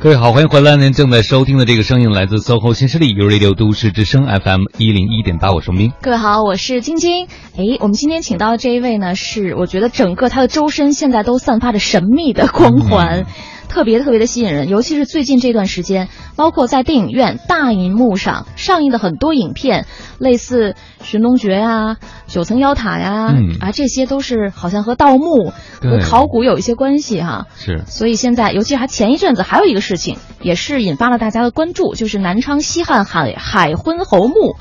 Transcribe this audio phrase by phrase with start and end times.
[0.00, 0.76] 各位好，欢迎回来！
[0.76, 5.92] 您正在收听的这个声音来自 SOHO 新势力 u Radio 都市之声 FM 一零一点八，我是冰。
[6.00, 7.26] 各位好，我是晶晶。
[7.56, 13.26] 哎，我们今天请到的这一位呢，是我觉得整个他的周身现在都散发着神秘的光环。
[13.68, 19.86] 特别特别的吸引人，尤其是最近这段时间，包括在电影院大银幕上上映的很多影片，
[20.18, 21.94] 类似《寻龙诀》呀、
[22.26, 27.46] 《九层妖塔》呀，啊，这些都是好像和盗墓、和考古有一些关系哈。
[27.56, 27.84] 是。
[27.86, 34.56] 所以现在，尤其还前一阵子还有一个事情，也是引发了大家的关注，就是南昌西汉海海昏侯墓。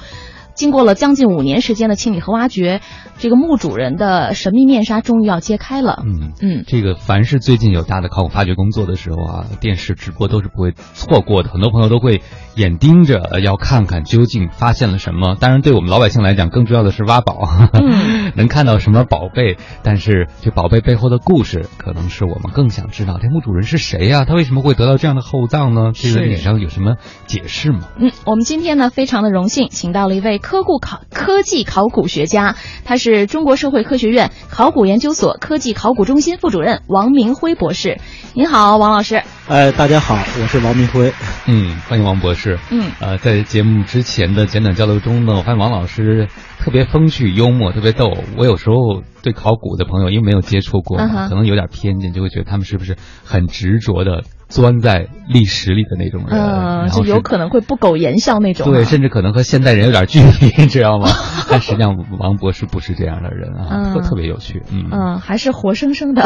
[0.58, 2.82] 经过了将近五年时间的清理和挖掘，
[3.20, 6.02] 这个墓主人的神秘面纱终于要揭开了。
[6.04, 11.50] 嗯嗯，这个凡是最近有大的考古发掘工作的时候啊，电视直播都是不会错过的。
[11.50, 12.24] 很多朋友都会
[12.58, 15.36] 眼盯着要看看究竟发现了什么。
[15.40, 17.48] 当然，对我们老百姓来讲，更重要的是挖宝，
[18.34, 19.58] 能看到什么宝贝。
[19.84, 23.20] 但是这宝贝背后的故事，可能是我们更想知道。
[23.22, 24.26] 这墓主人是谁呀？
[24.26, 25.92] 他为什么会得到这样的厚葬呢？
[25.94, 26.96] 这个历史上有什么
[27.28, 27.82] 解释吗？
[28.00, 30.40] 嗯，我们今天呢，非常的荣幸，请到了一位。
[30.40, 32.56] 科故考科技考古学家，
[32.86, 38.00] 他是中国社会科学院考古研究所科技考古中心副主任王明辉博士。
[38.34, 39.22] 您好，王老师。
[39.48, 41.14] 哎，大家好，我是王明辉。
[41.46, 42.47] 嗯，欢迎王博士。
[42.72, 46.28] 嗯，呃，在节目之前的简短交流中呢，我发现王老师
[46.60, 48.18] 特别风趣幽默，特别逗。
[48.38, 52.96] 我有时候对考古的朋友，因为没有接触过，可能有点偏见，就会觉得他们是不是
[53.26, 54.24] 很执着的。
[54.48, 61.10] 钻在历史里的那种人，嗯，就有可能会不苟言笑那种，对，甚至可能和现代人有点距离，你 知道吗？
[61.50, 66.24] 但实际上，王博士不是这样的人啊，特特别有趣，嗯嗯，还是活生生的，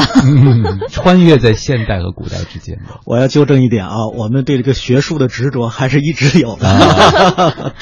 [0.89, 2.99] 穿越在现代和古代之间的。
[3.05, 6.67] 我要纠正一点啊，我们对这个学术的执着还是一直有的。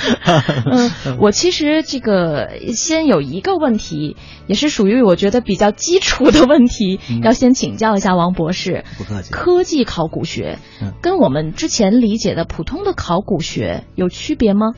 [0.66, 4.16] 嗯，我其实这个先有一个问题，
[4.50, 8.84] 也是属于我觉得比较基础的问题，要先请教一下王博士。
[8.98, 9.32] 不客气。
[9.32, 10.20] 科技考古。
[10.30, 10.60] 学
[11.02, 14.74] 跟我们之前理解的普通的考古学有区别吗？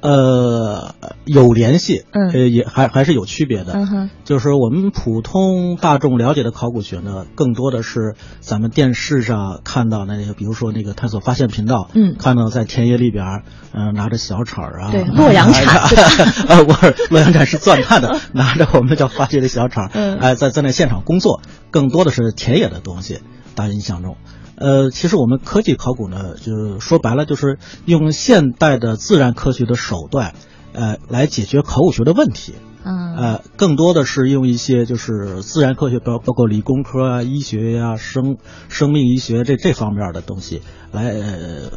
[0.00, 3.72] 呃，有联系，嗯，呃，也还还是有区别的。
[3.74, 13.42] 嗯哼，就是我们普通大众了解的考古学呢，更多的是咱们电视上看到那些，比如说那个探索发现频道，嗯，看到在田野里边，
[13.72, 15.66] 嗯，拿着小铲啊，对，洛阳铲，
[16.46, 16.76] 啊， 我
[17.10, 23.18] 洛阳铲是钻探的， 拿着我们叫发掘的小铲，嗯，哎，在在那现场工作，更多的是田野的东西，
[23.54, 24.16] 大家印象中。
[24.58, 30.34] 呃，其实我们科技考古呢，就是说白了，就是用现代的自然科学的手段，
[30.72, 32.54] 呃，来解决考古学的问题。
[32.84, 33.16] 嗯。
[33.16, 38.36] 呃，更多的是用一些就是自然科学，包包括理工科啊、医学呀、生
[38.68, 41.14] 生命医学这这方面的东西，来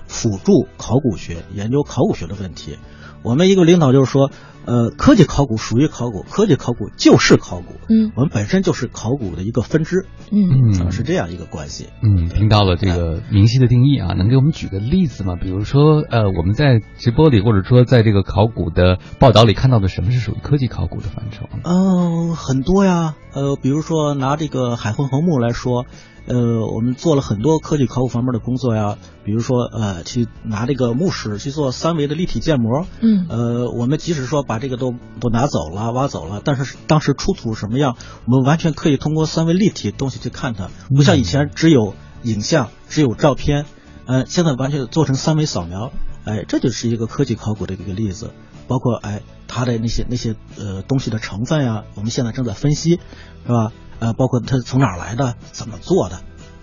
[0.08, 2.78] 辅助考古学研究考古学的问题。
[3.24, 4.32] 我们一个领导就是说。
[4.64, 7.74] 呃，科技考古属于考古，科技考古就是考古。
[7.90, 10.06] 嗯，我们本身就是考古的一个分支。
[10.32, 11.88] 嗯是这样一个关系。
[12.04, 15.34] 嗯，听到了这个明晰的定义啊，能给我们举个例子吗？
[15.36, 21.48] 比如说，呃，我们在直播里或者说在这个考古的报道里看到的，什么是属于科技考古的范畴？
[21.64, 23.16] 嗯，很多呀。
[23.34, 25.88] 呃，比如说拿这个海昏侯墓来说。
[26.28, 32.86] 呃，我们做了很多科技考古方面的工作呀，比如说呃，去拿这个墓室去做三维的立体建模。
[33.02, 33.26] 嗯。
[33.28, 43.66] 呃，我们即使说把这个都都拿走了、挖走了，但是当时出土什么样，我们完全可以通过三维立体东西去看它，不像以前只有影像、只有照片。
[44.06, 45.92] 呃，现在完全做成三维扫描，
[46.26, 48.32] 哎，这就是一个科技考古的一个例子。
[48.68, 49.22] 包括哎，
[49.54, 53.00] 它的那些那些呃东西的成分呀，我们现在正在分析，
[53.46, 53.74] 是吧？
[54.00, 56.22] 呃，包括它从哪儿来的，怎么做的，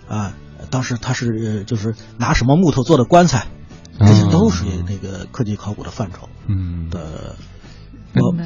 [0.08, 0.32] 啊，
[0.70, 3.46] 当时他是就是拿什么木头做的棺材，
[3.98, 6.28] 这些都属于那个科技考古的范畴。
[6.46, 7.36] 嗯的。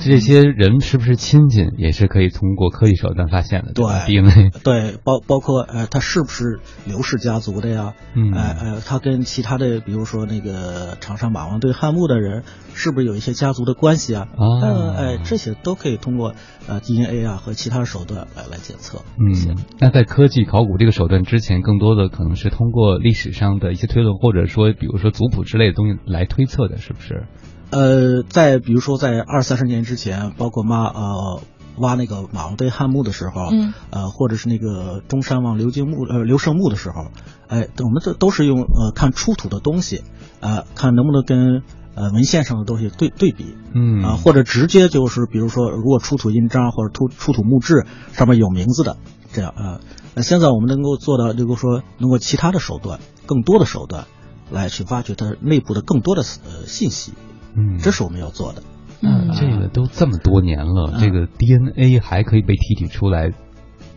[0.03, 3.73] 这些人是不是亲戚，也是可以通过科技手段发现的。
[3.73, 4.51] 对，DNA。
[4.65, 7.95] 对，包包括呃，他是不是刘氏家族的呀？
[8.15, 12.43] 嗯，哎哎，他跟其他的，比如说那个长沙马王堆汉墓的人，
[12.75, 14.29] 是不是有一些家族的关系啊？
[14.37, 16.35] 啊，哎，这些都可以通过
[16.69, 19.03] 呃 DNA 啊和其他手段来来检测。
[19.19, 27.25] 嗯，那在科技考古这个手段之前，更多的可能是通过历史上的一些推论，或者说比如说族谱之类的东西来推测的，是不是？
[27.73, 31.43] 呃，在比如说在二三十年之前，包括妈呃
[31.79, 37.07] 挖那个马王堆汉墓的时候，嗯，呃，或者是那个中山王刘敬墓呃刘胜墓的时候，
[37.49, 40.05] 哎，我们这都是用呃看出土的东西，
[40.41, 41.63] 呃，看能不能跟
[41.95, 44.03] 呃文献上的东西对对比，嗯。
[44.05, 48.99] 啊，或者直接就是比如说如果出土印章或者出出土墓志上面有名字的
[49.33, 49.81] 这样啊，
[50.15, 54.05] 那现在我们能够做到，就是说通过其他的手段，更多的手段
[54.51, 57.15] 来去挖掘它内部的更多的呃信息。
[57.57, 58.63] 嗯，这是我们要做的。
[59.03, 63.33] 嗯，这个都这么多年了，这个 DNA 还可以被提取出来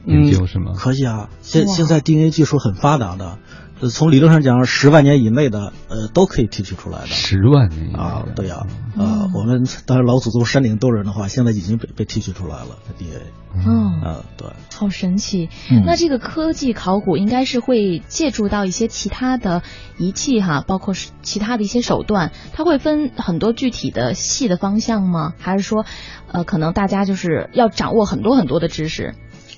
[0.06, 0.74] 研究是吗？
[0.76, 3.38] 可以啊，现现在 DNA 技术很发达的，
[3.82, 7.08] 呃从理论上讲，十万年以内的呃都可以提取出来的。
[7.08, 13.22] 十万年啊，对呀、嗯呃，我们当然老祖宗山顶洞人的话，现在已经被被提取出来了 DNA。
[13.58, 15.50] 嗯，啊，对，好神奇。
[15.72, 19.62] 嗯那这个科技考古应该是会借助到一些其他的
[19.98, 25.34] 仪器哈，包括是其他的一些手段，它会分很多具体的细的方向吗？
[25.38, 25.86] 还是说，
[26.32, 29.16] 呃，可能大家就是要掌握很多很多的知识？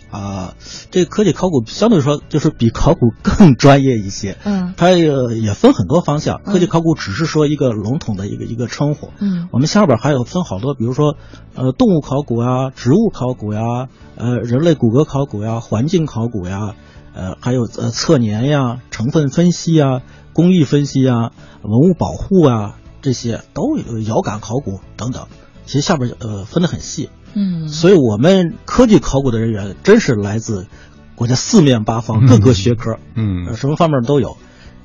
[0.10, 0.54] 啊，
[0.92, 4.38] 这科技考古相对来说就是比考古更 专业一些。
[4.46, 5.08] 嗯它也
[5.42, 9.10] 也分很多方向，嗯科技考古只是说一个笼统的一个一个称呼。
[9.20, 11.16] 嗯我们下边还有分好多，比如说，
[11.56, 16.76] 呃，动物考古呀、植物考古呀、呃，人类骨骼考古呀、环境考古呀，
[17.14, 20.02] 呃，还有呃测年呀、成分分析呀、
[20.34, 21.32] 工艺分析呀、
[21.64, 25.28] 文物保护啊，这些都有遥感考古等等。
[25.66, 30.68] 其实下边呃分得很细，嗯所以我们科技考古的人员真是来自
[31.16, 34.38] 国家四面八方各个学科，嗯呃，什么方面都有。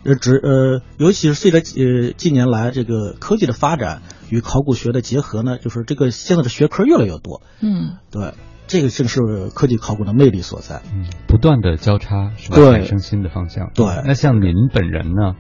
[0.04, 7.40] 呃，只呃，尤其是随着呃近年来这个科技的发展与考古学的结合呢，就是这个现在的学科越来越多。
[7.60, 8.34] 嗯对，
[8.66, 9.20] 这个正是
[9.54, 10.82] 科技考古的魅力所在。
[10.92, 12.56] 嗯，不断的交叉是吧？
[12.56, 13.70] 对产生新的方向。
[13.74, 15.36] 对那像您本人呢？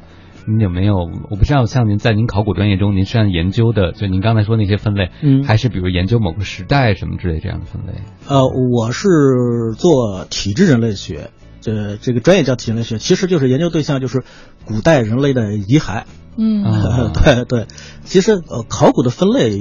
[0.46, 0.96] 您有没有？
[1.30, 8.02] 我不知道，像您在您考古专业中，您是按研究的，就您刚才说那些分类，嗯还是比如研究某个时代什么之类这样的分类？
[8.28, 9.08] 呃，我是
[9.78, 11.30] 做体质人类学，
[11.60, 14.24] 这这个专业叫体质人类学，其实就是研究对象就是
[14.64, 16.04] 古代人类的遗骸。
[16.36, 17.66] 嗯啊 对对，
[18.04, 19.56] 其实呃，考古的分类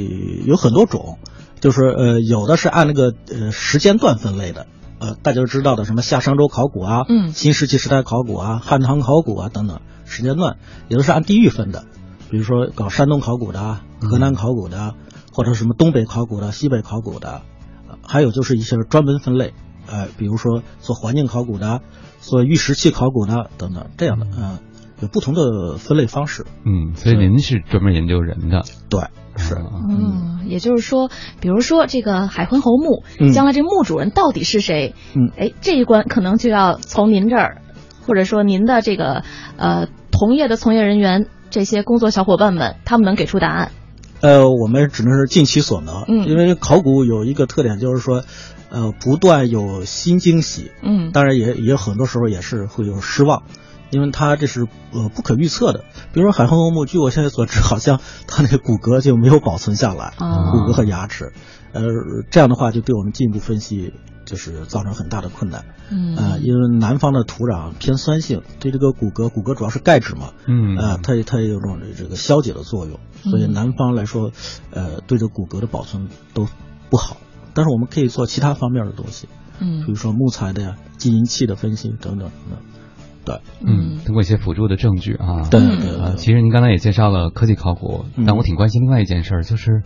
[0.47, 1.19] 有很多种，
[1.59, 4.67] 就是呃，有的是按那个呃时间段分类的，
[4.97, 9.81] 呃，大家都知道的什么夏商周考古啊，嗯新石器时代考古啊，汉唐考古啊等等
[10.11, 10.57] 时间段，
[10.89, 11.85] 也都是按地域分的，
[12.29, 14.93] 比如说搞山东考古的啊，河南考古的啊，
[15.33, 17.41] 或者什么东北考古的、西北考古的，
[17.87, 19.53] 呃还有就是一些专门分类，
[19.87, 21.79] 呃，比如说做环境考古的啊，
[22.19, 24.59] 做玉石器考古的啊等等这样的，嗯、
[25.01, 26.45] 有不同的分类方式。
[26.65, 29.01] 嗯，所以您是专门研究人的，对，
[29.37, 29.55] 是。
[29.55, 31.09] 啊嗯，也就是说，
[31.39, 34.93] 比如说这个海昏侯墓，嗯将来这墓主人到底是谁？
[35.15, 37.61] 嗯哎，这一关可能就要从您这儿，
[38.05, 39.23] 或者说您的这个
[39.57, 39.87] 呃
[40.21, 43.71] 同业的从业人员，这些工作小伙伴们，他们能给出答案。
[44.19, 48.23] 呃，我们只能是尽其所能，嗯因为考古有一个特点，就是说，
[48.69, 53.41] 呃，不断有新惊喜，嗯当然也也很多时候也是会有失望，
[53.89, 55.85] 因为它这是呃不可预测的。
[56.13, 61.33] 比如说海昏侯墓，据我现在所知，好像它那个骨骼就没有保存下来，啊骨骼和牙齿，
[61.73, 61.81] 呃，
[62.29, 63.91] 这样的话就对我们进一步分析
[64.31, 65.65] 就是造成很大的困难。
[65.91, 66.15] 嗯。
[66.15, 70.77] 啊、因为南方的土壤偏酸性，对这个骨骼，骨骼主要是钙质嘛，嗯。
[70.77, 74.31] 啊、它它也有种这个消解的作用，所以嗯南方来说，
[74.71, 76.47] 呃，对这骨骼的保存都
[76.89, 77.17] 不好。
[77.53, 79.27] 但是我们可以做其他方面的东西，
[79.59, 79.81] 嗯。
[79.81, 82.59] 比嗯如说木材的呀、基因器的分析等等等等。
[83.23, 85.79] 对，嗯，通过一些辅助的证据啊，对嗯。
[85.79, 88.25] 对其实您刚才也介绍了科技考古，嗯。
[88.25, 89.83] 但我挺关心另外一件事儿，就是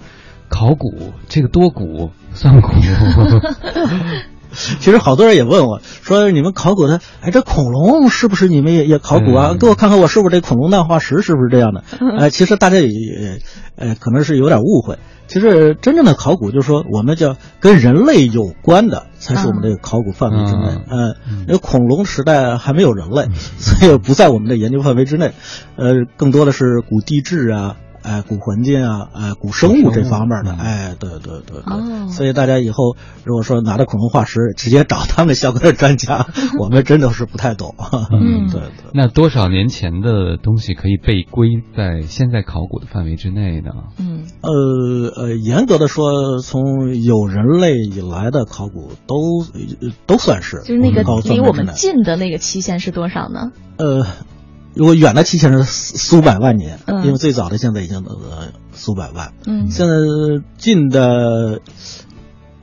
[0.47, 2.69] 考古这个多古算古，
[4.79, 9.49] 其实好多人也问我说：“你们考古的，哎，这恐龙是不是你们也也考古啊？
[9.51, 11.83] 嗯给我看看我是不是这恐龙蛋化石是不是这样的？”
[12.19, 13.39] 哎，其实大家也也
[13.75, 14.97] 呃可能是有点误会。
[15.27, 20.83] 其实真正的考古就是说，我们叫跟人类有关的才是我们这个考古范围之内。
[20.87, 21.15] 嗯呃，
[21.47, 25.31] 因为恐龙时代还没有人类，所以不在我们的研究范围之内。
[25.77, 27.77] 呃，更多的是古地质啊。
[28.05, 36.27] 哎，古环境啊，哎，古生物这方面的，嗯哎，对对对对，哦所以大家以后如果说拿着恐龙化石，直接找他们相关的专家，
[36.59, 37.75] 我们真的是不太懂。
[38.13, 38.91] 嗯对对。
[38.93, 43.71] 那多少年前的东西可以被归在现在考古的范围之内呢？
[43.99, 44.51] 嗯呃
[45.15, 49.15] 呃，严格的说，从有人类以来的考古都
[49.53, 53.51] 呃都算是，就是那个离我们近的那个期限是多少呢？
[53.77, 54.05] 呃，
[54.75, 57.05] 如果远的期限是四四五百万年，嗯。
[57.05, 59.71] 因为最早的现在已经呃四五百万，嗯。
[59.71, 59.93] 现在
[60.57, 61.61] 近的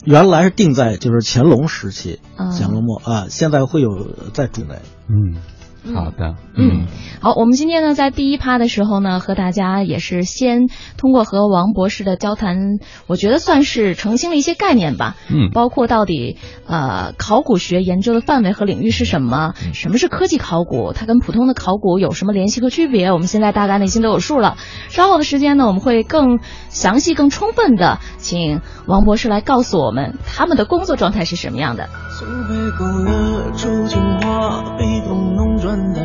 [0.05, 4.75] 原来是定在就是乾隆时期，啊乾隆末啊，现在会有在主内。
[5.09, 5.41] 嗯，
[5.85, 6.87] 好的，嗯，
[7.21, 15.17] 好，我们今天呢，在第一趴的时候呢，和大家也是先通过和王博士的交谈，我觉得算是澄清了一些概念吧。
[15.29, 24.57] 嗯包括到底呃考古学研究的范围和领域是什么，什么是科技考古，它跟普通的考古有什么联系和区别，我们现在大概内心都有数了。
[24.89, 31.89] 稍后的时间呢，我们会更详细、更充分的请王博士来告诉我们他们的工作状态是什么样的。
[32.23, 36.05] 手背勾勒出情花，被风弄转淡，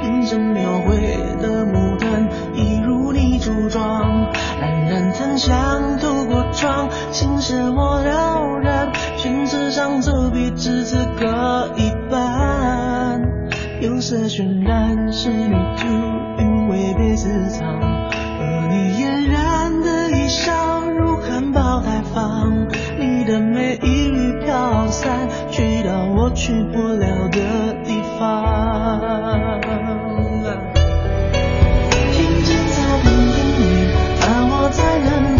[0.00, 0.96] 变成描绘
[1.42, 4.30] 的牡丹，一如你初妆，
[4.60, 11.26] 冉冉檀香透过窗，心事我了然，宣纸上走笔只字各
[11.76, 13.20] 一半，
[13.80, 15.88] 釉色渲染是迷途，
[16.38, 17.66] 因为被私藏。
[17.68, 22.61] 和你嫣然的衣裳如含苞待放，
[23.24, 28.98] 你的美一缕飘散，去到我去不了的地方。
[32.10, 33.62] 听见彩虹音语，
[34.22, 35.31] 而我在等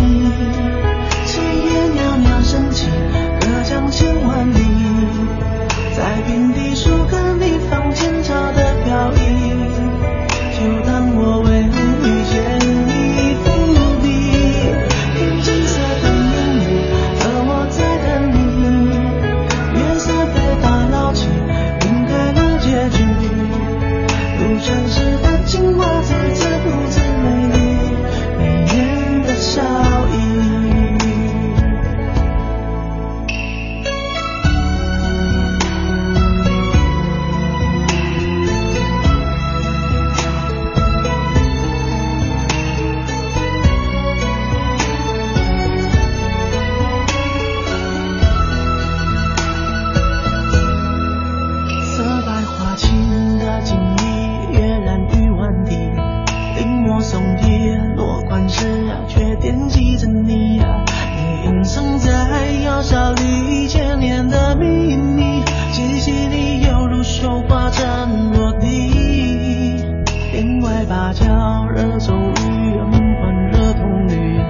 [62.83, 69.85] 在窑烧里千年的秘密，气息里犹如绣花针落地。
[70.07, 71.25] 天外芭蕉
[71.69, 74.41] 惹骤雨，梦幻惹铜绿。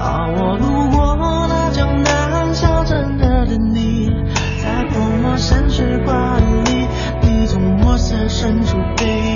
[0.00, 4.10] 而，我路过那江南小镇的你，
[4.62, 6.88] 在泼墨山水画里，
[7.20, 9.31] 你从墨色深处被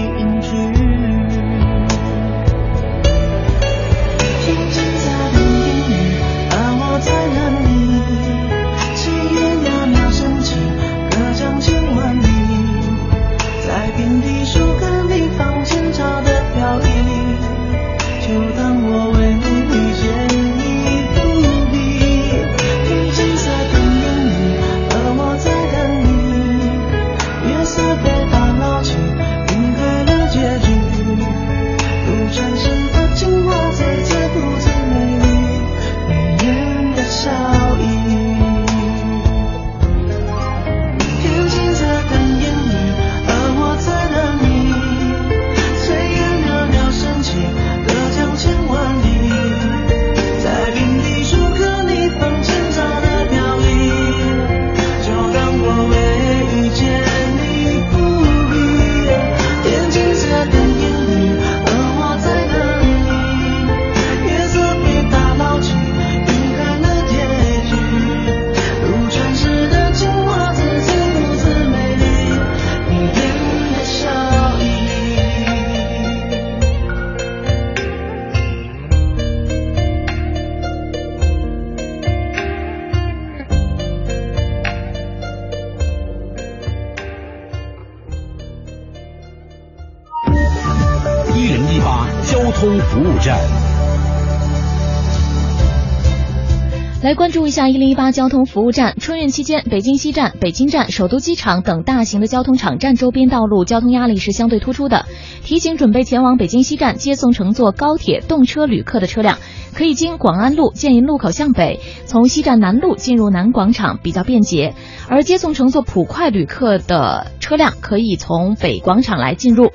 [97.57, 98.97] 下一零一八交通服务站。
[99.01, 105.07] 春运期间，北京西站、北京站、首都机场等大型的交通场站周边道路交通压力是相对突出的。
[105.43, 109.39] 提醒准备前往北京西站接送乘坐高铁动车旅客的车辆，
[109.73, 114.75] 可以经广安路建银路口向北，从西站南路进入南广场，比较便捷。
[115.09, 119.73] 而接送乘坐普快旅客的车辆，可以从北广场来进入。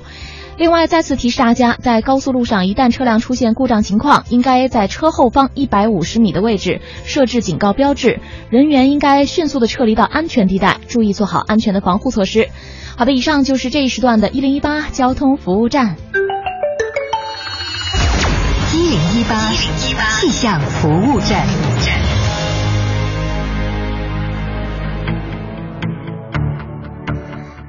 [0.58, 12.48] 另外，再次提示大家，在高速路上，一旦车辆出现故障情况，应该在车后方一百五十米的位置设置警告标志，人员应该迅速的撤离到安全地带，注意做好安全的防护措施。
[12.96, 15.96] 好的，以上就是这一时段的一零一八交通服务站。
[18.74, 19.50] 一零一八
[20.20, 22.11] 气象服务站。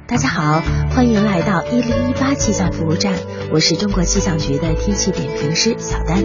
[0.06, 3.14] 大家好，欢迎来到一零一八气象服务站，
[3.50, 6.22] 我是中国气象局的天气点评师小丹。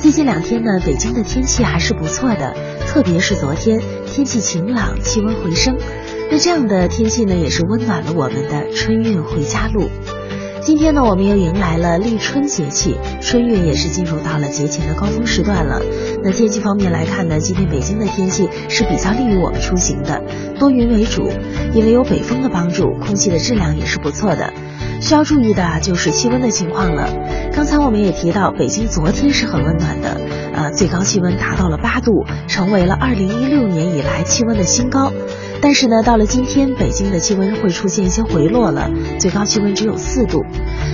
[0.00, 2.54] 最近两天呢，北京的天气还是不错的，
[2.86, 5.76] 特别是昨天天气晴朗，气温回升。
[6.30, 9.90] 那这样的天气呢，也是温暖了我们的春运回家路。
[10.64, 15.82] 今天呢，我们又迎来了立春节气，春运也是进入到了节前的高峰时段了。
[16.22, 20.22] 那天气方面来看呢，今天北京的天气是比较利于我们出行的，
[20.58, 21.28] 多云为主，
[21.74, 24.54] 因为有北风的帮助，空气的质量也是不错的。
[25.02, 27.10] 需要注意的，就是气温的情况了。
[27.52, 30.18] 刚才我们也提到，北京昨天是很温暖的，
[30.54, 35.12] 呃，最高气温达到了八度，成为了二零一六年以来气温的新高。
[35.64, 40.44] 但是呢，到了今天，北京的气温会出现一些回落了，最高气温只有四度。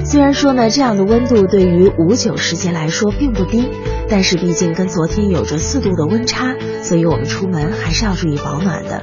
[0.04, 3.68] 虽然说呢，这样的温度对于五九时节来说并不低，
[4.08, 9.02] 但是毕竟跟昨天有着四度的温差，所以我们出门还是要注意保暖的。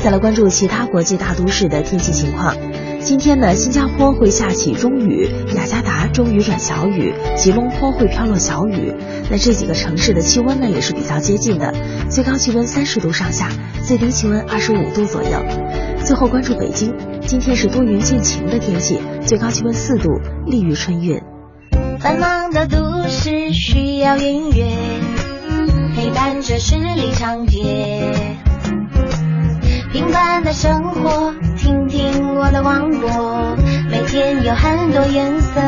[0.00, 2.54] 再来关注其他国际大都市的天气情况。
[3.04, 8.94] 今天呢，新加坡会下起中雨，雅加达中雨转小雨，吉隆坡会飘落小雨。
[9.30, 11.74] 那这几个城市的气温呢也是比较接近的，
[12.08, 13.50] 最高气温三十度上下，
[13.82, 15.44] 最低气温二十五度左右。
[16.02, 16.94] 最后关注北京，
[17.26, 20.08] 今天是多云见晴的天气，最高气温四度，
[20.46, 21.20] 利于春运。
[22.00, 24.64] 繁忙的都市需要音乐，
[25.94, 28.43] 陪伴着十里长街。
[29.94, 33.56] 平凡的生活，听听我的广播，
[33.88, 35.60] 每天有很多颜色。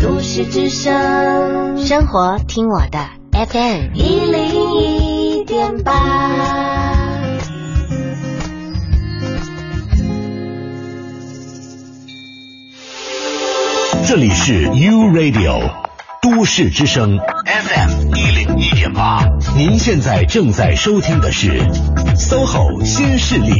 [0.00, 3.00] 都市之声，生活听我的
[3.32, 6.30] FM 一零一点八。
[14.06, 15.87] 这里是 U Radio
[16.30, 19.24] 都市之声 FM 一零一点八，
[19.56, 21.48] 您现在正在收听的是
[22.16, 23.50] SOHO 新势力。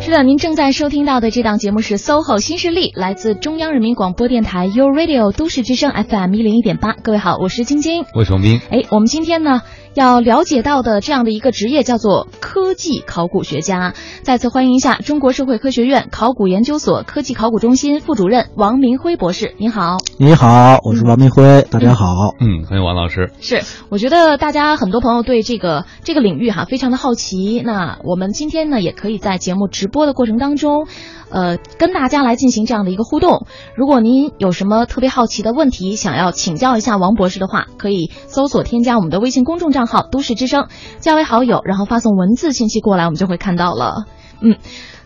[0.00, 6.94] 是的，您正在收听到的这档节目是 SOHO 新势力，来自中央人民广播电台 u Radio 都市之声 FM 一零一点八。
[6.94, 8.58] 各位好，我是晶晶，我是王斌。
[8.70, 9.60] 哎，我们今天呢
[9.94, 13.94] 要了解到的这样的一个职业叫做科技考古学家。
[14.22, 19.54] 再次欢迎一下中国社会科学院考古研究所科技考古中心副主任王明辉博士。
[19.58, 22.06] 您好，你好，我是王明辉，大家好。
[22.40, 23.32] 嗯，欢迎王老师。
[23.40, 27.62] 是，我觉得大家很多朋友对这个这个领域哈非常的好奇。
[27.64, 30.86] 那我们今天呢也可以在节目直播的过程当中，
[31.30, 33.46] 呃，跟大家来进行这样的一个互动。
[33.74, 40.68] 如果您有什么特别好奇的问题，想要请教一下王博士的话，可以搜索添加我们的微信公众账号“都市之声”，
[41.00, 44.06] 加为好友，然后发送文字信息过来，我们就会看到了。
[44.40, 44.56] 嗯，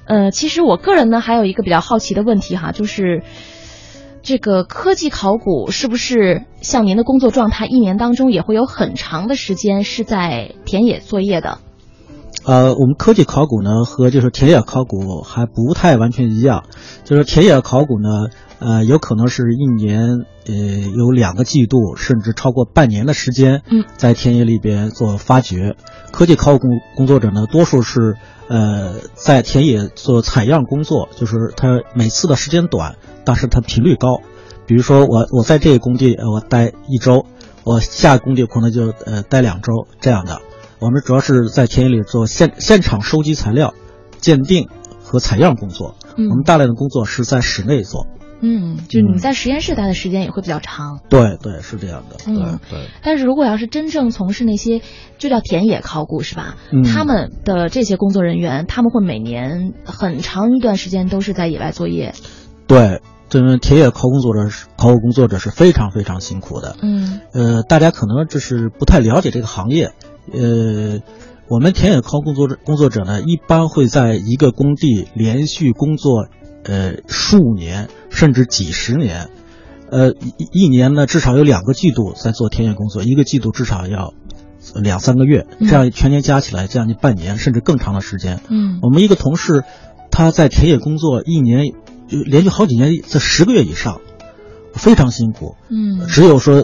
[0.05, 3.23] 呃，其实我个人呢还有一个比较好奇的问题哈，就是
[4.23, 11.59] 这个科技考古是不是像您的工作状态，一年当中也会有很长的时间是在田野作业的？
[12.45, 16.65] 呃，我们科技考古呢和就是田野考古还不太完全一样，
[17.05, 18.09] 就是田野考古呢，
[18.59, 20.55] 呃，有可能是一年呃
[20.97, 25.77] 有两个季度，甚至超过半年的时间，嗯，在田野里边做发掘。
[26.11, 28.17] 科技考古工工作者呢，多数是
[28.49, 34.21] 呃在田野做采样工作，就是他每次的时间短，但是他频率高。
[34.67, 37.25] 比如说我我在这个工地呃我待一周，
[37.63, 40.41] 我下个工地可能就呃待两周这样的。
[40.83, 43.73] 我们主要是在田野里做现现场收集材料、
[44.19, 44.69] 鉴定
[45.01, 45.95] 和采样工作。
[46.17, 48.09] 嗯我们大量的工作是在室内做。
[48.41, 50.99] 嗯，就是你在实验室待的时间也会比较长。
[51.09, 52.17] 对对，是这样的。
[52.27, 52.89] 嗯对对。
[53.01, 54.83] 但是如果要是真正从事那些
[55.19, 56.57] 就叫田野考古是吧？
[56.73, 62.13] 嗯他们的这些工作人员，他们会每年很长一段时间都是在野外作业。
[62.67, 63.01] 对，
[63.33, 66.77] 这个田野考工作者是考古工作者是非常非常辛苦的。
[66.83, 69.93] 嗯呃，大家可能就是不太了解这个行业。
[70.31, 71.01] 呃，
[71.49, 76.27] 我们田野考古工作者工作者呢，一般会在一个工地连续工作，
[76.65, 79.31] 呃，数年甚至几十年。
[79.91, 84.13] 呃，一一年呢，至少有两个季度在做田野工作，一个季度至少要
[84.75, 88.41] 两三个月，嗯这样全年加起来将近半年甚至更长的时间。
[88.51, 89.65] 嗯我们一个同事，
[90.11, 91.73] 他在田野工作一年，
[92.13, 94.03] 就连续好几年，在十个月以上，
[94.75, 95.57] 非常辛苦。
[95.71, 96.57] 嗯只有说，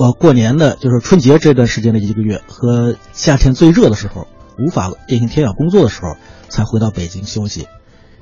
[0.00, 4.26] 呃，过年的就是春节这段时间的一个月和夏天最热的时候，
[4.58, 6.16] 无法进行田野工作的时候，
[6.48, 7.68] 才回到北京休息。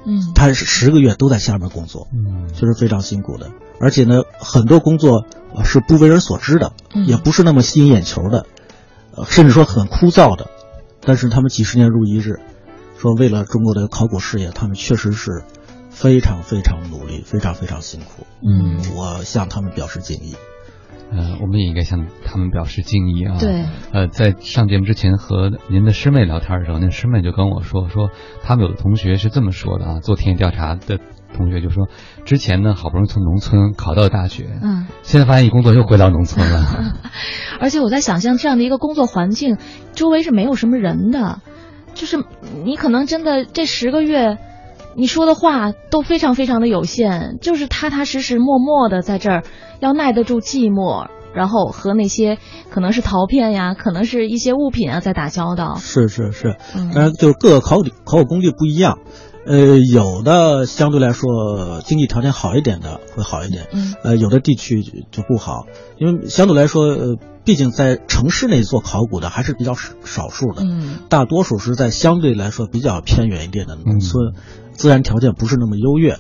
[0.05, 3.53] 嗯他是十个月都在下面工作，嗯就是非常辛苦的。
[3.79, 8.47] 而且呢，很多工作呃是不为人所知的，嗯也不是那么吸引眼球的，
[9.15, 10.51] 呃，甚至说很枯燥的。
[11.05, 12.41] 但是他们几十年如一日，
[12.99, 15.45] 说为了中国的考古事业，他们确实是
[16.03, 18.27] 非常非常努力，非常非常辛苦。
[18.45, 20.35] 嗯我向他们表示敬意。
[21.13, 23.37] 呃，我们也应该向他们表示敬意啊。
[23.39, 23.67] 对。
[23.93, 28.11] 呃，在上节目之前和您的师妹聊天的时候，那师妹就跟我说，说
[28.43, 30.99] 他们有的同学是这么说的啊，做田野调查的
[31.37, 31.87] 同学就说，
[32.25, 36.97] 之前呢好不容易从农村考到大学，嗯，现在发现一工作又回到农村了。
[37.61, 39.59] 而且我在想象这样的一个工作环境，
[39.93, 41.43] 周围是没有什么人的，
[41.95, 42.25] 就是
[42.65, 44.39] 你可能真的这十个月。
[44.97, 49.45] 你说的话都非常非常的有限，就是踏踏实实、默默的在这儿，
[49.81, 52.39] 要耐得住寂寞，然后和那些
[52.71, 55.77] 可能是陶片呀，可能是一些物品啊在打交道。
[55.77, 56.91] 是是是，嗯。
[56.93, 58.99] 当然就是各个考古考古工具不一样，
[59.47, 65.67] 呃，有的相对来说经济条件好一点的会好一点，嗯，呃，有的地区就就不好，
[65.99, 74.35] 因为相对来说，呃，毕竟在城市内做考古的还是比较少少数的，嗯，大多数是在相对来说比较偏远一点的农村，
[74.73, 76.19] 自然条件不是那么优越，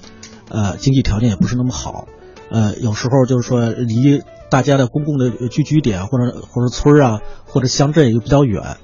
[0.49, 2.07] 呃，经济条件也不是那么好，
[2.51, 8.77] 呃，有时候就是说离大家的公共的聚居点或者或者村儿啊或者乡镇又比较远。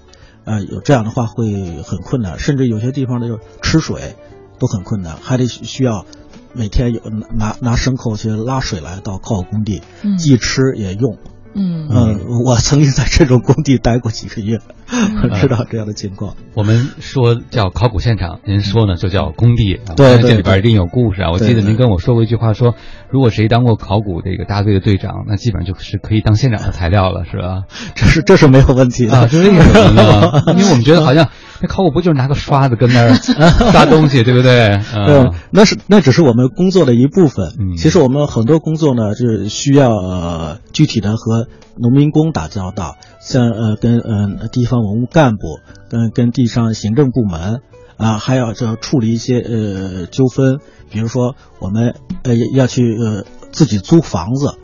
[0.45, 3.29] 呃，有这样的话会很困难，甚至有些地方的
[3.61, 4.17] 吃水
[4.59, 6.07] 都很困难，还得需要
[6.55, 7.01] 每天有
[7.37, 11.19] 拿拿牲口去拉水来到考古工地，嗯既吃也用。
[11.59, 14.59] 嗯嗯，我曾经在这种工地待过几个月，
[15.40, 16.35] 知道这样的情况。
[16.55, 19.75] 我们说叫考古现场，您说呢就叫工地。
[19.75, 21.31] 啊对对这里边一定有故事啊！
[21.33, 22.75] 我记得您跟我说过一句话，说
[23.11, 27.64] 如果谁当过考古这个大队的队长，那基本上就是可以当现场的材料了，是吧？
[27.94, 29.16] 这是这是没有问题的。
[29.18, 30.42] 啊，是为什么呢？
[30.57, 31.29] 因为我们觉得好像
[31.61, 33.14] 那考古不就是拿个刷子跟那儿
[33.73, 34.81] 刷东西，对不对？
[34.94, 37.55] 嗯，那是那只是我们工作的一部分。
[37.59, 47.61] 嗯其实我们很多工作呢，就是需要呃具体的和农民工打交道，像呃跟呃地方文物干部，跟跟地上行政部门
[47.97, 50.59] 啊，还要这处理一些呃纠纷，
[50.90, 54.59] 比如说我们呃要去呃自己租房子。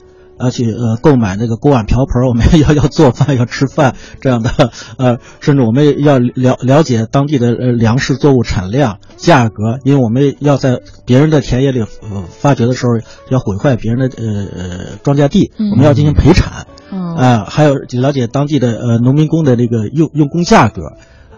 [0.44, 4.50] 要去呃购买那个锅碗瓢盆，我们 要要做饭要吃饭这样的
[4.98, 12.92] 呃，甚至我们要了了解当地的呃粮食作物产量价格，因为我们要在别人的田野里呃发掘的时候
[13.30, 20.83] 要毁坏别人的呃呃庄稼地，我们要进行赔产，嗯啊、还有了解当地的呃农民工的这个用用工价格，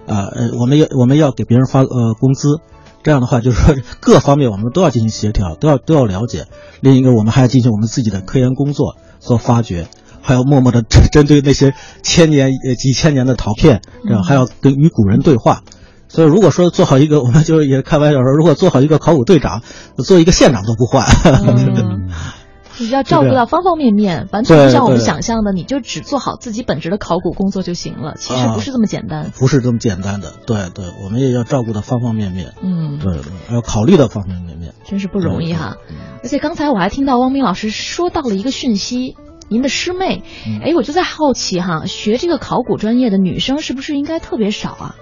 [0.06, 2.60] 啊呃我们要我们要给别人发呃工资。
[3.06, 6.46] 这样的话，就是说各方面我们都要进行协调，都要都要了解。
[6.80, 9.86] 另一个，我们还要进行我们自己的科研工作，和发掘，
[10.22, 15.62] 还要默默的 针对那些千年呃几千年的陶片，这样还要跟与古人对话。
[16.08, 19.62] 所以，如果说做好一个，我们就也开玩笑说，如果做好一个考古队长，
[19.98, 21.06] 做一个县长都不换。
[21.46, 22.10] 嗯
[22.78, 28.14] 你要照顾到方方面面，完全不像我们想象的，你就只做好自己本职的考古工作就行了。
[28.16, 29.30] 其实不是这么简单。
[29.38, 34.74] 不是这么简单的，对对，我们也要照顾到方方面面，嗯，对对，要考虑到方方面面。
[34.84, 35.76] 真是不容易哈。
[35.88, 39.16] 嗯而且刚才我还听到汪明老师说到了一个讯息，
[39.48, 44.96] 您的师妹，嗯哎，我就在好奇哈，学这个考古专业的女生是不是应该特别少啊？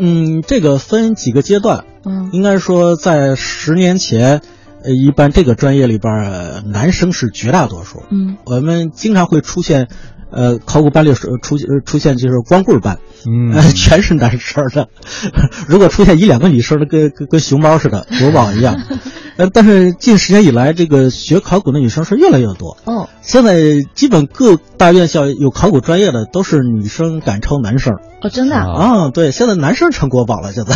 [0.00, 4.42] 嗯，这个分几个阶段，嗯应该说在十年前，
[4.84, 8.02] 呃，一般这个专业里边男生是绝大多数。
[8.10, 9.88] 嗯我们经常会出现，
[10.30, 14.88] 呃，考古班里是出呃出现就是光棍班，嗯呃， 全是男生的。
[15.68, 18.80] 如果出现一两个女生的，跟跟跟熊猫似的，国宝一样。
[19.36, 22.76] 呃，但是近十年以来，这个学考古的女生是越来越多。
[22.84, 27.94] 哦现在基本各大院校有考古专业的都是女生赶超男生。
[28.20, 30.74] 哦，真的啊、啊，对，现在男生成国宝了，现在，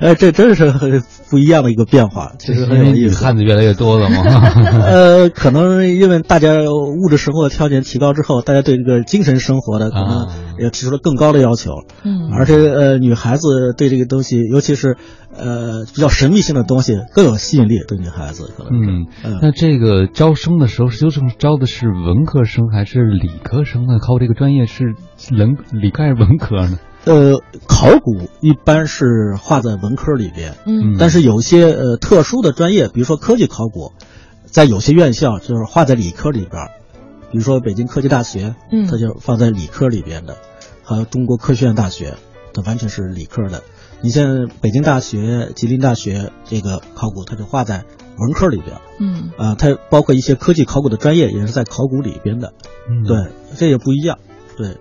[0.00, 3.24] 呃，这真是很不一样的一个变化，其实很有意思。
[3.24, 4.24] 汉子越来越多了吗？
[4.84, 10.26] 呃，可能因为大家物质生活的条件提高之后，大家对这个精神生活的可能啊
[10.62, 11.70] 也提出了更高的要求，
[12.04, 14.96] 嗯而且呃，女孩子对这个东西，尤其是
[15.36, 18.90] 呃比较神秘性的东西更有吸引力，对女孩子可能是。
[18.90, 23.98] 嗯，嗯那这个招生的时候，究竟招的是文科生还是理科生呢？
[23.98, 24.94] 考这个专业是
[25.36, 26.78] 文理科还是文科呢？
[27.04, 33.90] 呃，考古一般是划在文科里边，嗯但是有些呃特殊的专业，比如说科技考古，
[34.46, 36.68] 在有些院校就是划在理科里边，
[37.32, 40.36] 比如说北京科技大学，嗯它就放在理科里边的，
[40.94, 42.14] 还有中国科学院大学，
[42.54, 43.62] 它完全是理科的。
[44.00, 47.84] 你像北京大学、吉林大学这个考古，它就划在
[48.18, 48.80] 文科里边。
[48.98, 49.30] 嗯。
[49.36, 52.52] 啊，它包括一些科技考古的专业也是在考古里边的，
[52.90, 54.18] 嗯，对，这也不一样，
[54.56, 54.76] 对。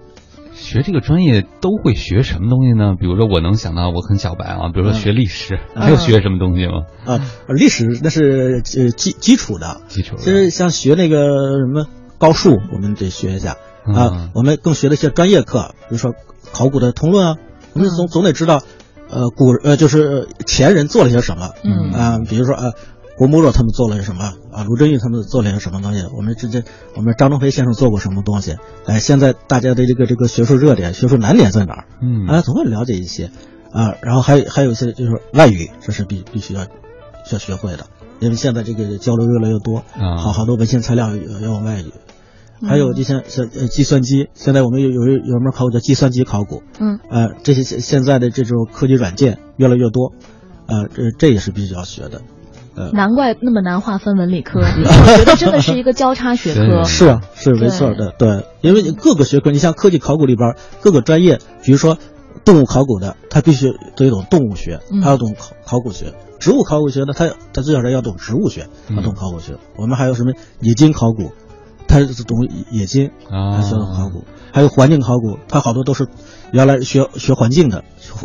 [0.54, 2.96] 学这个专业都会学什么东西呢？
[3.00, 6.86] 比如说，我能想到我很小白啊，比如说学历史，还有学什么东西吗？
[7.06, 13.54] 啊，历史那是呃基基础的，基础其实像学那个什么高数，我们得学一下。
[13.54, 14.30] 嗯啊。
[14.34, 16.14] 我们更学了一些专业课，比如说
[16.52, 17.36] 考古的通论啊，
[17.74, 18.62] 我们总总得知道，
[19.10, 22.74] 呃，古呃就是前人做了些什么，嗯啊，比如说呃。
[23.18, 24.64] 郭沫若他们做了些什么啊？
[24.64, 26.04] 卢振玉他们做了些什么东西？
[26.18, 26.64] 我们之间，
[26.96, 28.56] 我们张东飞先生做过什么东西？
[28.86, 31.86] 哎，现在大家的这个这个学术热点、学术难点在哪儿？
[32.02, 33.30] 嗯啊，总会了解一些
[33.72, 33.94] 啊。
[34.02, 36.66] 然后还有还有一些就是外语，这是必必须要
[37.32, 37.86] 要学会的，
[38.22, 41.92] 因为现在这个交流越来越多，啊好好多文献材料要要用外语。
[42.68, 50.14] 还有就像像呃计算机，现在我们有有有一门考古叫计算机考古，嗯呃，这些现现在的这种科技软件越来越多，
[50.68, 52.22] 呃，这这也是必须要学的。
[52.94, 56.84] 难怪那么难划分文理科， 我觉得真的是一个交叉学科。
[56.88, 61.98] 是啊，是没错的，对，因为各个学科，你像科技考古里边各个专业，比如说
[62.46, 66.14] 动物考古的，他必须得懂动物学，嗯还要懂考考古学。
[66.40, 69.58] 植物考古学呢，他他最少是要懂植物学，嗯要懂考古学。
[69.78, 71.34] 我们还有什么冶金考古，
[71.92, 74.24] 他是懂冶金，啊他需要懂考古。
[74.54, 76.08] 还有环境考古，他好多都是
[76.52, 77.84] 原来学学环境的，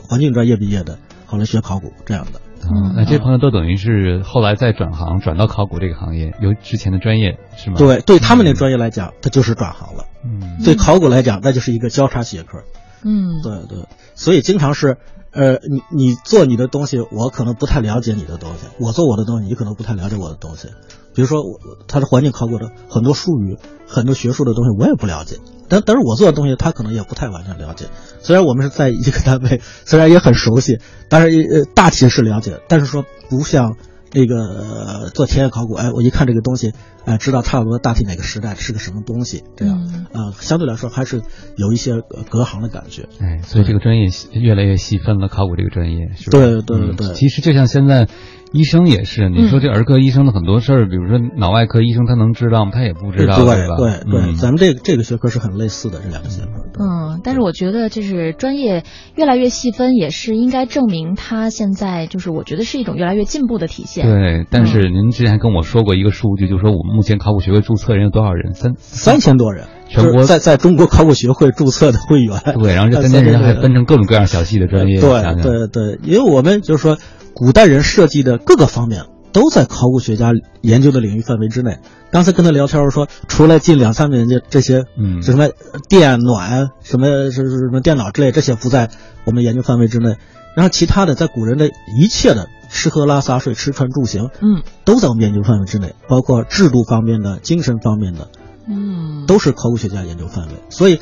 [0.09, 2.41] 环境专业毕业的，后来学考古这样的。
[2.63, 12.63] 嗯，那这些朋友都等于是后来再转行，转到考古这个行业，由之前的专业是吗？，对，对他们那专业来讲，他就是转行了；嗯对考古来讲，那就是一个交叉学科。
[13.05, 14.97] 嗯，对对，所以经常是，
[15.31, 20.69] 呃，你你做你的东西，我可能不太了解你的东西；我做我的东西，你可能不太了解我的东西。
[21.17, 23.57] 比如说，我他的环境考古的很多术语、
[23.89, 25.39] 很多学术的东西，我也不了解。
[25.69, 27.87] 但但是我做的东西，他可能也不太完全了解。
[28.21, 33.77] 虽然我们是在一个单位， 虽然也很熟悉，但是呃大体是了解，但是说不像
[34.13, 36.73] 那个、呃、做田野考古，哎，我一看这个东西，
[37.05, 41.23] 哎，知道差不多大体哪个时代是个什么东西，这样嗯啊、相对来说还是
[41.57, 43.09] 有一些呃隔行的感觉。
[43.21, 46.39] 哎，所以这个专业越来越细分了，考古这个专业是吧？
[46.39, 48.09] 对对嗯对其实就像现在
[48.53, 52.71] 医生也是，你说这儿科医生的很多事儿，比如说脑外科医生他能知道吗？
[52.73, 53.77] 他也不知道，对吧？
[53.77, 56.49] 对对，嗯咱们这个这个学科是很类似的，这两个学科。
[56.79, 64.07] 嗯，但是我觉得就是专业越来越细分，也是应该证明它现在就是我觉得是一种越来越进步的体现。
[64.07, 68.55] 对，但是您之前跟我说过一个数据，就是说我们目前考古学会注册人有多少人？
[68.55, 72.39] 三三千多人，全国在在中国考古学会注册的会员。
[72.59, 75.11] 对，然后这三千人还分成各种各样小细的专业，对
[75.43, 76.99] 对对，因为我们就是说，
[77.37, 81.81] 古代人设计的各个方面都在考古学家研究的领域范围之内。
[82.11, 85.51] 刚才跟他聊天我说，除了近两三年的这些，嗯什么
[85.87, 88.89] 电暖、什么什么什么电脑之类，这些不在
[89.27, 90.17] 我们研究范围之内。
[90.55, 98.31] 然后其他的，在古人的一切的吃喝拉撒睡、吃穿住行，嗯都在我们研究范围之内，包括制度方面的、精神方面的，
[98.67, 100.55] 嗯，都是考古学家研究范围。
[100.71, 101.01] 所以，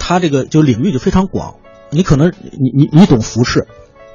[0.00, 1.54] 他这个就领域就非常广。
[1.90, 3.68] 你可能你你你懂服饰，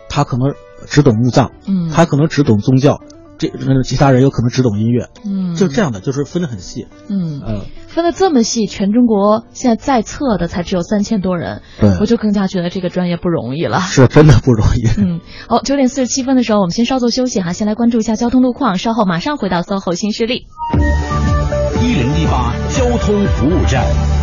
[0.09, 0.53] 他可能
[0.85, 3.01] 只懂墓葬，嗯他可能只懂宗教，
[3.37, 6.87] 这呃其他人有可能只懂音乐，嗯就这样的，就是分得很细。
[7.09, 13.79] 嗯呃，分的这么细，全中国现在在册的才只有三千多人，对我就更加觉得这个专业不容易了。
[13.79, 14.87] 是真的不容易。
[14.97, 20.47] 嗯，好，九点四十七分的时候，我们先稍作休息哈，先来关注一下交通路况，稍后马上回到 SOHO 新势力。
[21.81, 24.14] 一零一八交通服务站。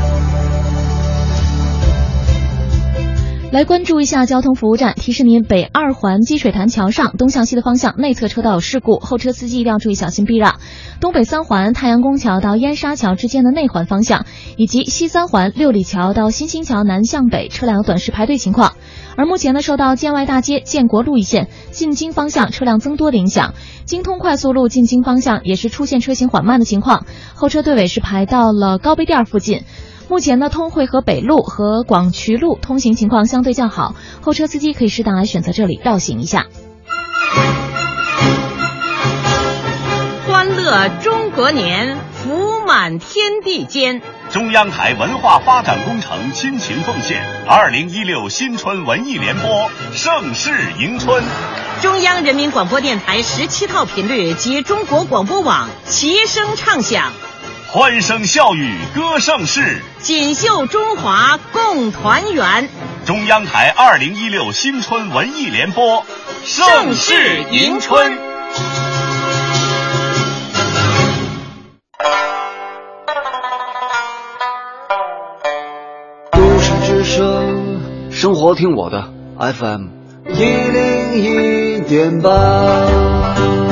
[3.52, 10.54] 来关注一下交通服务站，提示您北二环积水潭桥上东向西的方向内侧车道有事故，后车司机一定要注意小心避让。
[11.00, 14.24] 东北三环太阳宫桥到燕莎桥之间的内环方向，
[14.56, 18.72] 以及西三环六里桥到新兴桥南向北车辆有短时排队情况。
[19.16, 23.52] 而目前呢，受到建外大街建国路一线进京方向车辆增多的影响，
[23.84, 29.64] 京通快速路进京方向也是出现车行缓慢的情况，后车队尾是排到了高碑店附近。
[30.08, 36.46] 目前呢，通惠河北路和广渠路通行情况相对较好，后车司机可以适当来选择这里绕行一下。
[40.26, 44.02] 欢乐中国年，福满天地间。
[44.30, 51.22] 中央台文化发展工程亲情奉献二零一六新春文艺联播，盛世迎春。
[51.82, 57.12] 中央人民广播电台十七套频率及中国广播网齐声唱响，
[57.74, 59.80] 欢声笑语歌盛世。
[59.98, 62.68] 锦绣中华共团圆。
[63.06, 66.04] 中央台二零一六新春文艺联播，
[66.44, 67.14] 盛世
[67.50, 68.18] 迎春。
[76.32, 77.80] 都市之声，
[78.10, 79.86] 生活听我的 FM
[80.28, 83.71] 一零一点八。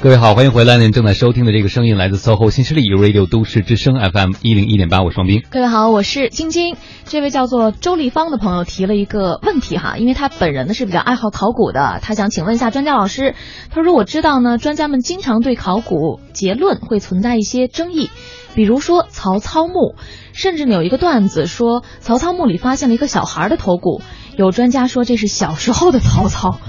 [0.00, 0.76] 各位好，欢迎回来。
[0.76, 5.42] 您正在收听的这个声音来自 SOHO 新势力 Radio 都市之声 FM 一零一点八，我是王斌。
[5.50, 6.76] 各位好，我是晶晶。
[7.04, 13.34] 这位叫做周立芳的朋友提了一个问题哈，因为他本人呢是比较爱好考古的，他想请问一下专家老师。
[13.70, 18.08] 他说我知道呢，专家们经常对考古结论会存在一些争议，
[18.54, 19.96] 比如说曹操墓，
[20.32, 24.00] 甚至呢有一个段子说曹操墓里发现了一个小孩的头骨，
[24.36, 26.60] 有专家说这是小时候的曹操。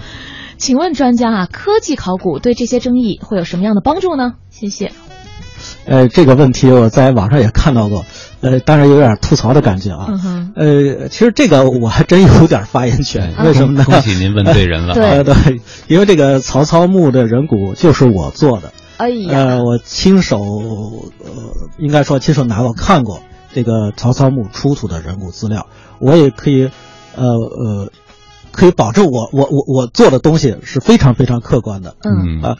[0.59, 4.33] 请问专家啊，科技考古对这些争议会有什么样的帮助呢？
[4.49, 4.91] 谢谢。
[5.85, 8.05] 呃，这个问题我在网上也看到过，
[8.41, 10.07] 呃，当然有点吐槽的感觉啊。
[10.09, 13.85] 嗯哼，呃，其实这个我还真有点发言权，为什么呢？
[13.85, 14.93] 恭喜您问对人了。
[14.93, 21.31] 对 呃，对，因为这个曹操墓的人骨就是我做的，哎呀，呃，我亲手，呃，
[21.77, 23.21] 应该说亲手拿过看过，
[23.53, 25.67] 这个曹操墓出土的人骨资料，
[25.99, 26.69] 我也可以，
[27.15, 27.91] 呃呃，
[28.51, 31.95] 可以保证我我我我做的东西是非常非常客观的。
[32.03, 32.57] 嗯啊，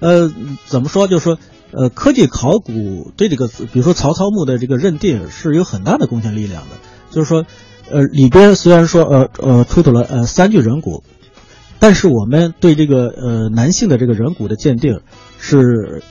[0.00, 0.32] 呃，
[0.66, 1.08] 怎么说？
[1.08, 1.38] 就是说，
[1.72, 6.76] 呃，科技考古对这个，比如说曹操墓的这个认定是有很大的贡献力量的。
[7.10, 7.44] 就是说，
[7.90, 11.02] 呃，里边虽然说呃呃出土了呃三具人骨，
[11.78, 15.00] 但是我们对这个呃男性的这个人骨的鉴定
[15.38, 16.02] 是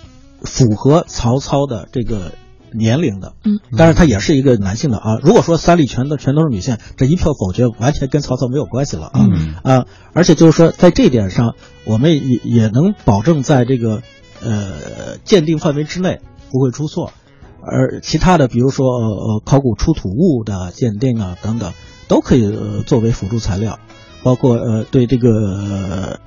[0.43, 2.33] 符合曹操的这个
[2.73, 3.33] 年龄的。
[3.43, 5.19] 嗯，但是他也是一个男性的啊。
[5.21, 9.27] 如果说三例全都全都是女性，这一票否决完全跟曹操没有关系了啊。
[9.29, 11.55] 嗯啊，而且就是说，在这一点上，
[11.85, 14.01] 我们也也能保证在这个
[14.41, 17.13] 呃鉴定范围之内不会出错，
[17.61, 21.73] 而其他的，比如说呃呃考古出土物的鉴定啊等等，
[22.07, 23.79] 都可以、呃、作为辅助材料，
[24.23, 26.19] 包括呃对这个呃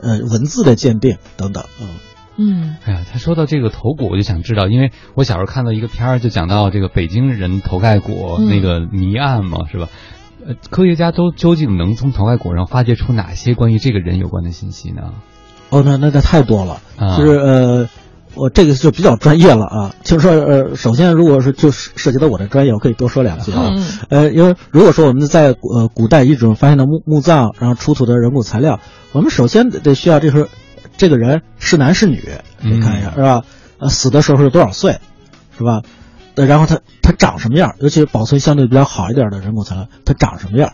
[0.00, 1.88] 呃文字的鉴定等等，嗯。
[2.38, 9.88] 嗯哎呀，他说到这个头骨，我就想知道，因为我小时候看到一个片儿，就讲到这个北京人头盖骨、嗯那个谜案嘛，是吧？
[10.46, 15.12] 呃，科学家都究竟能从头盖骨上发掘出哪些关于这个人有关的信息呢？
[15.70, 17.88] 哦，那那那太多了，啊就是呃，
[18.34, 19.94] 我这个就比较专业了啊。
[20.04, 23.72] 就是说，呃，首先如果是就是涉及到我的专业，我可以多说两句啊。
[23.74, 28.78] 嗯呃，因为如果说我们在古呃古代遗址中发现的墓墓葬，然后出土的人骨材料，
[29.12, 30.46] 我们首先得得需要就是
[30.98, 32.22] 这个人是男是女，
[32.60, 33.44] 你看一下、嗯是吧？
[33.78, 34.98] 呃，死的时候是多少岁，
[35.56, 35.80] 是吧？
[36.34, 37.74] 呃，然后他他长什么样？
[37.80, 40.72] 尤其保存相对比较好一点的人骨材料，他长什么样？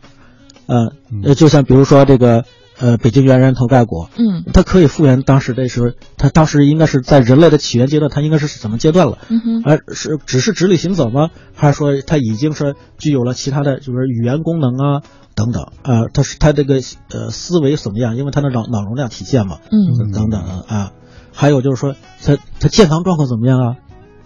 [0.67, 0.91] 嗯
[1.23, 2.45] 呃，就像比如说这个
[2.79, 9.19] 呃北京猿人头盖骨，嗯它可以复原当时的时候，它当时应该是在人类的起源阶段，它应该是什么阶段了？
[9.29, 11.31] 嗯哼而是只是直立行走吗？
[11.55, 15.03] 还是说它已经是具有了其他的，就是语言功能啊
[15.35, 16.09] 等等啊？
[16.13, 16.77] 它是它这个
[17.11, 18.17] 呃思维怎么样？
[18.17, 20.93] 因为它的脑脑容量体现嘛，嗯等等啊。
[21.33, 23.77] 还有就是说，它它健康状况怎么样啊？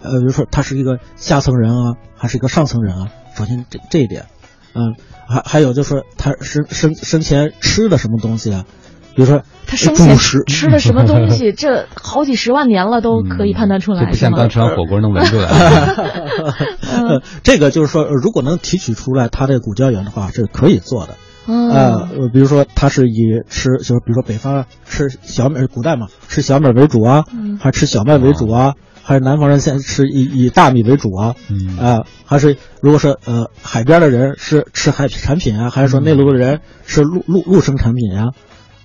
[0.01, 3.11] 呃，比如说他是一个下层人啊，还是一个上层人啊？
[3.35, 4.27] 首先这这一点，
[4.73, 4.95] 嗯，
[5.29, 8.65] 还还有就是说他生生生前吃的什么东西啊？
[9.15, 15.47] 比如说他生前主食吃的什么东西， 这好几十万年了都可以判断出来，这不像刚吃完火锅能闻出来。
[15.49, 21.15] 呃，这个就是说，呃如果能提取出来它的骨胶原的话，是可以做的。
[21.47, 28.75] 嗯呃，呃比如说他是以吃，就是比如说北方吃小米，古代嘛吃小米为主啊，嗯还是吃小麦为主啊，
[29.09, 38.25] 还是南方人现在吃以以大米为主啊，嗯啊、还是如果说呃海边的人是吃海产品啊，还是说内陆的人是陆陆陆生产品呀、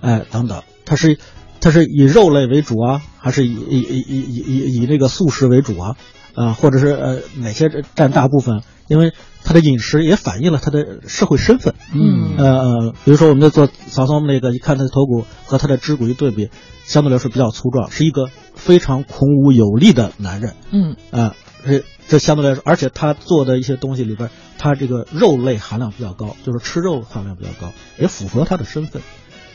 [0.00, 1.18] 哎等等，它是
[1.60, 5.96] 它是以肉类为主啊，还是以以以以以以以那个素食为主啊？
[6.34, 8.62] 啊、或者是呃哪些占大部分？
[8.88, 9.12] 因为
[9.44, 11.74] 他的饮食也反映了他的社会身份。
[11.94, 16.50] 嗯呃呃，比如说我们在做曹操那个，一看他的头骨和他的肢骨一对比，
[16.84, 20.54] 相对来说比较粗壮，是一个非常孔武有力的男人。
[20.70, 29.02] 嗯啊，这这相对来说，而且他做的一些东西里边，他这个肉类含量比较高，就是吃肉含量比较高，也符合他的身份。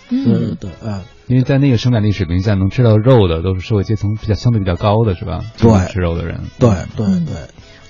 [0.10, 5.44] 对对嗯对，啊，因为在那个生产力水平下，能吃到肉的都是社会阶层比较相对比较高的，是吧？
[5.60, 7.36] 对能吃肉的人，对对嗯对。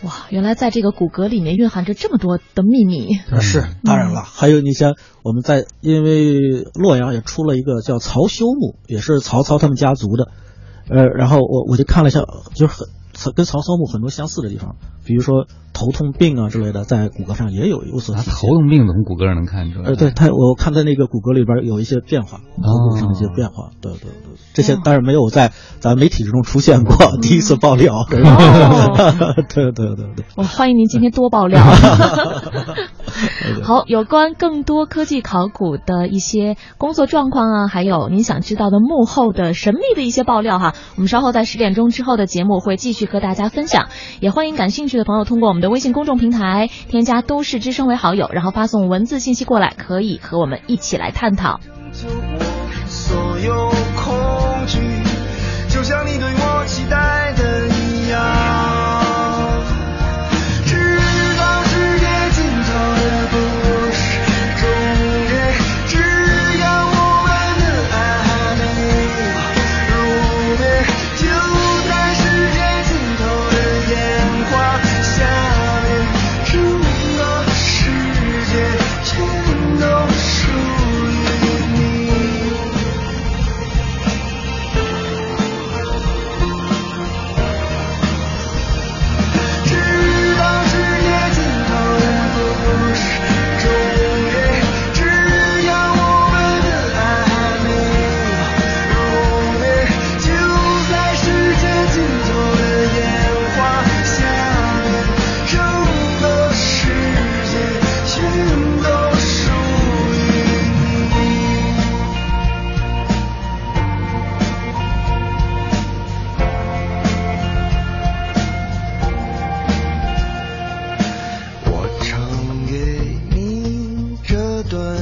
[0.04, 3.18] 哇，原来在这个骨骼里面蕴含着这么多的秘密。
[3.32, 6.40] 啊是，当然了，还有你像我们在，因为
[6.74, 10.32] 洛阳也出了一个叫曹休墓，也是曹操他们家族的，
[10.90, 12.22] 呃，然后我我就看了一下，
[12.56, 12.88] 就是很
[13.36, 18.32] 跟曹操墓很多相似的地方，比如说头痛病啊之类的，在骨骼上也有有所体现。
[18.34, 19.90] 他头痛病从骨骼上能看出来。
[19.90, 24.12] 呃，对他，我看他那个骨骼里边有一些变化，头骨上的一些变化，对对对，
[24.54, 30.26] 这些当然没有在咱媒体之中出现过， 第一次爆料， 对哦对对对对。
[30.36, 31.62] 我欢迎您今天多爆料。
[33.64, 43.88] 好，有关更多科技考古的一些工作状况啊，还有您想知道的幕后的神秘的一些爆料哈，我们稍后在十点钟之后的节目会继续和大家分享。
[44.20, 51.60] 也欢迎感兴趣的朋友通过我们的微信公众平台添加“都市之声”为好友，然后发送文字信息过来，可以和我们一起来探讨。
[51.92, 54.16] 所有恐
[54.68, 54.80] 惧，
[55.70, 57.69] 就像你对我期待的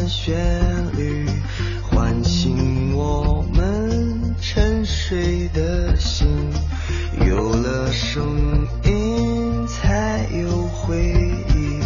[0.07, 0.35] 旋
[0.95, 1.25] 律，
[1.83, 6.49] 唤醒我们沉睡的心。
[7.25, 10.97] 有了声音，才有回
[11.49, 11.81] 忆，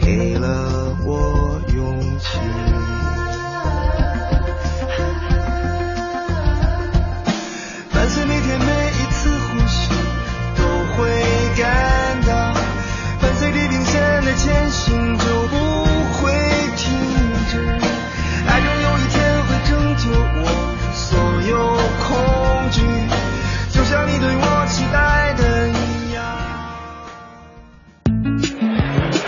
[0.00, 2.38] 给了我勇气。
[7.92, 9.88] 伴随每天每一次呼吸，
[10.56, 10.62] 都
[10.96, 10.98] 会
[11.56, 12.54] 感到，
[13.20, 15.71] 伴随地平线的前行，就不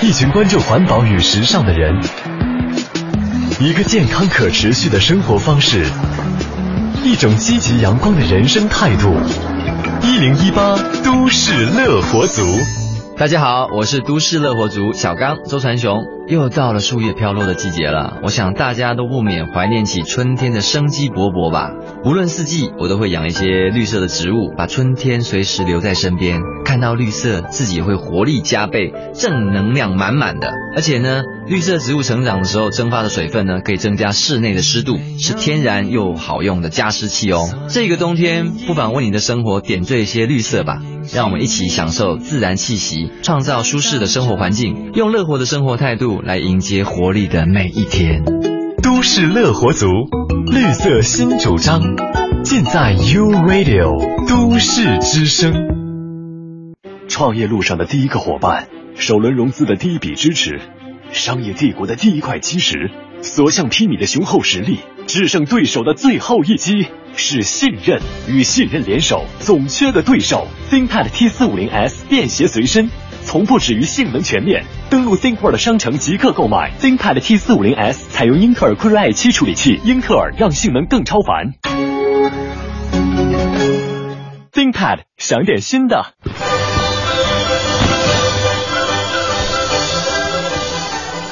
[0.04, 1.98] 一群关注环保与时尚的人，
[3.58, 5.86] 一个健康可持续的生活方式，
[7.02, 9.16] 一种积极阳光的人生态度。
[10.02, 12.42] 一零一八都市乐活族。
[13.16, 16.02] 大家好，我是都市乐活族小刚周传雄。
[16.26, 21.70] 又到了树叶飘落的季节了，我想大家都不免怀念起春天的生机勃勃吧。
[22.04, 26.40] 无论四季，我都会养一些绿色的植物，把春天随时留在身边。
[26.64, 30.50] 看到绿色，自己会活力加倍，正能量满满的。
[30.74, 37.48] 而且呢，绿色植物成长的时候蒸发的水分呢，可以增加室内的湿度，是天然又好用的加湿器哦。
[37.68, 40.80] 这个冬天，不妨为你的生活点缀一些绿色吧。
[41.12, 48.22] 让我们一起享受自然气息，创造舒适的生活环境，用乐活的生活态度来迎接活力的每一天。
[48.82, 49.86] 都市乐活族，
[50.52, 51.80] 绿色新主张，
[52.42, 55.52] 尽在 U Radio 都市之声。
[57.08, 60.60] 创业路上的第一个伙伴，首轮融资的第一笔支持，
[61.12, 62.90] 商业帝国的第一块基石，
[63.22, 70.46] 所向披靡的雄厚实力，制胜对手的最后一击，是信任与信任联手，总缺个对手。
[70.70, 72.90] ThinkPad T 四五零 S 便携随身，
[73.22, 74.64] 从不止于性能全面。
[74.90, 81.52] 登录 ThinkPad 商城即刻购买 ThinkPad T 四五零 S，采用英特尔酷睿 i 七处理器，英特尔让性能更超凡。
[84.52, 86.14] ThinkPad 想点新的。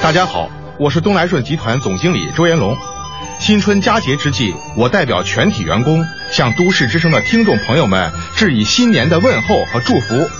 [0.02, 2.76] 大家好，我是东来顺集团总经理周延龙。
[3.42, 10.30] 新春佳节之际，我代表全体员工向都市之声的听众朋友们致以新年的问候和祝福，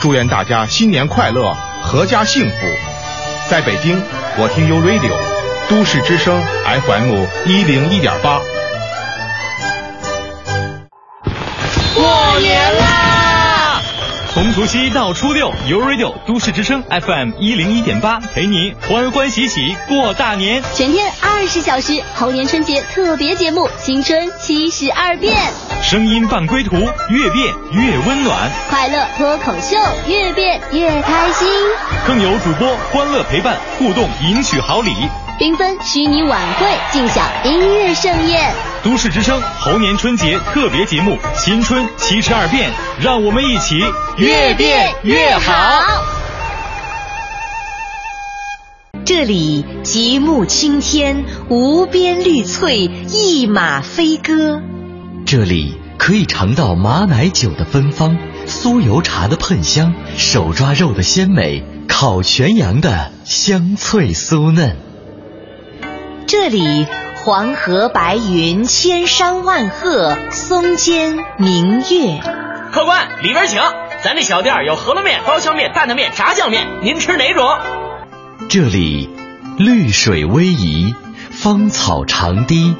[0.00, 2.56] 祝愿大家新年快乐，阖家幸福。
[3.48, 4.02] 在北京，
[4.36, 5.16] 我听 U Radio，
[5.68, 8.40] 都市之声 FM 一零一点八。
[11.94, 12.89] 过年啦！
[14.32, 20.62] 从除夕到初六，U Radio 都市之声 FM 一零一点八陪你欢欢喜喜过大年。
[20.72, 25.36] 全天二十小时猴年春节特别节目《新春七十二变》，
[25.82, 29.76] 声音伴归途，越变越温暖，快乐脱口秀，
[30.06, 31.48] 越变越开心。
[32.06, 34.92] 更有主播欢乐陪伴，互动赢取好礼，
[35.40, 38.52] 缤纷虚拟晚会，尽享音乐盛宴。
[38.82, 42.68] 都市之声猴年春节特别节目《新春七十二变》，
[43.02, 43.78] 让我们一起
[44.18, 45.54] 越变越好。
[49.06, 54.60] 这里极目青天，无边绿翠，一马飞歌。
[55.24, 64.89] 这里可以尝到马奶酒的芬芳，酥油茶的喷香，手抓肉的鲜美，烤全羊的香脆酥嫩。
[66.30, 72.20] 这里黄河白云，千山万壑，松间明月。
[72.70, 73.60] 客官，里边请。
[74.04, 77.48] 咱这小店有饸饹面、刀削面、担担面、炸酱面，您吃哪种？
[78.48, 79.10] 这里
[79.58, 80.94] 绿水逶迤，
[81.32, 82.76] 芳草长堤，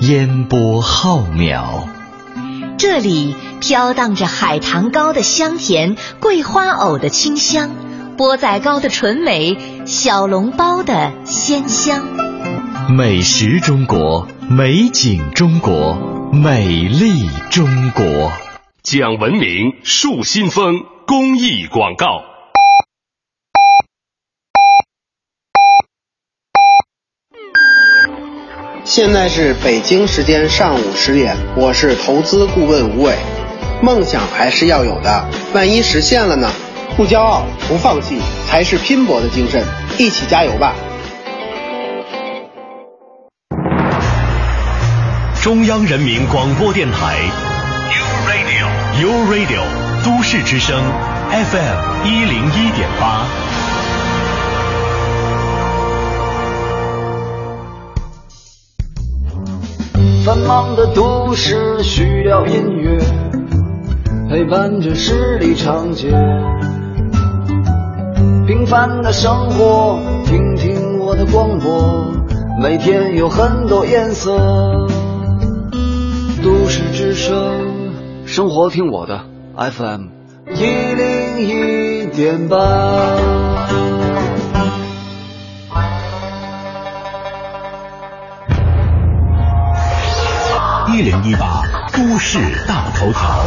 [0.00, 1.86] 烟波浩渺。
[2.78, 7.72] 这里飘荡着海棠糕的香甜，桂花藕的清香，
[8.16, 12.02] 钵仔糕的纯美，小笼包的鲜香。
[12.88, 18.32] 美食中国，美景中国，美丽中国。
[18.84, 22.22] 讲文明树新风公益广告。
[28.84, 33.16] 现在是北京时间上午十点，我是投资顾问吴伟。
[33.82, 36.48] 梦想还是要有的，万一实现了呢？
[36.96, 38.16] 不骄傲，不放弃，
[38.46, 39.64] 才是拼搏的精神。
[39.98, 40.74] 一起加油吧！
[45.46, 47.18] 中央人民广播电台。
[47.92, 49.62] ，U Radio，U Radio，
[50.04, 50.76] 都市之声
[51.30, 53.24] FM 一零一点八。
[60.24, 62.98] 繁忙的都市需要音乐
[64.28, 66.10] 陪伴着十里长街，
[68.48, 72.12] 平凡的生活，听听我的广播
[72.60, 74.88] 每天有很多颜色。
[76.46, 79.24] 都市之声，生活听我的
[79.56, 80.02] FM
[80.54, 82.56] 一零一点八。
[90.94, 92.38] 一零一八都市
[92.68, 93.44] 大头条。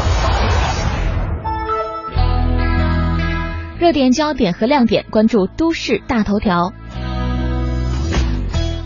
[3.79, 6.73] 热点焦点和亮点，关注都市大头条。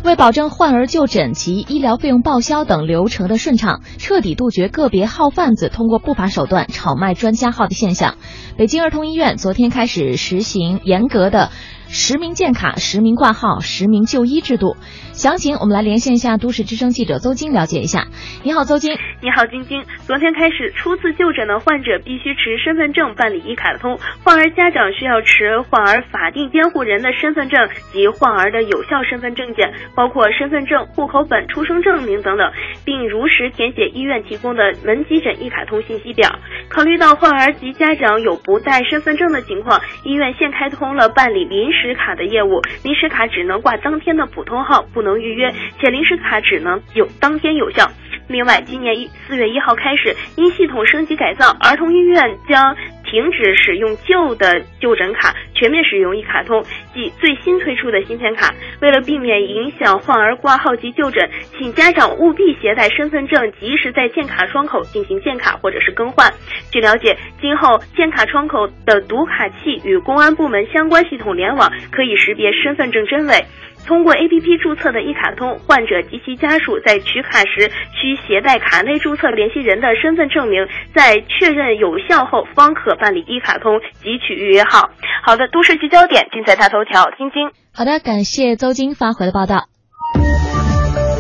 [0.03, 8.15] 为保证患儿就诊及医疗费用报销等流程的顺畅，彻底杜绝个别号贩子通过不法手段炒卖专家号的现象，
[8.57, 11.51] 北京儿童医院昨天开始实行严格的
[11.93, 14.75] 实名建卡、实名挂号、实名就医制度。
[15.13, 18.07] 详情我们来连线一下都市之声记者邹晶了解一下。
[18.41, 18.97] 你好，邹晶。
[19.21, 19.85] 你好，晶晶。
[20.07, 32.51] 昨天开始，初次就诊的患者必须持身份证办理一卡通，患儿家长需要持患儿法定监护人的身份证及患儿的有效身份证件，包括身份证、户口本、出生证明等等，
[32.83, 36.27] 并如实填写医院提供的门急诊一卡通信息表。
[36.69, 42.61] 考虑到患儿及家长有不带身份证的情况，医院现开通了办理临时时卡的业务。
[42.83, 47.87] 临时卡只能挂当天的普通号，不能预约，且临时卡只能有当天有效。
[48.27, 52.75] 另外，今年一四月一号开始，因系统升级改造，儿童医院将
[53.13, 56.63] 停止使用旧的就诊卡，全面使用一卡通，
[56.95, 58.51] 即最新推出的芯片卡。
[58.81, 66.27] 为了避免影响患儿挂号及就诊，请家长务必携带身份证，及时在建卡窗口进行建卡或者是更换。
[66.71, 73.45] 据了解，今后建卡窗口的读卡器与公安部门相关系统联网，可以识别身份证真伪。
[73.85, 84.89] 通过 APP 注册的一卡通，患者及其家属在取卡时需携带卡内注册联系人的身份证明，在确认有效后方可办理一卡通汲取预约号。
[85.23, 87.49] 好的，都市聚焦点尽在大头条，晶晶。
[87.73, 89.67] 好的，感谢邹晶发回的报道。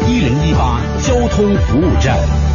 [0.07, 2.52] 一零一八交通服务站。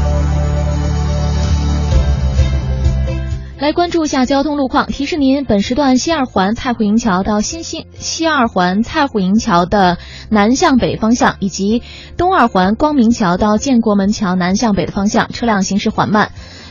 [3.61, 9.99] 来关注一下交通路况，提示您：本时段西二环蔡户营桥到新兴西二环蔡户营桥的
[10.31, 11.83] 南向北方向，以及
[12.17, 16.31] 东二环光明桥到建国门桥南向北的方向，车辆行驶缓慢。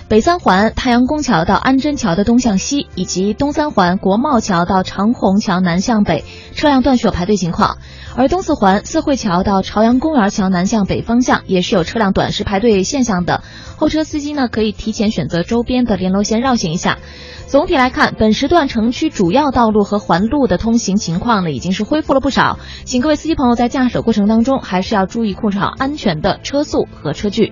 [0.10, 6.24] 北三环太阳宫桥到安贞桥的东向西，以及东三环国贸桥到长虹桥南向北，
[6.56, 7.78] 车辆断续有排队情况。
[8.16, 13.44] 而东四环四惠桥到朝阳公园桥南向北方向也是有车辆短时排队现象的，
[13.76, 17.00] 后车司机呢可以提前选择周边的联络线绕行一下。
[17.48, 27.52] 总体来看，本时段城区主要道路和环路的通行情况呢已经是恢复了不少，请各位司机朋友在驾驶过程当中还是要注意控制好安全的车速和车距。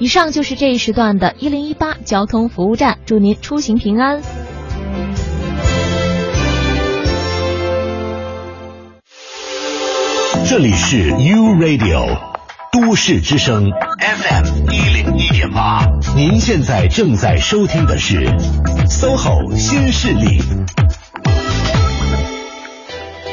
[0.00, 4.22] 以上就是这一时段的一零一八交通服务站，祝您出行平安。
[10.48, 12.18] 这里是 U Radio
[12.72, 15.84] 都市之声 FM 一零一点八，
[16.16, 18.24] 您现在正在收听的是
[18.88, 20.40] SOHO 新势力。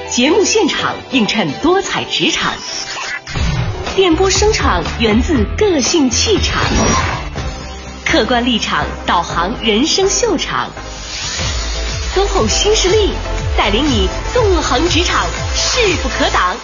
[0.10, 2.52] 节目现场映衬多彩职场，
[3.98, 6.62] 电波声场源自个性气场，
[8.06, 10.70] 客观立场导航人生秀场
[12.14, 13.10] ，SOHO 新势力
[13.58, 15.26] 带领你纵横职场，
[15.56, 16.56] 势不可挡。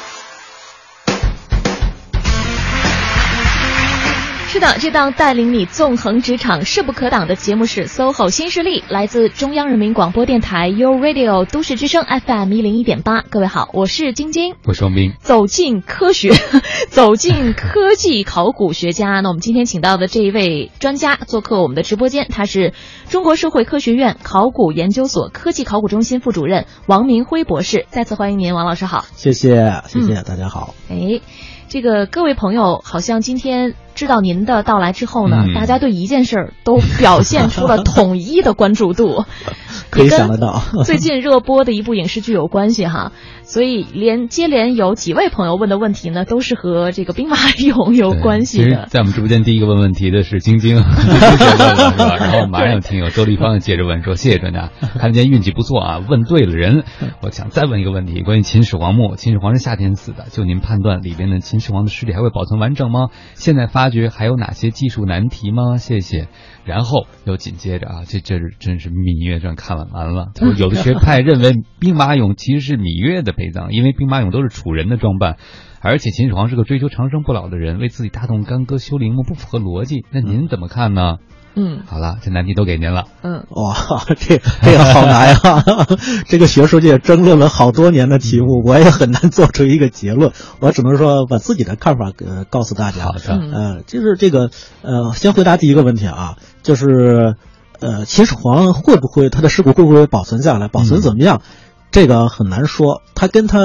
[4.54, 13.22] 是的，这档带领你纵横职场、势不可挡的节目是 SOHO 新势力，来自中央人民广播电台 u Radio 都市之声 FM 一零一点八。
[13.22, 15.14] 各位好，我是晶晶，我是王斌。
[15.22, 16.34] 走进科学，
[16.92, 19.22] 走进科技考古学家。
[19.22, 22.74] 那我们今天请到的这一位专家做客我们的直播间，他是
[23.10, 27.88] 中国社会科学院考古研究所科技考古中心副主任王明辉博士。
[27.90, 29.04] 再次欢迎您，王老师好。
[29.16, 30.76] 谢谢，谢谢、大家好。
[30.92, 31.22] 哎，
[31.70, 39.24] 这个各位朋友，好像今天知道您的到来之后呢，嗯大家对一件事儿都表现出了统一的关注度，
[39.90, 43.12] 可以想得到 最近热播的一部影视剧有关系哈，
[43.44, 48.86] 所以连接连有几位朋友问的问题呢，都是和这个兵马俑有关系其实的，。
[48.90, 50.76] 在我们直播间第一个问问题的是晶晶？
[50.78, 56.84] 然后马上有听友周立芳接着问说：“谢谢专家，看得见运气不错啊，问对了人。”
[57.22, 63.10] 我想再问一个问题，关于秦始皇墓，秦始皇是夏天死的，就您判断里边的秦始皇的尸体还会保存完整吗？
[63.36, 65.76] 现在发发掘还有哪些技术难题吗？
[65.76, 66.30] 谢谢。
[66.64, 70.32] 然后又紧接着啊，这这是真是《芈月传》看完完了。
[70.58, 75.36] 有的学派认为兵马俑其实是芈月的陪葬，因为兵马俑都是楚人的装扮。
[75.82, 80.06] 而且秦始皇是个追求长生不老的人，为自己大动干戈修陵墓不符合逻辑。
[80.12, 81.18] 那您怎么看呢？
[81.86, 83.06] 好了，这难题都给您了。
[83.22, 83.76] 嗯，哇，
[84.18, 85.38] 这这个好难呀！
[86.28, 90.32] 这个学术界争论了好多年的题目，我也很难做出一个结论。
[90.60, 93.04] 我只能说把自己的看法呃告诉大家。
[93.04, 94.50] 好的，呃，就是这个
[94.82, 97.36] 呃，先回答第一个问题啊，就是
[97.80, 101.42] 呃，秦始皇会不会他的尸骨会不会保存下来，保存怎么样？
[101.92, 103.60] 这个很难说，它跟他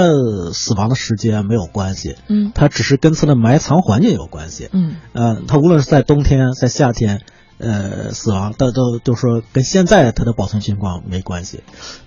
[0.52, 7.22] 死亡的时间没有关系，嗯，它只是跟他的埋藏环境有关系，嗯，呃，他无论是在冬天，在夏天，
[7.58, 11.62] 呃，死亡，都都都说跟现在它的保存情况没关系，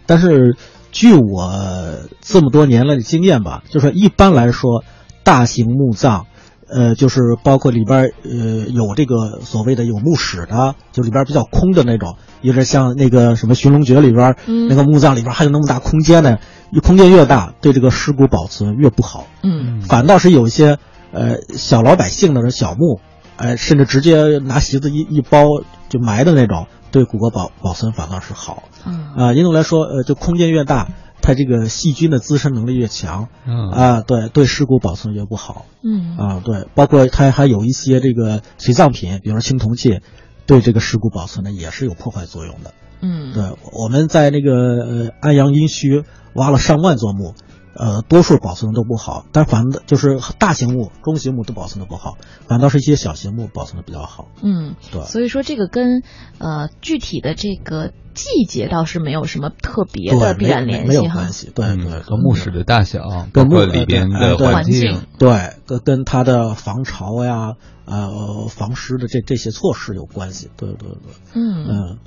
[0.05, 0.57] 但是
[0.91, 4.83] 据我这么多年来的经验吧，就说一般来说，
[5.23, 6.25] 大型墓葬。
[6.73, 16.37] 呃，就是包括里边呃有这个所谓的有墓室的，就里边比较空的那种，有点像那个什么《寻龙诀》里边、嗯、那个墓葬里边还有那么大空间呢，
[16.81, 19.27] 空间越大，对这个尸骨保存越不好。
[19.43, 20.77] 嗯，反倒是有一些
[21.11, 23.01] 呃小老百姓的小墓，
[23.41, 25.41] 呃，甚至直接拿席子一一包
[25.89, 28.63] 就埋的那种，对骨骼保保存反倒是好。
[28.85, 30.89] 嗯啊，因为来说，呃，就空间越大。
[31.23, 39.99] 它这个细菌的滋生能力越强，嗯啊，对对，尸骨保存越不好，嗯啊，对，包括它还有一些这个随葬品，比如说青铜器，
[40.47, 42.73] 对这个尸骨保存呢也是有破坏作用的。
[43.01, 47.35] 嗯，对，我们在那个呃安阳殷墟挖了上万座墓，
[47.73, 52.17] 呃，多数保存的都不好，但反的就是大型墓、中型墓都保存的不好，
[52.47, 54.27] 反倒是一些小型墓保存的比较好。
[54.43, 56.03] 嗯，对，所以说这个跟
[56.37, 61.13] 呃具体的这个季节倒是没有什么特别的必然联系哈，没有。
[61.13, 67.53] 关系，对对，和墓室的大小，跟墓里边的环境，对，跟跟它的防潮呀、
[67.85, 70.49] 呃防湿的这这些措施有关系。
[70.57, 71.97] 对对对，嗯嗯。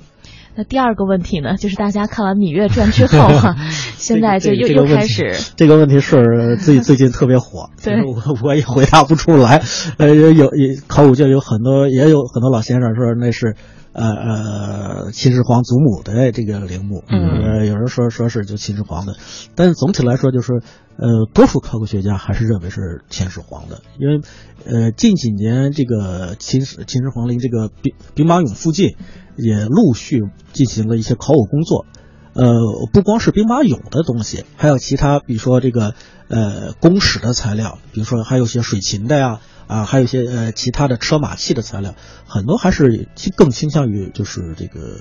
[0.57, 9.61] 那第二个问题呢，就是大家看完《芈月传》之后哈、 啊，现在就又、又开始这个问题是最 最近特别火，对，我我也回答不出来。
[9.97, 10.49] 呃，有有
[10.87, 13.55] 考古界有很多也有很多老先生说那是
[13.91, 19.17] 呃呃秦始皇祖母的这个陵墓，嗯，呃，有人说说是就秦始皇的，
[19.55, 20.53] 但是总体来说就是
[20.97, 24.21] 呃，多数考古学家还是认为是秦始皇的，因为
[24.65, 28.95] 呃近几年这个秦始秦始皇陵这个兵兵马俑附近。
[29.37, 30.21] 也陆续
[30.53, 31.85] 进行了一些考古工作，
[32.33, 32.53] 呃，
[32.91, 35.93] 不光是兵马俑的东西，还有其他，比如说这个
[36.27, 41.95] 呃宫室的材料，比如说还有些水禽的呀，啊，还有一些呃其他的车马器的材料，
[42.27, 44.99] 很多还是更倾向于就是这个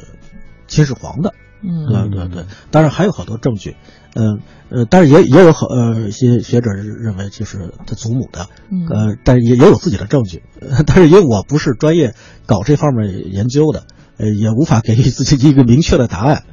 [0.66, 3.76] 秦始皇的，嗯，对对对，当然还有好多证据，
[4.14, 10.43] 嗯呃，但是也也有好呃一些学者认为就是他祖母的，嗯呃，但是也也有自己的证据，
[10.87, 12.14] 但是因为我不是专业
[12.47, 13.85] 搞这方面研究的。
[14.16, 16.44] 呃，也无法给予自己一个明确的答案。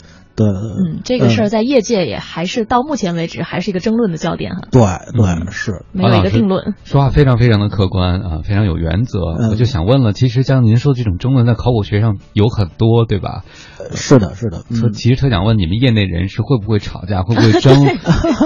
[0.41, 4.61] 对，嗯，这个事儿在业界也还是到目前为止还是一个争论的焦点哈。
[4.71, 6.73] 对对是，没有一个定论。
[6.83, 9.19] 说话非常非常的客观啊，非常有原则。
[9.39, 13.43] 嗯、我就想问了，其实像您说这种争论在考古学上有很多，对吧？
[13.93, 14.63] 是的，是的。
[14.73, 17.85] 说、嗯、其实特想问你们业内人士会不会吵架， 会不会争？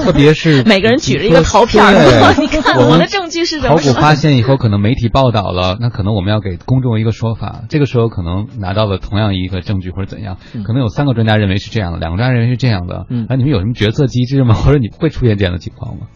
[0.04, 1.94] 特别是 每个人举着一个陶片儿，
[2.40, 3.76] 你看我的证据是什么？
[3.76, 7.62] 考古发现以后，可能媒体报道了，那可能我们要给公众一个说法。
[7.70, 13.06] 这个时候可能拿到了同样一个证据或者怎样，嗯、可能有三个专家认为是这样的，两个专家人员是这样的。
[13.10, 14.54] 嗯，那你们有什么决策机制吗？
[14.58, 16.08] 或者你会出现这样的情况吗？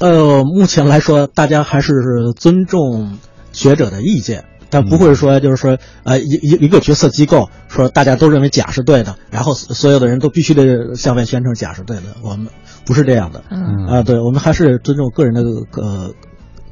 [0.00, 1.94] 呃，目前来说，大家还是
[2.36, 3.18] 尊重
[3.52, 12.02] 学者的意见，但不会说就是说，呃，一一一个决策机构说大家都认为甲是对的，然后所有的人都必须得向外宣称甲是对的。
[12.22, 12.48] 我们
[12.84, 15.42] 不是这样的，嗯啊，对，我们还是尊重个人的
[15.80, 16.10] 呃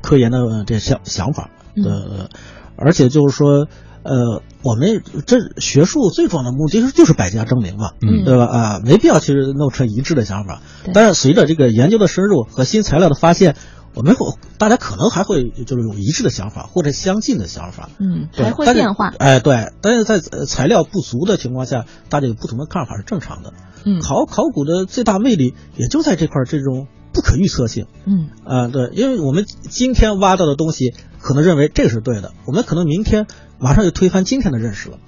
[0.00, 1.50] 科研的这想想法，
[1.84, 2.28] 呃，
[2.76, 3.68] 而且就是说。
[4.02, 8.46] 呃，我们这学术最重要的目的就是百家争鸣嘛，嗯，对吧？
[8.46, 10.62] 啊，没必要其实弄成一致的想法。
[10.94, 13.56] 但是随着这个研究的深入和新材料的发现，
[13.94, 14.24] 我们会
[14.56, 19.12] 大家可能还会就是有一致的想法或者相近的想法，嗯，还会变化。
[19.18, 23.52] 哎，对，但是在材料不足的情况下，大家有不同的看法是正常的。
[23.84, 27.86] 嗯，考考古的最大魅力也就在这块这种不可预测性。
[28.06, 33.26] 嗯，啊，对，因为我们今天挖到的东西，可能认为这个是对的，我们可能明天。
[33.60, 34.98] 马上就推翻今天的认识了，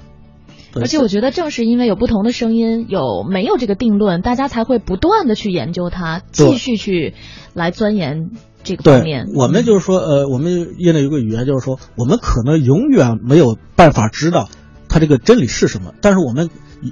[0.75, 7.15] 而且我觉得正是因为有不同的声音，有没有这个定论，大家才会不断的去研究它，继续去
[7.55, 8.31] 来钻研
[8.63, 9.29] 这个方面。
[9.35, 14.49] 我们就是说，呃，我们业内有个语言，就是说，我们可能永远没有办法知道
[14.89, 16.51] 它这个真理是什么，但是我们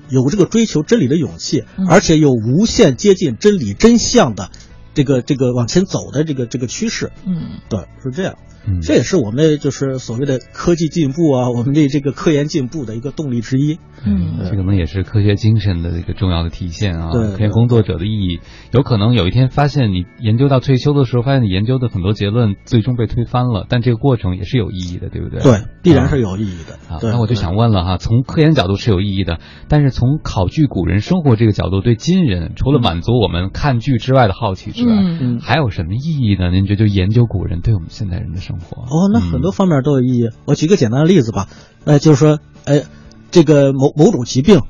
[0.09, 4.51] 有这个追求真理的勇气，嗯、而且有无限接近真理真相的
[4.95, 7.13] 这个这个往前走的这个这个趋势。
[7.27, 8.37] 嗯，对，是这样。
[8.67, 13.79] 嗯这也是我们就是所谓的科技进步啊，我们的这个科研进步的一个动力之一。
[14.03, 17.11] 嗯这可能也是科学精神的一个重要的体现啊。
[17.13, 18.41] 对科研工作者的意义，
[18.73, 25.43] 有可能有一天发现你研究到退休的时候，发现你研究的很多结论最终被推翻了，但这个过程也是有意义的，对不对？
[25.43, 26.75] 对，必然是有意义的。
[26.95, 29.39] 啊，那我就想问了哈，从科研角度是有意义的，
[29.69, 36.51] 但是从考据古人生活这个角度，对今人除了满足我们看剧之外的好奇之外，嗯还有什么意义呢？
[36.51, 38.83] 您觉得就研究古人对我们现代人的生活？
[38.83, 40.31] 哦，那很多方面都有意义。
[40.45, 41.49] 我举个简单的例子吧，
[41.85, 42.83] 呃，就是说，呃，
[43.31, 44.61] 这个某某种疾病，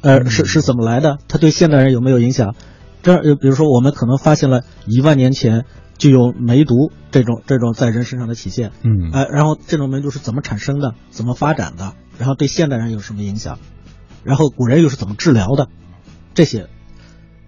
[0.00, 1.18] 呃，是是怎么来的？
[1.28, 2.54] 它对现代人有没有影响？
[3.02, 5.66] 这比如说，我们可能发现了一万年前
[5.98, 10.94] 就有梅毒这种这种在人身上的体现，嗯呃，然后这种梅毒是怎么产生的？
[11.10, 11.92] 怎么发展的？
[12.18, 13.58] 然后对现代人有什么影响？
[14.22, 15.68] 然后古人又是怎么治疗的？
[16.32, 16.68] 这些，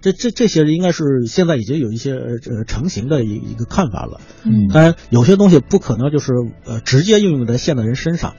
[0.07, 4.21] 这这这些应该是现在已经有一些呃成型的一一个看法了。
[4.45, 6.33] 嗯当然，有些东西不可能就是
[6.65, 8.35] 呃直接应用在现代人身上，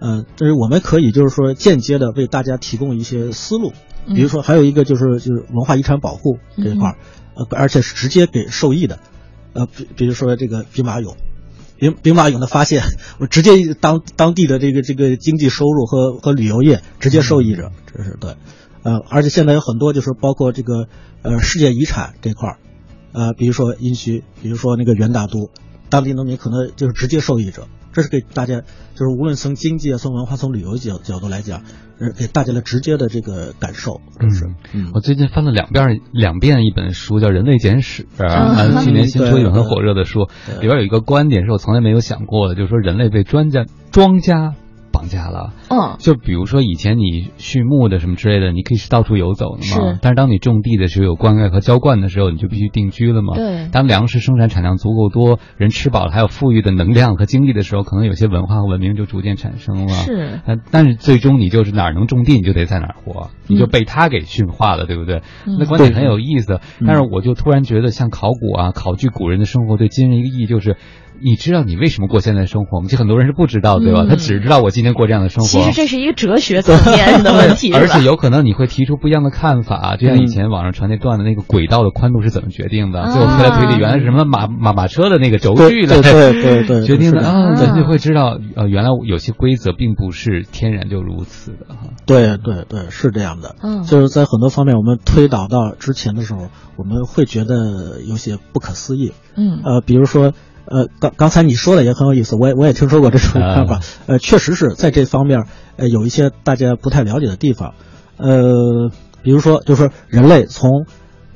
[0.00, 3.72] 嗯、但是我们可以就是说间接的为大家提供一些思路，
[4.06, 6.96] 比如说还有一个就是就是文化遗产保护这一块儿，
[7.36, 8.98] 呃，而且是直接给受益的，
[9.52, 11.14] 呃，比比如说这个兵马俑。
[11.76, 12.84] 兵兵马俑的发现，
[13.18, 18.36] 我直接当当地的这个这个经济收入和和旅游业直接受益者，这是对，
[18.84, 20.86] 呃，而且现在有很多就是包括这个
[21.22, 22.58] 呃世界遗产这块儿，
[23.12, 25.50] 呃，比如说殷墟，比如说那个元大都，
[25.90, 27.66] 当地农民可能就是直接受益者。
[27.92, 28.62] 这是给大家，
[28.96, 31.62] 就是无论从经济啊、从文化、从旅游角角度来讲，
[32.00, 34.00] 呃，给大家的直接的这个感受。
[34.18, 40.24] 嗯，我最近翻了两遍两遍一本书，叫《人类简史 》，嗯啊，去年新出一本很火热的书，
[40.60, 44.56] 里边有一个观点是我从来没有想过的，就是说人类被专家庄家
[45.04, 45.52] 绑架了。
[45.70, 49.92] 嗯，就比如说以前你畜牧的什么之类的，你可以是到处游走的嘛。
[49.92, 53.34] 是但是当你种地的时候有灌溉和浇灌的时候，你就必须定居了嘛。
[53.34, 59.92] 对当粮食生产产量足够多，人吃饱了，还有富裕的能量和精力的时候，可能有些文化和文明就逐渐产生了。
[59.92, 65.22] 是但但是最终你就是哪儿能种地，你就得在哪儿活，你就被他给驯化了，对不对？
[65.46, 66.54] 嗯那观点很有意思。
[66.80, 70.76] 嗯但是我就突然觉得，像考古啊、考据古人的生活，对今人一个意义就是。
[71.22, 72.86] 你知道你为什么过现在的生活吗？
[72.88, 74.02] 其实很多人是不知道，对吧？
[74.04, 75.48] 嗯他只知道我今天过这样的生活。
[75.48, 83.00] 其实这是一个哲学层面的问题， 而且有可能你会提出不一样的看法，就像以前网上传那段的那个轨道的宽度是怎么决定的？
[83.00, 91.90] 啊最后推来推去，原来是什么马马马车的那个轴距的对对对对决定的啊，对人就会知道呃，原来有些规则并不是天然就如此的哈。
[92.06, 93.56] 对对对，是这样的。
[93.62, 99.12] 嗯就是在很多方面，我们推导到之前的时候，我们会觉得有些不可思议。
[99.36, 100.32] 嗯呃，比如说，
[100.66, 103.80] 呃，刚刚才你说的也很有意思，我也我也听说过这种看法。
[104.06, 105.44] 呃，确实是在这方面，
[105.76, 107.74] 呃，有一些大家不太了解的地方。
[108.16, 108.90] 呃，
[109.22, 110.86] 比如说，就是说人类从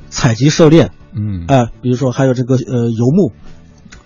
[0.08, 3.32] 采集狩猎，嗯呃，比如说还有这个呃游牧，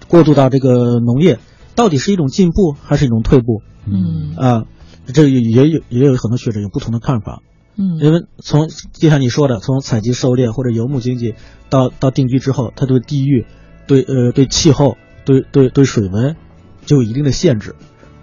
[0.08, 1.38] 过渡到这个农业，
[1.74, 3.62] 到底是一种进步还是一种退步？
[3.84, 4.64] 嗯啊、
[5.12, 7.42] 这也也有也有很多学者有不同的看法。
[7.74, 11.34] 嗯因为从就像你说的，从采集狩猎或者游牧经济
[11.70, 13.46] 到到定居之后，它对地域、
[13.86, 16.36] 对呃对气候、对对对水文
[16.84, 17.74] 就有一定的限制。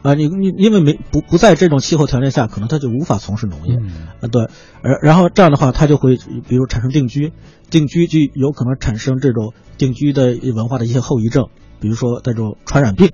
[0.02, 3.76] 啊，你你因为没不不在这种气候条件下，可能他就无法从事农业。
[4.22, 4.48] 啊，对，
[4.82, 7.34] 而然后这样的话，他就会比如产生定居，
[7.70, 11.50] 定居就有可能产生这种定居的文化的一些后遗症，
[11.82, 13.12] 比如说这种传染病。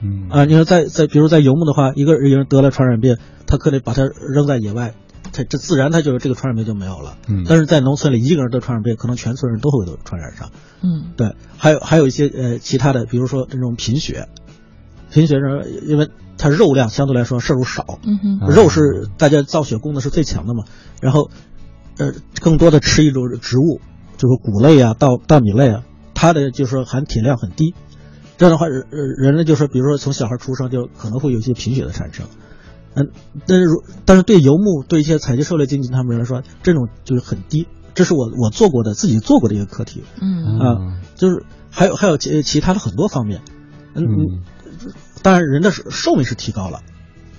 [0.00, 3.16] 嗯啊，你说在在比如在游牧的话，一个人得了传染病，
[3.48, 4.94] 他可得把他扔在野外，
[5.32, 7.16] 他这自然它就是这个传染病就没有了。
[7.28, 10.50] 嗯但是在农村里，一个人得传染病，可能全村人都会得传染上。
[10.82, 14.28] 嗯对，还有还有一些呃其他的，比如说这种贫血，
[15.10, 20.64] 贫血是因为它肉量相对来说摄入少，嗯哼肉是大家造血功能是最强的嘛，
[21.00, 21.30] 然后
[21.98, 23.80] 呃更多的吃一种植物，
[24.16, 27.74] 就是谷类啊、稻稻米类啊，它的就是说含铁量很低。
[28.36, 32.26] 这样的话，人呃人类就是比如说从小孩出生就可能会有一些贫血的产生，
[32.98, 33.10] 嗯，
[33.46, 37.66] 但是如但是对游牧对一些采集狩猎经济他们来说，这种就是很低。
[37.94, 43.40] 这是我我做过的自己做过的一个课题，嗯啊，就是还有还有其其他的很多方面，
[43.94, 44.42] 嗯嗯，
[45.20, 46.80] 当然人的寿命是提高了，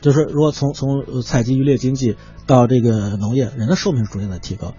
[0.01, 4.73] 就是如果从从呃采集渔猎经济到这个农业，人的寿命是逐渐在提高，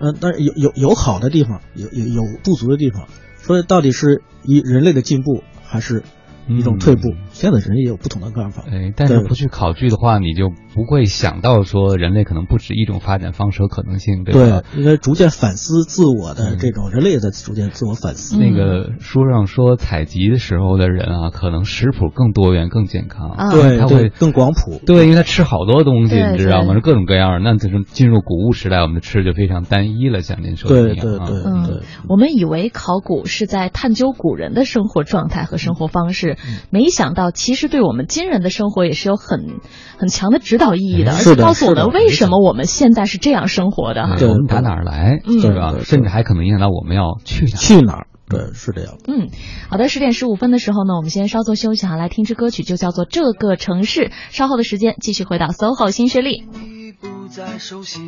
[0.00, 3.06] 嗯，但是有有有好的地方，有有有不足的地方，
[3.40, 6.02] 所以到底是以人类的进步还是
[6.48, 7.02] 一种退步？
[7.40, 8.64] 现在人也有不同的干法。
[8.70, 14.62] 哎，但是不去考据的话，你就不会想到说人类可能不止一种发展方式和可能性，对吧？
[14.74, 18.36] 对，应该逐渐反思自我的这种人类也在逐渐自我反思。
[18.36, 24.78] 那个书上说，采集的时候的人啊，可能食谱更多元、更健康，啊对，他会更广谱。
[24.84, 26.74] 对，因为他吃好多东西，你知道吗？
[26.74, 27.38] 是各种各样的。
[27.40, 31.26] 那就是进入谷物时代，我们的吃就非常单一了，像您说的对一样啊。
[31.26, 36.36] 对对嗯对，我们以为考古是在探究古人的生活状态和生活方式，
[36.68, 39.60] 没想到其实对我们今人的生活也是有很
[39.98, 44.16] 很强的指导意义的，而且告诉我们为什么我们现在是这样生活的哈。
[44.16, 45.70] 对我们打哪儿来，嗯对吧？
[45.72, 47.56] 对对甚至还可能影响到我们要去哪儿。
[47.56, 48.06] 去哪儿？
[48.28, 48.94] 对，是这样。
[49.08, 49.28] 嗯，
[49.68, 54.00] 好的，十点十五分的时候呢，我们先稍作休息哈，来听支歌曲，就叫做《这个城市》。
[54.30, 56.44] 稍后的时间继续回到 SOHO 新势力。
[56.62, 58.00] 已不再熟悉，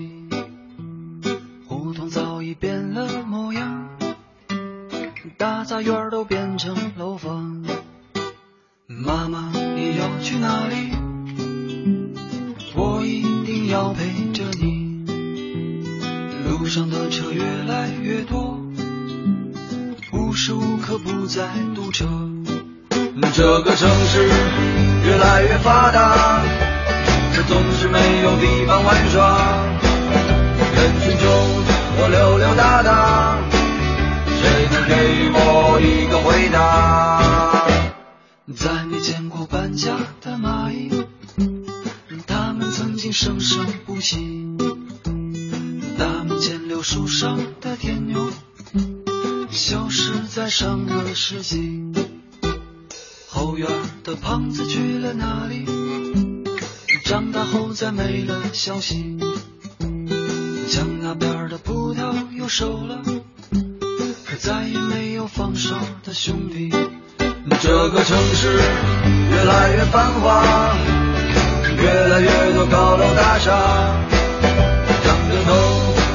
[1.66, 3.88] 胡同早已变了模样，
[5.38, 7.64] 大杂院都变成楼房。
[8.99, 10.93] 妈妈，你要去哪里？
[12.74, 15.05] 我一定要陪着你。
[16.49, 18.61] 路上的车越来越多，
[20.12, 22.07] 无时无刻不在堵车。
[23.34, 24.28] 这个城市
[25.07, 26.43] 越来越发达。
[27.34, 29.38] 可总是没有地方玩耍。
[30.74, 31.26] 人群中
[31.97, 33.38] 我溜溜达达，
[34.28, 37.21] 谁能给我一个回答？
[38.55, 40.90] 再没见过搬家的蚂蚁，
[42.26, 44.57] 它们曾经生生不息。
[45.98, 48.30] 大门前柳树上的天牛，
[49.50, 51.82] 消失在上个世纪。
[53.28, 53.68] 后院
[54.05, 55.64] 的胖子去了哪里？
[57.05, 59.18] 长大后再没了消息，
[60.68, 63.03] 江那边的葡萄又熟了，
[64.24, 65.74] 可再也没有放手
[66.05, 66.70] 的兄弟。
[67.61, 68.61] 这个城市
[69.30, 70.74] 越来越繁华，
[71.76, 73.51] 越来越多高楼大厦，
[75.05, 75.53] 仰着头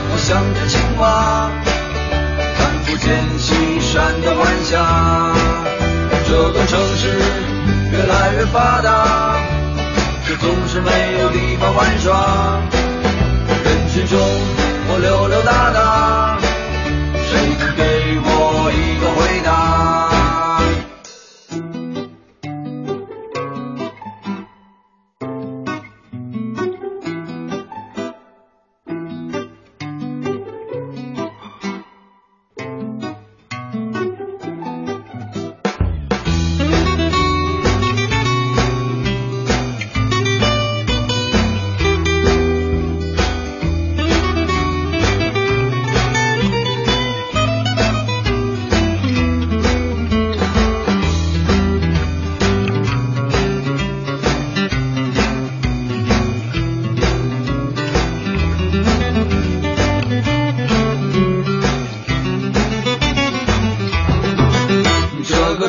[0.10, 1.50] 我想着青蛙，
[2.58, 5.34] 看不见西山的晚霞。
[6.28, 7.20] 这个城市
[7.92, 9.38] 越来越发达。
[10.28, 12.60] 却总是没有地方玩耍，
[13.64, 14.20] 人群中
[14.90, 16.38] 我溜溜达达，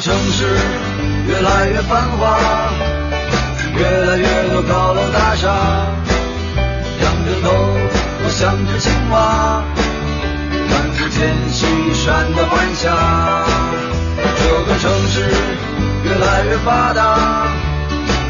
[0.01, 0.47] 城市
[1.27, 2.39] 越来越繁华，
[3.77, 5.49] 越来越多高楼大厦，
[7.03, 7.51] 仰着头
[8.23, 9.65] 我想着青蛙，
[10.69, 12.95] 看不见西山的晚霞。
[14.39, 15.21] 这个城市
[16.05, 17.49] 越来越发达，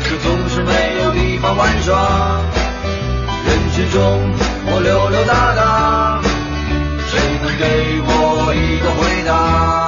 [0.05, 2.41] 可总是没有地方玩耍。
[3.47, 4.01] 人群中
[4.67, 6.21] 我溜溜达达，
[7.09, 9.88] 谁能给我一个回答？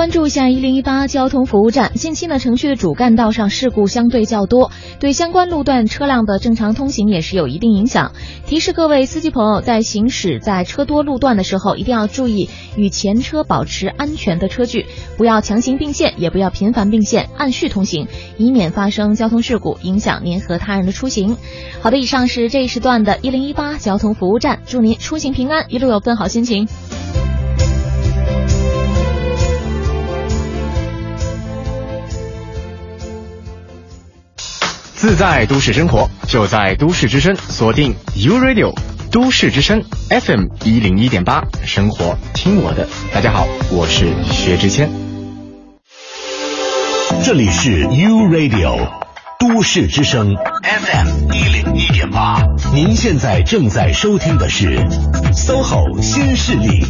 [0.00, 1.92] 关注一下一零一八交通服务站。
[1.92, 8.12] 近期呢，城区的主干道上事故相对较多，对相关路段车辆的正常通行也是有一定影响。
[8.46, 14.86] 提示各位司机朋友，在行驶在车多路段的时候，一定要注意与前车保持安全的车距，
[15.18, 21.36] 不要强行并线，也不要频繁并线，按序通行，以免发生交通事故，影响您和他人的出行。
[21.82, 26.66] 好的，以上是这一时段的一零一八交通服务站，祝您出行平安，一路有更好心情。
[35.00, 38.78] 自在都市生活，就在都市之声，锁定 U Radio
[39.10, 42.86] 都市之声 FM 一零一点八，生活听我的。
[43.10, 44.90] 大家好，我是薛之谦。
[47.24, 48.90] 这里是 U Radio
[49.38, 52.42] 都市之声 FM 一零一点八，
[52.74, 54.86] 您现在正在收听的是
[55.32, 56.84] SOHO 新势力。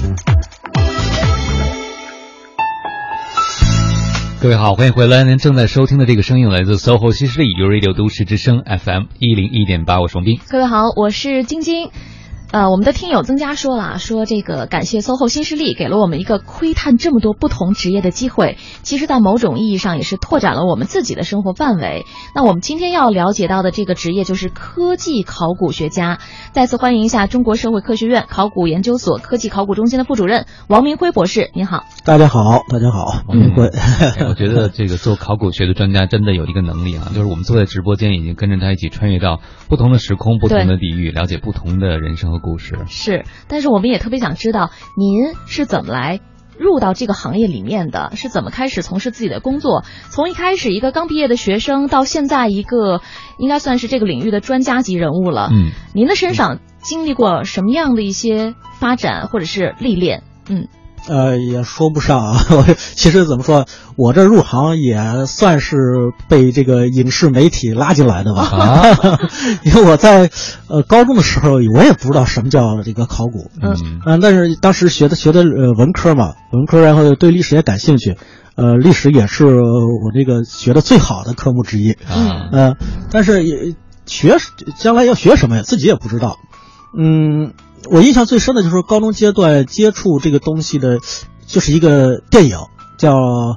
[4.42, 5.22] 各位好，欢迎回来。
[5.22, 10.40] 您正在收听的这个声音来自 SOHO 西施里 U Radio 都市之声 FM 一零一点八，我是王斌。
[10.48, 11.90] 各位好，我是晶晶。
[12.52, 22.04] 呃，我们的听友增加说了，说这个感谢 SOHO 新势力给了我们一个窥探这么多不同职业的机会，其实，在某种意义上也是拓展了我们自己的生活范围。
[22.34, 26.18] 那我们今天要了解到的这个职业就是科技考古学家。
[26.50, 31.84] 再次欢迎一下中国社会科学院考古研究所科技考古中心的副主任王明辉博士，您好。
[32.04, 33.68] 大家好，大家好，王明辉。
[33.68, 42.76] 嗯、 我觉得这个做考古学的专家真的有一个能力啊，就是我们坐在直播间已经跟着他一起穿越到不同的时空、不同的地域，了解不同的人生和故事。
[42.88, 46.20] 是，但是我们也特别想知道您是怎么来
[46.58, 49.84] 入到这个行业里面的，是怎么开始从事自己的工作？
[50.10, 53.00] 从一开始一个刚毕业的学生，到现在一个
[53.38, 55.48] 应该算是这个领域的专家级人物了。
[55.52, 60.22] 嗯，您的身上经历过什么样的一些发展或者是历练？
[60.48, 60.68] 嗯。
[61.08, 62.46] 呃，也说不上啊。
[62.50, 65.76] 我 其实怎么说，我这入行也算是
[66.28, 68.42] 被这个影视媒体拉进来的吧。
[68.42, 69.18] 啊、
[69.64, 70.30] 因为我在
[70.68, 73.50] 呃高中的时候，我也不知道什么叫这个考古。
[73.60, 78.16] 嗯但是当时学的学的呃文科嘛，文科，然后对历史也感兴趣。
[78.56, 81.96] 呃，历史也是我这个学的最好的科目之一。
[82.14, 82.76] 嗯呃，
[83.10, 83.74] 但是也
[84.06, 84.36] 学
[84.78, 86.36] 将来要学什么呀，自己也不知道。
[86.98, 87.52] 嗯。
[87.88, 90.98] 我印象最深的就是高中阶段接触这个东西的，
[91.46, 92.58] 就是一个电影
[92.98, 93.14] 叫《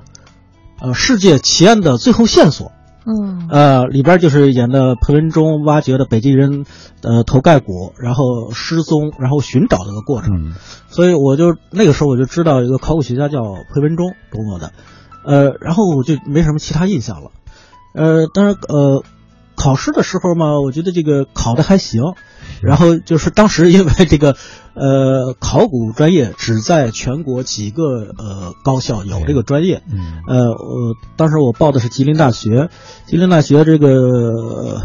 [0.79, 2.67] 呃世界奇案的最后线索》。
[3.05, 3.47] 嗯。
[3.49, 6.65] 呃，里边就是演的裴文中挖掘的北京人
[7.01, 10.51] 呃头盖骨，然后失踪，然后寻找的一个过程。
[10.51, 10.53] 嗯。
[10.89, 13.41] 所以我就那个时候我就知道一个考古学家叫
[13.73, 14.71] 裴文中中国的，
[15.25, 17.31] 呃，然后我就没什么其他印象了。
[17.93, 19.03] 呃，当然呃。
[19.55, 22.01] 考试的时候嘛，我觉得这个考的还行，
[22.63, 24.35] 然后就是当时因为这个，
[24.73, 27.83] 呃，考古专业只在全国几个
[28.17, 32.69] 呃高校有这个专业，嗯，呃，我当时我报的是吉林大学，
[33.05, 34.81] 吉林大学这个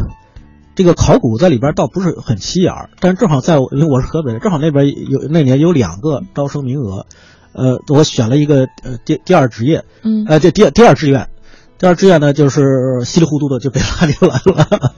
[0.75, 7.05] 这个考古在里边倒不是很起眼儿，但正好在我因为我是河北的，正好那边有那年有两个招生名额，
[7.53, 11.29] 呃，我选了一个呃第第二职业，嗯，呃，这第第二志愿。
[11.77, 14.93] 第二志愿呢，就是稀里糊涂的就被拉进来了。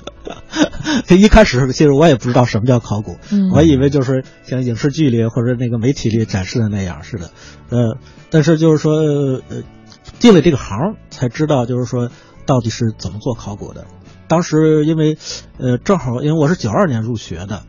[1.09, 7.31] 一开始其实我也不知道什么叫考古，嗯、我还以为就是像影视剧里或者那个媒体里展示的那样似的。
[7.69, 7.97] 呃，
[8.29, 9.63] 但是就是说，呃，
[10.19, 12.09] 进了这个行才知道，就是说
[12.45, 13.85] 到底是怎么做考古的。
[14.27, 15.17] 当时因为，
[15.57, 17.63] 呃，正好因为我是九二年入学的，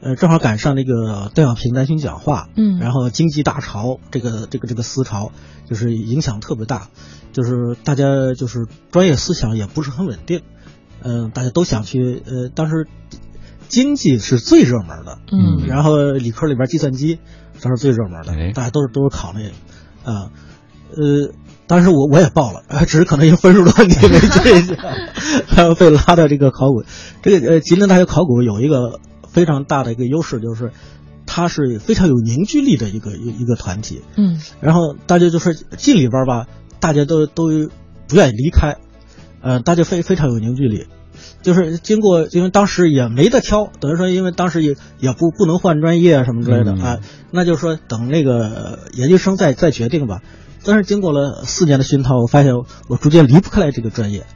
[0.00, 5.32] 呃，正好赶上那个邓小平南巡讲话，嗯，然后经济大潮，这个这个这个思潮
[5.68, 6.88] 就是影响特别大。
[7.32, 8.04] 就是大家
[8.34, 10.40] 就是专业思想也不是很稳定，
[11.06, 12.88] 嗯、呃，大家都想去呃，当时
[13.68, 17.18] 经济是最热门的，嗯，然后理科里边计算机
[17.60, 19.48] 当时最热门的，哎、大家都是都是考那个，
[20.10, 20.30] 啊，
[20.90, 21.32] 呃，
[21.66, 24.76] 当时我我也报了， 只是可能因为分数的问题没进，
[25.56, 26.82] 然后被拉到这个考古，
[27.22, 30.72] 这个呃吉林大学考古有一个非常大的一个优势就是。
[31.28, 36.46] 它是非常有凝聚力的一个一一个团体，嗯，然后大家就是进里边吧，
[36.78, 37.48] 大家都都
[38.06, 38.76] 不愿意离开，
[39.42, 40.86] 呃，大家非非常有凝聚力，
[41.46, 50.22] 就是经过，因为当时也没得挑，等于说，因为当时也也不不能换专业啊什么之类的啊、嗯，那就是说等那个研究生再再决定吧。
[50.64, 52.54] 但是经过了四年的熏陶，我发现
[52.88, 54.26] 我逐渐离不开来这个专业。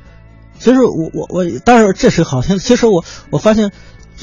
[0.61, 3.72] 其实我我我，当然这是好像，其实我我发现。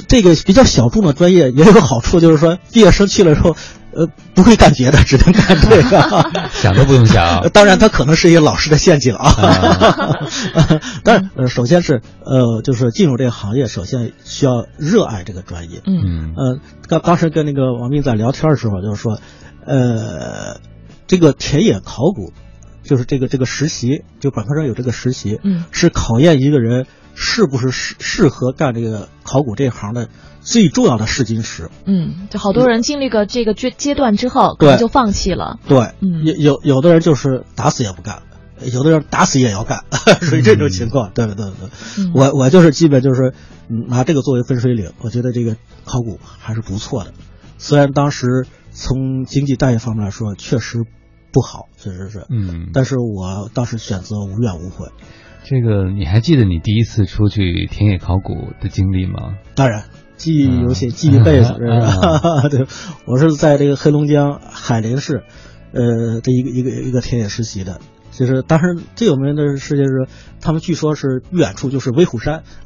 [0.08, 3.56] 这个比较小众的专业也有个好处，就是说毕业生去了之后，
[3.98, 7.42] 呃，不会干别的， 只能干这个， 想都不用想。
[7.52, 9.34] 当然，它可能是一个老师的陷阱啊。
[11.04, 15.82] 但是，呃，首先是呃，就是进入这个行业，首先需要热爱这个专业。
[15.88, 19.20] 嗯呃，刚当时跟那个王斌在聊天的时候，就是说，
[19.66, 20.60] 呃，
[21.08, 22.34] 这个田野考古，
[22.84, 26.86] 就是这个这个实习，就本科生有这个实习，嗯，是考验一个人。
[27.20, 30.08] 是不是适适合干这个考古这一行的
[30.48, 31.70] 最重要的试金石？
[31.86, 35.60] 嗯，就好多人经历过这个阶阶段之后，可能就放弃了。
[35.68, 38.22] 对，嗯，有有有的人就是打死也不干，
[38.64, 39.84] 有的人打死也要干，
[40.24, 41.12] 属于这种情况。
[41.14, 41.70] 对对对对，
[42.00, 43.34] 嗯、我我就是基本就是
[43.68, 47.12] 拿这个作为分水岭，我觉得这个考古还是不错的。
[47.58, 50.86] 虽然当时从经济待遇方面来说确实
[51.34, 54.88] 不好，确实是，嗯，但是我当时选择无怨无悔。
[55.44, 59.36] 这个你还记得你第一次出去田野考古的经历吗？
[59.56, 59.86] 当然，
[60.18, 61.54] 记忆犹新，记一辈子。
[62.50, 62.68] 对，
[63.06, 65.24] 我是在这个黑龙江海林市，
[65.72, 67.80] 呃，这一个一个一个田野实习的。
[68.12, 70.08] 就是当时最有名的事情是，
[70.42, 72.42] 他们据说是远处就是威虎山，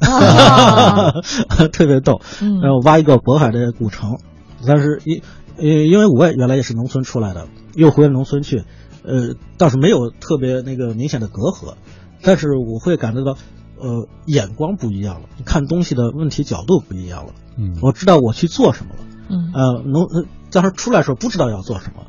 [1.70, 2.22] 特别逗。
[2.40, 4.18] 然后挖一个渤海的古城，
[4.66, 5.20] 但是因
[5.58, 8.64] 因因为我也原来也是农村出来的，又回农村去，
[9.04, 11.74] 呃，倒是没有特别那个明显的隔阂，
[12.22, 13.36] 但是我会感觉到，
[13.82, 17.32] 呃，眼光不一样了，看东西的问题角度不一样了。
[17.58, 19.00] 嗯，我知道我去做什么了。
[19.28, 22.06] 嗯，呃，能当时出来的时候不知道要做什么。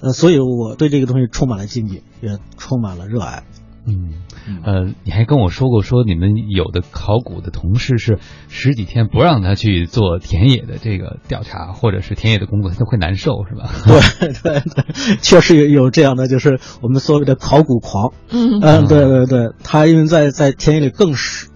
[0.00, 3.44] 呃，所以我对这个东西充满了敬意，也充满了热爱。
[3.86, 4.22] 嗯，
[4.64, 8.18] 呃，你还跟我说过，说你们有的考古的同事是
[8.48, 13.70] 十几天不让他去做田野的这个调查，或者是田野的工作，他都会难受，是吧？
[14.18, 18.12] 对对对，确实有有这样的，就是我们所谓的考古狂。
[18.30, 21.48] 嗯嗯，对对对，他因为在在田野里更是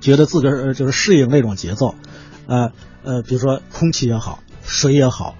[0.00, 1.94] 觉得自个儿就是适应那种节奏，
[2.46, 2.72] 呃
[3.04, 5.34] 呃，比如说空气也好，水也好。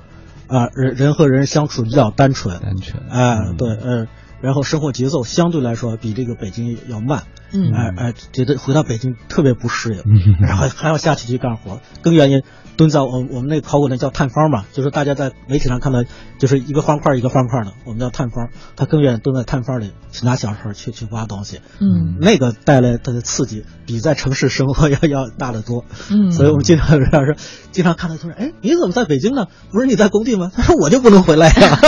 [0.50, 4.06] 啊，人人和人相处比较单纯，单纯，哎，对，呃，
[4.40, 12.42] 然后生活节奏相对来说比这个北京要慢，嗯，哎哎，觉得回到北京特别不适应，然后还要下去去干活，更愿意
[12.76, 16.04] 蹲在我我们那考古那叫探方嘛，就是大家在媒体上看到
[16.38, 27.34] 就是一个方块一个方块的，我们叫探方，他更愿意蹲在探方里去拿小手去去挖东西，嗯，那个带来它的刺激比在城市生活 要要大得多，嗯， 所以我们经常是说，
[27.72, 29.46] 经常看到他说，哎，你怎么在北京呢？
[29.72, 30.50] 不是你在工地吗？
[30.54, 31.78] 他说我就不能回来呀，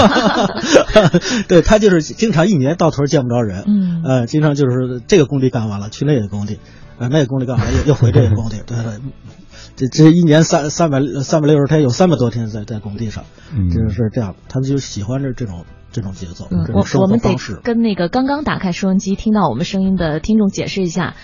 [1.48, 6.58] 对他就是经常一年到头见不着人，嗯，呃，经常就是这个工地干完了去那个工地，
[6.98, 9.00] 呃，那个工地干完了又又回这个工地， 对对。
[9.76, 13.24] 这这一年三三百三百六十天，有三百多天在在工地上，
[13.54, 14.34] 嗯，就是这样。
[14.48, 17.60] 他们就喜欢这这种这种节奏，嗯、这种生活方式。
[17.62, 21.14] 跟那个刚刚打开收音机听到我们声音的听众解释一下，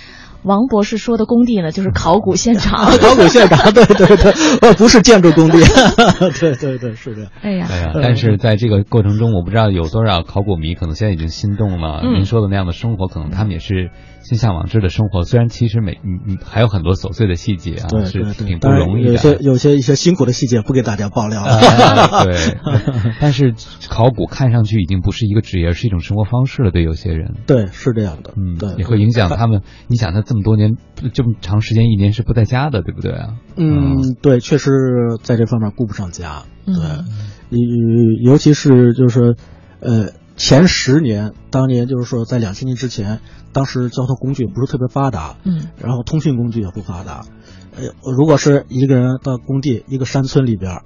[0.43, 2.87] 王博士说的工地呢，就是考古现场。
[2.99, 5.59] 考古现场，对对对，呃，不是建筑工地。
[6.41, 7.31] 对对对，是这样。
[7.43, 12.01] 哎呀，哎呀，但是在这个过程中，我不知道有多少考古迷可能现在已经心动了。
[12.03, 13.91] 嗯、您说的那样的生活，可能他们也是。
[14.29, 19.11] 心向往之的生活，虽然其实每嗯嗯还有很多琐碎的细节啊，对是对挺不容易的。
[19.12, 21.57] 有些有些一些辛苦的细节不给大家爆料了。
[21.57, 22.59] 呃、 对，
[23.20, 23.55] 但是
[23.89, 26.72] 考古看上去已经不是一个职业，而是一种生活方式了。
[26.72, 29.62] 对有些人，对是这样的，嗯，对，也会影响他们。
[29.87, 30.77] 你想，他这么多年
[31.12, 33.35] 这么长时间，一年是不在家的，对不对啊？
[33.57, 34.70] 嗯，对，确实
[35.22, 36.43] 在这方面顾不上家。
[36.66, 39.37] 嗯、对，尤尤其是就是
[39.81, 40.11] 呃。
[40.37, 43.20] 前十年，当年就是说，在两千年之前，
[43.53, 47.22] 当时交通工具不是特别发达，嗯，然后通讯工具也不发达，
[47.74, 47.84] 呃，
[48.16, 50.82] 如果是一个人到工地一个山村里边，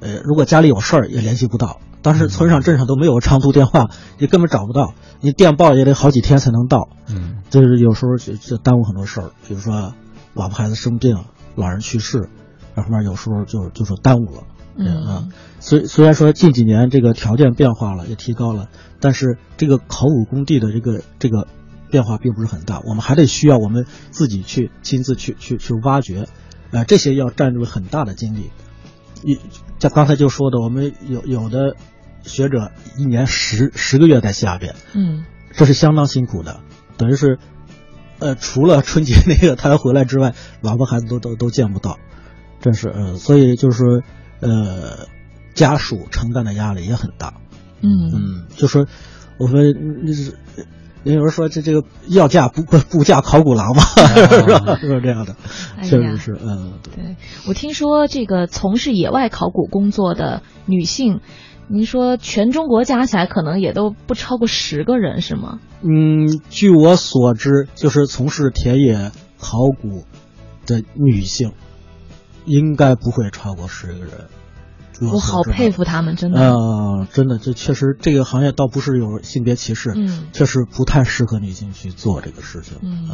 [0.00, 9.94] 呃，如果家里有事儿也联系不到，当时村上镇上都没有长途电话，也根本找不到，你电报也得好几天才能到，嗯，就是有时候就就耽误很多事儿，比如说
[10.34, 11.16] 老婆孩子生病，
[11.56, 12.28] 老人去世，
[12.76, 14.44] 然后面有时候就就说耽误了。
[14.74, 18.70] 嗯，虽虽然说近几年这个条件变化了，也提高了，
[19.00, 21.46] 但是这个考古工地的这个这个
[21.90, 26.26] 变化并不是很大，我们还得需要我们自己去亲自去去去挖掘，
[26.70, 28.50] 呃，这些要占住很大的精力。
[29.22, 29.38] 一
[29.78, 31.76] 像刚才就说的，我们有有的
[32.22, 36.60] 学者一年十十个月在下边，嗯，这是相当辛苦的，
[36.96, 37.38] 等于是，
[38.20, 41.98] 呃，除了春节 那个他要回来之外，老婆孩子都都都见不到，
[42.62, 44.02] 真是，呃，所以就是说。
[44.42, 45.06] 呃，
[45.54, 47.34] 家属承担的压力也很大。
[47.80, 48.86] 嗯嗯，就说
[49.38, 50.36] 我们是，
[51.04, 54.76] 有人说这这个要嫁不不不嫁考古郎嘛，是吧？
[54.78, 55.34] 是这样的，
[55.82, 56.38] 确实是。
[56.40, 57.16] 嗯，对。
[57.48, 61.20] 我听说这个从事野外考古工作的女性，
[61.66, 65.58] 您说全中国加起来可能也都不超过十个人，是吗？
[65.82, 70.04] 嗯，据我所知，就是从事田野考古
[70.66, 71.52] 的女性。
[72.44, 74.28] 应该不会超过十个人，
[75.12, 76.40] 我好佩服他们，真的。
[76.40, 83.08] 呃，真的，这确实这个行业倒不是有性别歧视，嗯，确实不太适合女性去做这个事情，嗯，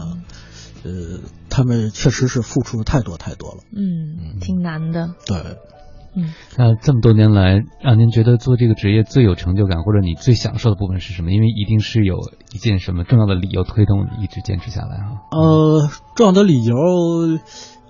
[0.84, 5.36] 呃，他们确实是付出的太多太多了，嗯，挺难的，对，
[6.14, 6.32] 嗯。
[6.56, 11.30] 那这么多年来，让您觉得做这个职业最有成就感，或者你最享受的部分是什么？
[11.30, 12.16] 因为一定是有
[12.52, 15.22] 一件什么重要的理由推动你一直坚持下来哈。
[15.30, 16.74] 呃，重要的理由。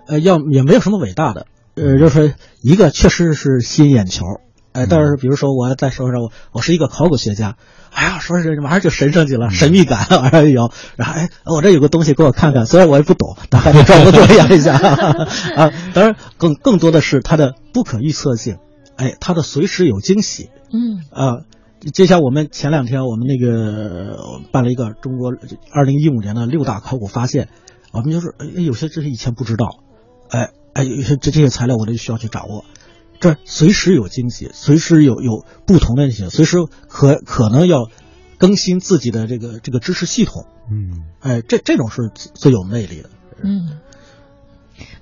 [0.08, 4.24] 呃，要也没有什么伟大的，呃，就是一个确实是吸引眼球，
[4.72, 7.56] 哎、呃，但是比如说我再说说我我是一个考古学家，
[7.92, 14.76] 哎呀，说是马上就神圣去了，神秘感马上有，然后哎，我这有个东西给我看看，虽然我也不懂，但还得装模作样一下。
[15.56, 15.70] 啊。
[15.92, 18.56] 当然，更更多的是它的不可预测性，
[18.96, 21.04] 哎，它的随时有惊喜，嗯。
[21.10, 21.44] 啊，
[21.92, 24.16] 就像我们前两天我们那个
[24.52, 25.32] 办了一个中国
[25.70, 27.48] 二零一五年的六大考古发现，
[27.92, 29.66] 我们就是哎有些这是以前不知道，
[30.30, 32.64] 哎哎有些这这些材料我都需要去掌握，
[33.20, 37.90] 这随时有惊喜，随时有有不同的那些，随时可可能要
[38.38, 43.10] 更新自己的这个这个知识系统，嗯，哎这这种是最有魅力的，
[43.42, 43.78] 嗯。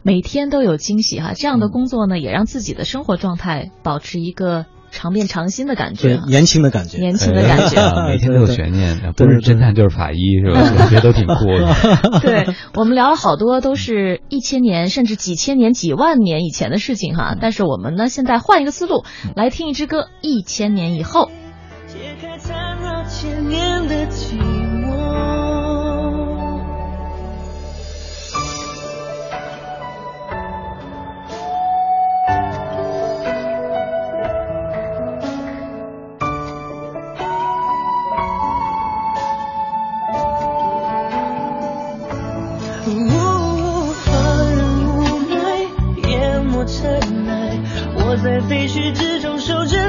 [0.02, 10.60] 每天都有惊喜哈，这样的工作呢，也让自己的生活状态保持一个常变常新的感觉，年轻的感觉，年轻的感觉， 每天都有悬念，不是侦探就是法医， 是吧？
[10.60, 12.20] 我觉得都挺酷的。
[12.20, 19.04] 对我们聊了好多都是一千年甚至几千年、几万年以前的事情哈，但是我们呢，现在换一个思路，
[19.34, 21.26] 来听一支歌，《一千年以后》。
[48.36, 49.85] 在废墟之中守着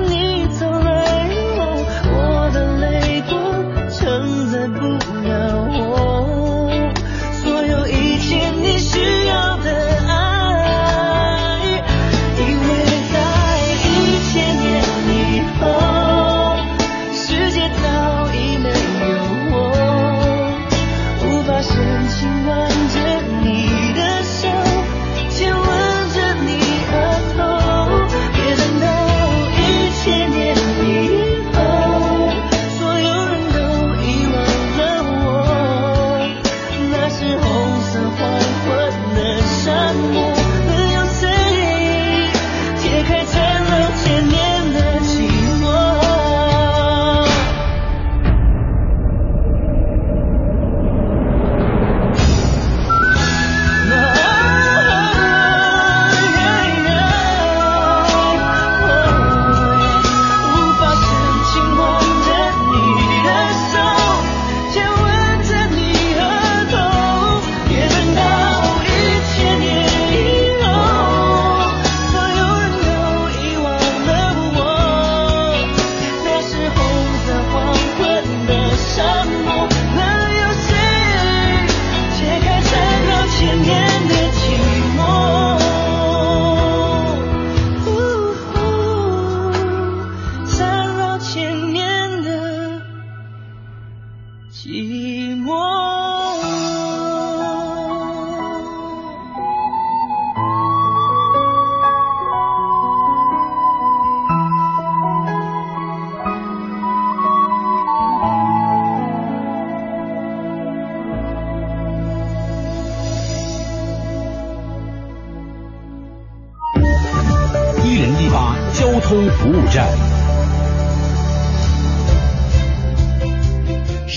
[118.73, 120.16] 交通服务站。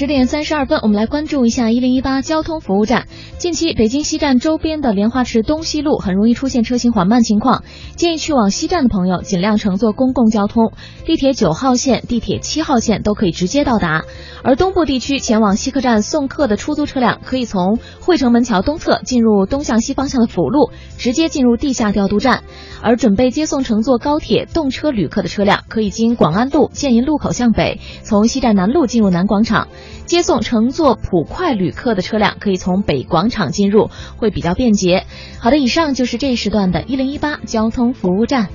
[0.01, 3.07] 十点三十二分，我们来关注一下一零一八交通服务站。
[3.37, 7.65] 近期，北京西站周边的莲花池东西路很容易出现车行缓慢情况，
[7.97, 10.73] 建议去往西站的朋友尽量乘坐公共交通，
[11.05, 14.05] 地铁九号线、地铁七号线都可以直接到达。
[14.43, 22.43] 而东部地区前往西客站送客的出租车辆，可以从惠城门桥东侧进入东向西方向的辅路，直接进入地下调度站。
[22.83, 29.69] 而准备接送乘坐高铁动车旅客的车辆，可以经广安路建银路口向北，从西站南路进入南广场。
[30.07, 35.07] 接送乘坐普快旅客的车辆，可以从北广场进入，会比较便捷。
[35.39, 38.49] 好的，以上就是这时段的一零一八交通服务站。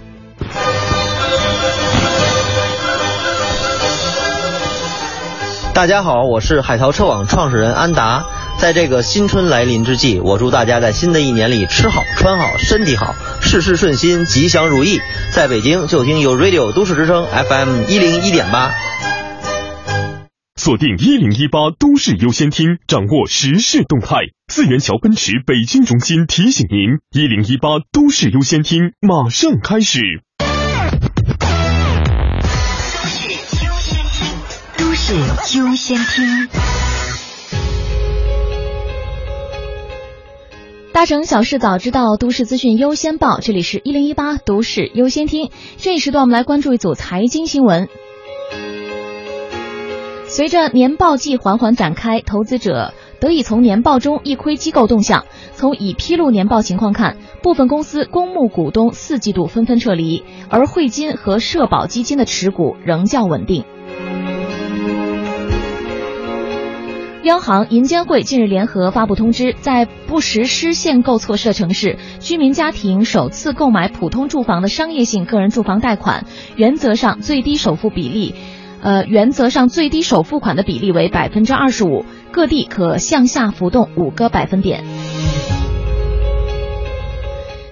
[5.74, 8.26] 大家好，我是海淘车网创始人安达。
[8.58, 15.02] 在这个新春来临之际，我祝大家在新的一年里吃好、穿好、身体好，事事顺心，吉祥如意。
[15.32, 18.74] 在北京就听有 Radio 都市之声 FM 一零一点八。
[20.58, 24.20] 锁定一零一八都市优先听，掌握时事动态。
[24.48, 30.00] 四元桥奔驰北京中心提醒您：一零一八都市优先听马上开始。
[34.78, 35.14] 都市
[35.60, 36.48] 优先听。
[40.94, 43.42] 大城小事早知道，都市资讯优先报。
[43.42, 45.52] 这里是一零一八都市优先听。
[45.76, 47.90] 这一时段我们来关注一组财经新闻。
[50.36, 63.64] 随着年报季缓缓展开投资者得以从年报中一窥机构动向从已披露年报情况看部分公司公募股东四季度纷纷撤离而汇金和社保基金的持股仍较稳定。
[67.24, 76.26] 央行银监会近日联合发布通知在不实施限购措施的城市居民家庭首次购买普通住房的商业性个人住房贷款
[76.56, 78.36] 原则上最低首付比例
[78.86, 84.84] 呃，原则上最低首付款的比例为百分之二十五，各地可向下浮动五个百分点。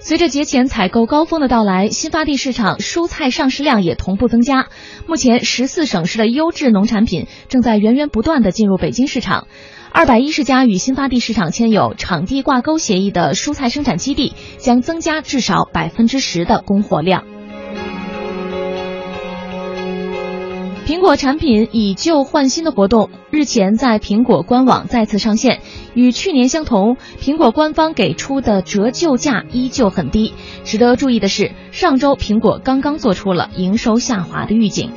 [0.00, 4.66] 随着节前采购高峰的到来，新发地市场蔬菜上市量也同步增加。
[5.06, 9.46] 目前，十四省市的优质农产品正在源源不断的进入北京市场。
[9.92, 17.22] 二百一十家与新发地市场签有场地挂钩协议的蔬菜生产基地，将增加至少百分之十的供货量。
[20.86, 25.60] 苹果产品以旧换新的活动日前在苹果官网再次上线，
[25.94, 30.34] 与去年相同，苹果官方给出的折旧价依旧很低。
[30.64, 34.90] 值得注意的是，上周苹果刚刚做出了营收下滑的预警。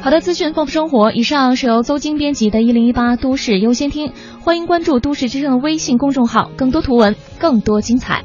[0.00, 1.12] 好的，资讯丰富生活。
[1.12, 4.08] 以上是由邹晶编辑的《一零一八都市优先听》，
[4.40, 8.24] 欢迎关注都市之声的微信公众号，更多图文，更多精彩。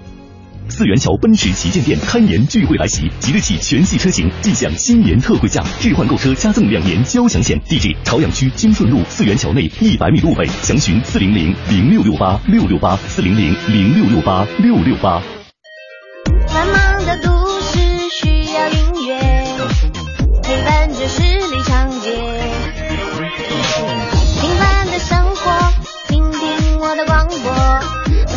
[0.69, 7.59] 四元桥奔驰旗舰店开年聚会来袭，即日起全系车型尽享新年特惠价，置换购车加赠两年交强险。
[7.67, 15.21] 地址：朝阳区金顺路四元桥内一百米路北，详询四零零零六六八六六八四零零零六六八六六八。
[16.47, 17.31] 繁忙的都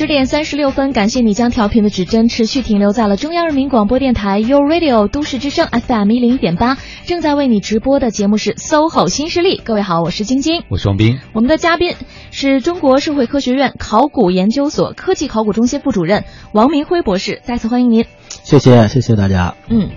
[0.00, 9.60] 十点三十六分，感谢你将调频的指针持续停留在了中央人民广播电台 u Radio 都市之声 FM 一零一点八，正在为你直播的节目是 SOHO 新势力。
[9.62, 11.18] 各位好，我是晶晶，我是王斌。
[11.34, 11.96] 我们的嘉宾
[12.30, 18.06] 是中国社会科学院考古研究所科技考古中心副主任王明辉博士，再次欢迎您。
[18.42, 19.54] 谢谢，谢谢大家。
[19.68, 19.90] 嗯。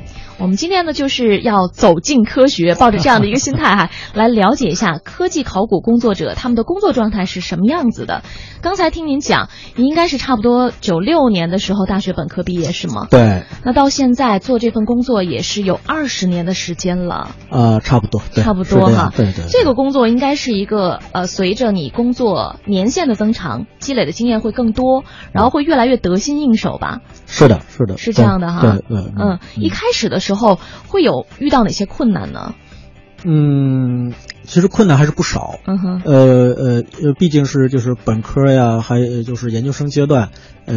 [0.44, 8.24] 我们今天呢，就是要走进科学，抱着这样的一个心态哈， 来了解一下科技考古工作者他们的工作状态是什么样子的。
[8.62, 9.48] 刚才听您讲，
[9.78, 13.08] 您应该是差不多九六年的时候大学本科毕业是吗？
[13.10, 13.44] 对。
[13.64, 17.30] 那到现在做这份工作也是有二十年的时间了。
[17.50, 19.14] 呃，差不多，差不多哈。
[19.16, 19.46] 对对。
[19.48, 27.00] 这个工作应该是一个呃，随着你工作年限的增长，积累的经验会更多，然后会越来越得心应手吧？
[27.36, 28.62] 是的，是的，是这样的哈。
[28.62, 29.12] 对对。
[29.18, 32.54] 嗯，一开始的时候会有遇到哪些困难呢？
[33.26, 35.56] 嗯，其实困难还是不少。
[35.66, 36.02] 嗯哼。
[36.06, 40.30] 呃呃呃，毕竟是就是本科呀，还有就是研究生阶段，
[40.66, 40.76] 呃，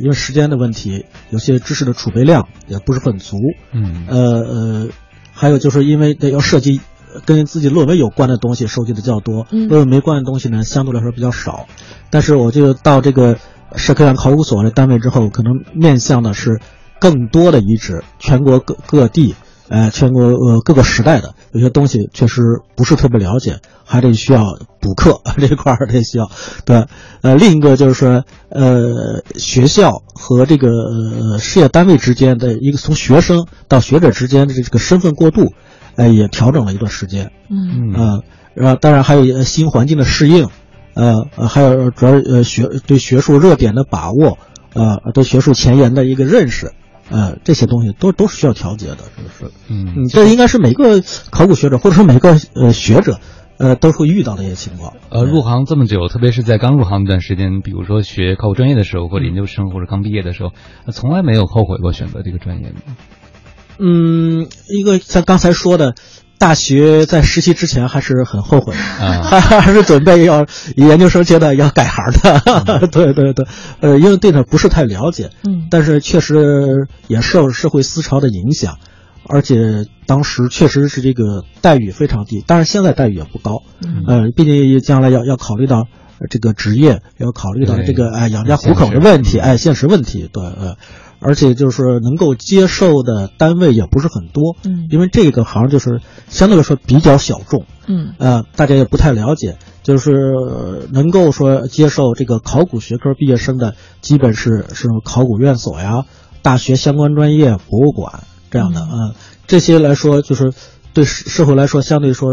[0.00, 3.36] 因为时间的问题，有些知识的储备量也不是很足。
[3.72, 4.06] 嗯。
[4.08, 4.88] 呃呃，
[5.34, 6.80] 还有就是因为要涉及
[7.26, 11.66] 跟自己论文有关的东西，收集的较多；论文没关的东西呢，相对来说比较少。
[12.08, 13.36] 但是我就到这个。
[13.76, 16.60] 社科院考古所的单位之后，可能面向的是
[17.00, 19.34] 更多的遗址，全国各各地，
[19.68, 22.42] 呃，全国呃各个时代的有些东西确实
[22.76, 26.30] 不是特别了解，还得需要补课 这一块儿得需要。
[26.64, 26.86] 对，
[27.22, 35.52] 呃，另一个就是说，呃，学校和这个呃事业单位之间的一个从学生到学者之间的这个身份过渡，
[35.96, 37.32] 呃，也调整了一段时间。
[37.50, 38.22] 嗯嗯，
[38.54, 40.48] 然后当然还有新环境的适应。
[40.94, 44.38] 呃呃，还有主要呃学对学术热点的把握，
[44.74, 46.72] 呃对学术前沿的一个认识，
[47.10, 49.52] 呃这些东西都都是需要调节的，是不是？
[49.68, 53.18] 嗯，这应该是每个考古学者或者说每个呃学者，
[53.56, 54.92] 呃都会遇到的一些情况。
[55.10, 60.50] 呃，入行这么久，特别是在刚入行那段时间，比如说学考古专业的时候，或者研究生或者刚毕业的时候，
[60.92, 62.76] 从来没有后悔过选择这个专业吗？
[63.78, 65.94] 嗯，一个像刚才说的。
[66.42, 70.44] 大学在实习之前还是很后悔，还 还是准备要
[70.74, 72.88] 研究生阶段要改行的。
[72.90, 73.46] 对对对，
[73.78, 78.78] 呃，因为对它不是太了解，嗯，但是确实也受社会思潮的影响，
[79.28, 85.86] 而且当时确实是这个待遇非常低，当然现在待遇也不高，嗯，呃，毕竟将来要要考虑到
[86.28, 90.76] 这个职业，要考虑到这个哎养家糊口的问题，哎现实问题，对，呃。
[91.22, 100.12] 而且就是能够接受的单位也不是很多，嗯，因为这个行就是相对来说比较小众，嗯，呃，大家也不太了解，就是
[100.92, 106.04] 能够说接受这个考古学科毕业生的，基本是是考古院所呀、
[106.42, 109.14] 大学相关专业、博物馆这样的，嗯，
[109.46, 110.52] 这些来说就是
[110.92, 112.30] 对社社会来说相对说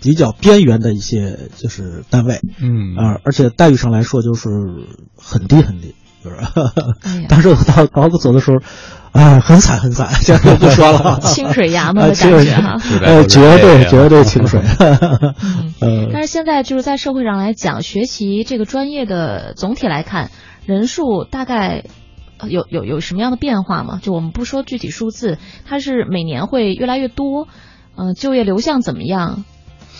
[0.00, 2.94] 比较边缘的一些就是单位，嗯。
[2.96, 4.48] 啊，而且待遇上来说就是
[5.16, 5.94] 很低很低，
[7.28, 8.58] 当时我到考古所的时候，
[9.20, 11.20] 啊，很惨很惨，这就不说了。
[11.24, 14.60] 清水衙门的啊清水感觉哈呃，绝对啊绝对清水。
[15.80, 20.30] 呃，但是现在就是在社会上来讲，学习这个专业的总体来看，
[20.66, 21.84] 人数大概
[22.38, 23.98] 呃有有有什么样的变化吗？
[24.02, 27.48] 就我们不说具体数字，它是每年会越来越多，
[27.96, 29.44] 嗯、就业流向怎么样？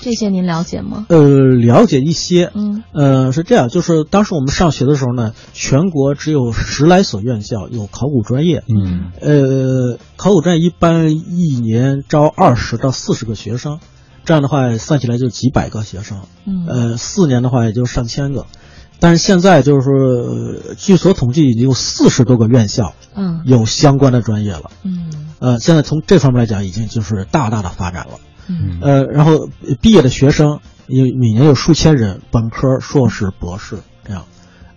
[0.00, 1.06] 这些您了解吗？
[1.08, 1.18] 呃，
[1.56, 13.80] 了解一些，嗯，呃，是这样，就是当时我们上学的时候呢，全国只有十来所院校有考古专业，嗯，呃，考古专业一般一年招二十到四十个学生，
[14.24, 16.66] 这样的话算起来就几百个学生，嗯。
[16.68, 18.46] 呃，四年的话也就上千个，
[19.00, 23.42] 但是现在就是说，呃据所统计，已经有四十多个院校，嗯。
[23.44, 25.10] 有相关的专业了，嗯。
[25.38, 28.18] 呃，现在从这方面来讲，已经就是大大的发展了。
[28.48, 34.24] 嗯呃，然后呃毕业的学生有每年有数千人，本科、硕士、博士这样。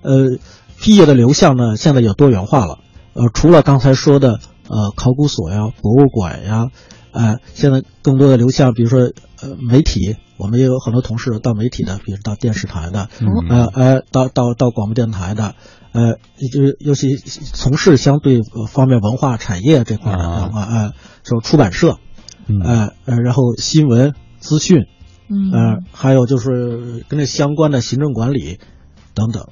[0.01, 0.37] 呃，
[0.81, 2.79] 毕业的流向呢，现在也多元化了。
[3.13, 6.67] 呃，除了刚才说的呃考古所呀、博物馆呀，
[7.11, 15.55] 呃，现在更多的流向，比如说呃媒体，我们也有很多同事到媒体的，比如到电视台的，嗯呃呃，到到到广播电台的。
[15.91, 16.19] 呃，
[16.53, 20.93] 就是尤其从事相对呃方面文化产业这块的啊啊，呃，
[21.23, 21.97] 说出版社，
[22.49, 24.85] 嗯呃呃，然后新闻资讯，
[25.29, 28.59] 嗯呃，还有就是跟这相关的行政管理
[29.13, 29.47] 等等，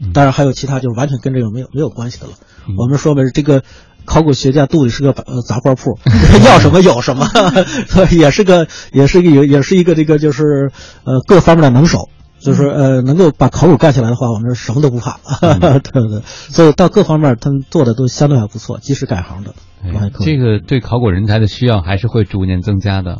[0.00, 2.32] 嗯当然还有其他就是完全跟这个没有没有关系的了。
[2.78, 3.62] 我们说的是这个
[4.04, 5.98] 考古学家肚里是个呃杂货铺，
[6.44, 7.28] 要什么有什么，
[8.10, 10.72] 也是个也是一个也是一个这个就是
[11.04, 12.08] 呃各方面的能手。
[12.42, 19.54] 就是呃，能够把考古干起来的话，我们什么都不怕， 对对对，所以到各方面他们做的都相对还不错，即使改行的。
[20.20, 23.18] 这个对考古人才的需要还是会逐年增加的。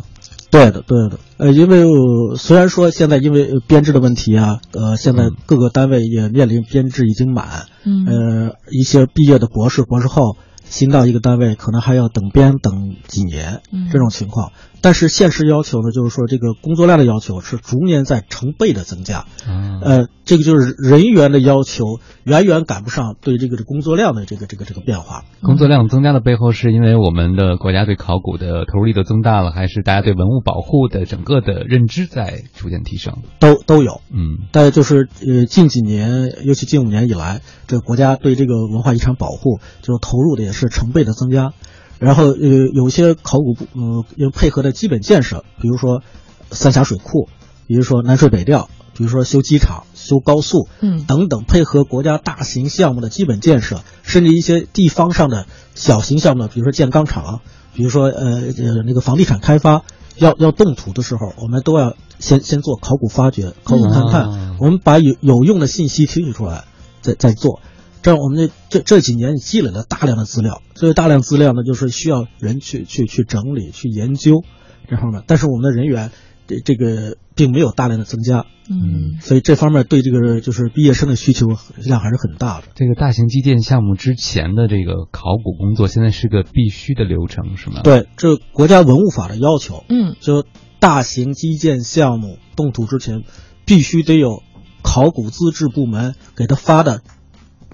[0.51, 8.05] 对的，对的，呃，因为呃虽然说现在因为呃编制的问题啊，呃，现在各个单位也面临编制已经满，嗯。
[8.07, 10.37] 呃，一些毕业的博士、博士后
[10.73, 14.53] 新到一个单位，可能还要等编等几年，嗯这种情况。
[14.81, 25.23] 但是现实要求呢，就是说这个工作量的要求是逐年在成倍的增加，嗯呃，这个就是人员的要求远远赶不上对这个工作量的这个这个这个变化。
[25.41, 33.19] 工作量增加的背后，是因为我们的国家对考古的投入力度增大了，还是大家对文物保护的整个的认知在逐渐提升？
[33.39, 41.53] 都都有，嗯，但就是呃近几年，尤其近五年以来，这个国家对这个文化遗产保护就是投入的也是成倍的增加。
[41.99, 42.35] 然后呃
[42.75, 46.03] 有一些考古部呃要配合的基本建设，比如说
[46.51, 47.29] 三峡水库，
[47.69, 57.41] 比如说南水北调，比如说修机场、修高速，嗯等等，配合国家大型项目的基本建设，甚至一些地方上的小型项目，比如说建钢厂，
[57.73, 59.85] 比如说呃呃那个房地产开发，
[60.17, 66.65] 要要动土的时候，我们都要先先做考古发掘、考古勘探，哦我们把有有用的信息提取出来，
[67.01, 67.61] 再再做。
[68.03, 74.43] 这样我们这这这几年积累了大量的资料，所以大量资料呢，就是需要人去去去整理、去研究
[74.89, 75.23] 这方面。
[75.27, 76.11] 但是我们的人员
[76.47, 81.47] 这这个并没有大量的增加，嗯，所以这方面对这个就是毕业生的需求
[81.77, 82.65] 量还是很大的。
[82.75, 90.45] 这个大型基建项目之前的这个考古工作，现在是个必须的流程，是吗？，对，这国家文物法的要求，嗯，就
[90.81, 93.23] 大型基建项目动土之前，
[93.65, 94.43] 必须得有
[94.83, 97.03] 考古资质部门给他发的，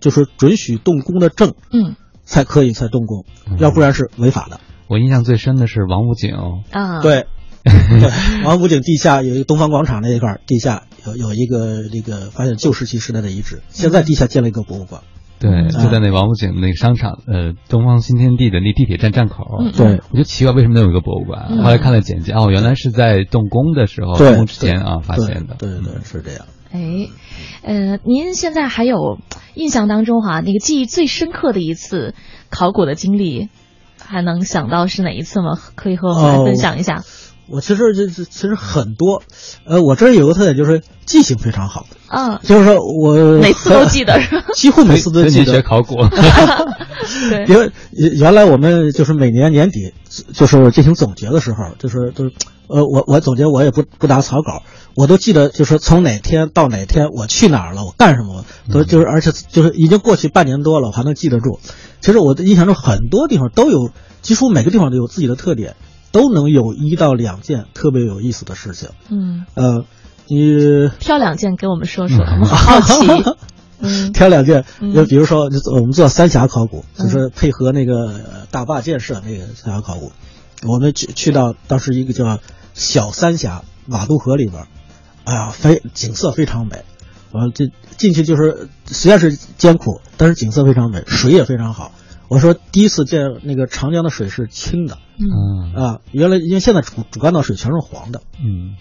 [0.01, 3.25] 就是准许动工的证，嗯，才可以才动工，
[3.59, 4.61] 要不然是违法的。
[4.89, 6.35] 我印象最深的是王府井，
[6.71, 7.27] 啊，对，
[7.65, 15.03] 对，王府井地下有一个东方广场那一块儿，地下有有一个这个发现旧石器时代的遗址，现在地下建了一个博物馆。
[15.41, 19.45] 对，就在那王府井那个商场，呃，东方新天地的那地铁站站口。
[19.61, 21.47] 嗯对，我就奇怪为什么能有一个博物馆。
[21.51, 25.55] 嗯后来看了简介，哦，原来是在动工的时候，动工之前啊发现的。
[25.57, 26.45] 对对对，是这样。
[26.71, 27.09] 哎，
[27.63, 29.19] 呃，您现在还有
[29.55, 32.15] 印象当中哈、那个记忆最深刻的一次
[32.51, 33.49] 考古的经历，
[33.99, 35.59] 还能想到是哪一次吗？
[35.75, 37.05] 可以和我们来分享一下。
[37.51, 39.23] 我其实这这其实很多，
[39.65, 44.21] 呃，我这儿有个特点就是记性非常好，啊，就是说我每次都记得？
[44.55, 45.63] 几乎每次都记得。
[45.63, 45.95] 考古，
[47.31, 47.73] 对，因为
[48.19, 49.95] 原来我们就是每年年底
[50.35, 52.33] 就是进行总结的时候，就是就是
[52.67, 54.63] 呃，我我总结我也不不打草稿，
[54.99, 61.61] 我都记得就是从哪天到哪天我去哪儿了，我干什么，都就是而且就是已经过去半年多了，我还能记得住。
[62.01, 63.93] 其实我的印象中很多地方都有，
[64.23, 65.77] 几乎每个地方都有自己的特点，
[66.11, 68.89] 都能有一到两件特别有意思的事情。
[69.09, 69.85] 嗯，呃，
[70.27, 73.07] 你挑两件给我们说说，我 们好奇。
[73.81, 80.11] 嗯挑两件，嗯就比如说，我们做三峡考古，就是配合那个呃大坝建设那个三峡考古，
[80.67, 82.41] 我们去去到当时一个叫
[82.75, 84.69] 小三峡瓦渡河里边儿，
[85.29, 86.85] 哎呀，非景色非常美。
[87.33, 87.67] 完这
[87.99, 91.93] 进去就是虽然是艰苦，但是景色非常美，水也非常好。
[92.29, 98.77] 我说第一次见那个长江的水是清的，嗯啊，原来因为现在主主干道水全是黄的，嗯，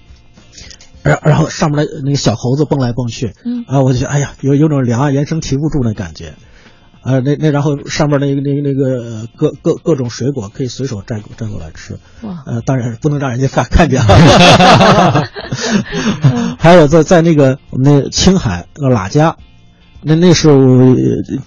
[1.03, 6.36] 然然后上面的那个小猴子蹦来蹦去，嗯啊，我就觉得哎呀，有有种两岸猿声啼不住的感觉，
[7.08, 12.44] 呃，那那然后上面那个那个那个呃各各各种水果可以随手摘摘过来吃，哇。
[12.46, 15.24] 呃，当然不能让人家看看见啊。
[16.60, 19.38] 还有在在那个我们那青海那喇家，
[20.02, 20.96] 那那是我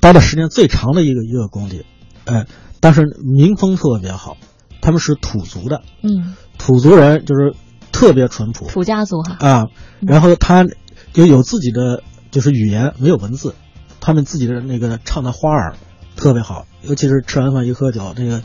[0.00, 1.84] 待的时间最长的一个一个工地，
[2.24, 2.46] 哎、
[2.80, 4.38] 但是民风特别好，
[4.80, 7.52] 他们是土族的，嗯，土族人就是
[7.92, 9.66] 特别淳朴，土家族哈，啊，
[10.00, 10.64] 然后他
[11.12, 13.54] 就有自己的就是语言，没有文字，
[14.00, 15.76] 他们自己的那个唱的花儿
[16.16, 18.42] 特别好，尤其是吃完饭一喝酒，那个，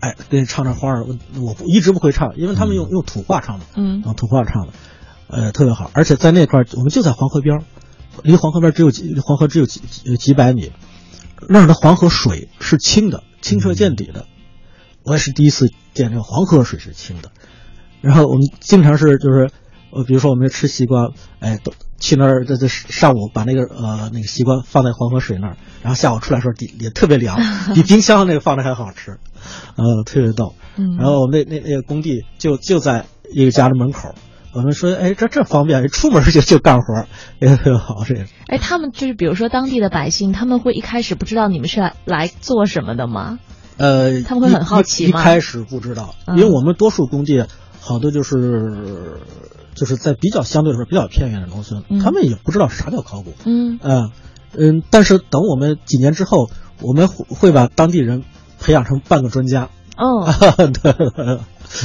[0.00, 4.02] 哎，那唱唱花儿，我我不一直不会唱，因为他们用、用土话唱的，嗯。
[4.04, 4.72] 用土话唱的，
[5.28, 7.64] 呃，特别好，而且在那块儿，我们就在黄河边儿，
[8.22, 10.72] 离黄河边儿只有几黄河只有几几几百米，
[11.48, 14.26] 那儿的黄河水是清的，清澈见底的，
[15.04, 17.30] 我也是第一次见这个黄河水是清的。
[18.00, 19.50] 然后我们经常是就是，
[19.90, 21.08] 呃，比如说我们吃西瓜，
[21.40, 27.38] 哎，都去那儿这这上午把那个呃那个西瓜放在黄河水那儿，然后下午出来的时候底也特别凉，
[27.74, 29.18] 比冰箱那个放的还好吃，
[29.76, 30.54] 呃，特别逗。
[30.76, 34.14] 嗯然后我们那那那个工地就就在一个家的门口，
[34.52, 37.06] 我们说，哎，这这方便，出门就就干活，
[37.40, 38.32] 也特别好，这也是。
[38.46, 43.38] 哎，他们就是比如说当地的百姓，他们会一开始不知道你们是来来做什么的吗？
[43.76, 47.46] 呃，他们会很好奇吗一一开始不知道，嗯因为我们多数工地
[47.80, 49.20] 好多就是
[49.78, 53.32] 就是在比较相对来说比较偏远的农村，嗯他们也不知道啥叫考古。
[53.44, 54.10] 嗯嗯
[54.56, 56.50] 嗯，但是等我们几年之后，
[56.82, 58.24] 我们会会把当地人
[58.58, 59.68] 培养成半个专家。
[59.96, 60.26] 哦，
[60.82, 61.40] 对，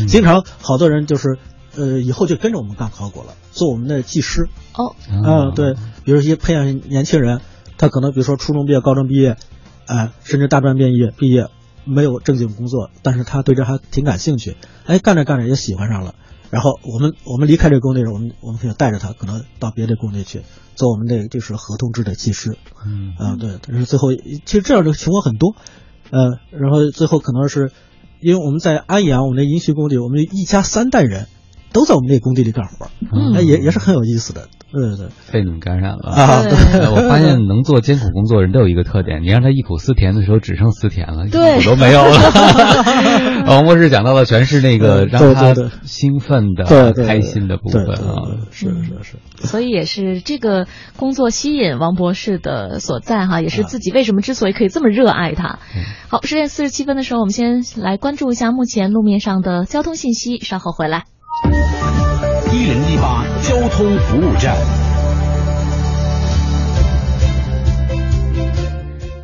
[0.07, 1.38] 经常好多人就是
[1.76, 4.48] 呃以后就跟着我们干考古了，做我们的技师。
[4.76, 7.41] 哦，啊、对，比如一些培养年轻人，
[7.78, 9.38] 他可能比如说初中毕业、高中毕业，
[9.86, 11.49] 哎、甚至大专毕业毕业
[11.86, 14.56] 没有正经工作，但是他对这还挺感兴趣，
[14.86, 16.15] 哎，干着干着也喜欢上了。
[16.54, 20.44] 然后我们我们离开这个工地时，我们我们可以带着他，可能到别的工地去
[20.76, 22.56] 做我们这个就是合同制的技师。
[22.86, 23.16] 嗯。
[23.18, 25.56] 啊，对，但是最后其实这样的情况很多，
[26.12, 27.72] 呃，然后最后可能是
[28.22, 31.26] 因为我们在安阳，我们的银渠工地，我们一家三代人
[31.72, 33.34] 都在我们那个工地里干活，嗯。
[33.34, 35.08] 哎，也也是很有意思的，对对对。
[35.32, 43.45] 被你们感染了啊对呃我发现能做艰苦工作的人都有一个特点，你让他忆苦思甜的时候，只剩思甜了，对苦都没有了。
[43.48, 48.50] 王博士讲到的全是那个让他兴奋的、开心的部分啊。
[48.52, 49.18] 是是是。
[49.48, 50.66] 所以也是这个
[50.98, 55.60] 工作吸引王博士的所在哈，也是自己为什么之所以可以这么热爱它。
[56.08, 61.04] 好，十点四十七分的时候，我们先来关注一下目前路面上的交通信息，稍后回来。
[62.52, 63.12] 一零一八交
[63.76, 64.56] 通服务站。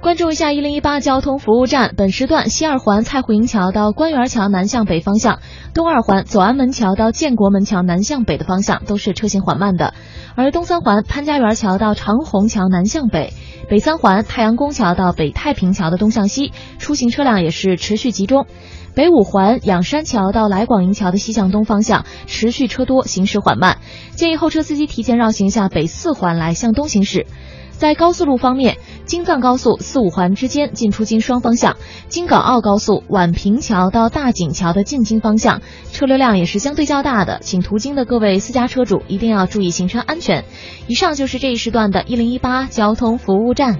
[0.02, 5.38] 关注一下一零一八交通服务站，本时段西二环蔡胡营桥到官园桥南向北方向，
[5.76, 9.94] 东二环左安门桥到建国门桥南向北的方向都是车行缓慢的，
[10.34, 13.34] 而东三环潘家园桥到长虹桥南向北，
[13.70, 18.48] 北三环太阳宫桥到北太平桥的东向西，出行车辆也是持续集中。
[18.96, 23.78] 北五环仰山桥到来广营桥的西向东方向持续车多，行驶缓慢，
[24.12, 27.26] 建议后车司机提前绕行下北四环来向东行驶。
[27.72, 31.78] 在高速路方面，京藏高速四五环之间进出京双方向，
[32.10, 35.62] 京港澳高速宛平桥到大井桥的进京方向
[35.94, 40.44] 车流量也是相对较大的，请途经的各位私家车主一定要注意行车安全。
[40.88, 43.80] 以上就是这一时段的一零一八交通服务站。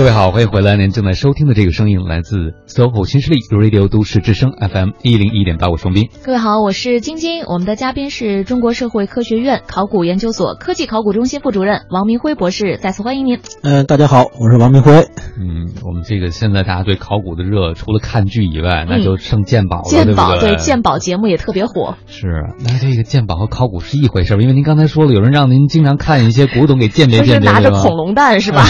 [0.00, 0.76] 各位好，欢迎回来。
[0.76, 6.08] 您正在收听的这个声音来自 SOHO 新势力 Radio 都市之声 FM 一零一点八，我是王斌。
[6.24, 13.40] 各位好，我是晶晶，我们的嘉宾是中国社会科学院考古研究所科技考古中心副主任王明辉博士，再次欢迎您。
[13.62, 14.90] 嗯、大家好，我是王明辉。
[15.38, 20.56] 嗯，我们这个现在大家对考古的热，除了看剧以外，那就剩鉴宝了，鉴宝对？
[20.56, 21.96] 鉴宝节目也特别火。
[22.06, 22.26] 是，
[22.64, 28.64] 那这个鉴宝和考古是一回事儿，因为您刚才说了，有人让您经常看一些古董给鉴别鉴别， 拿着恐龙蛋是吧？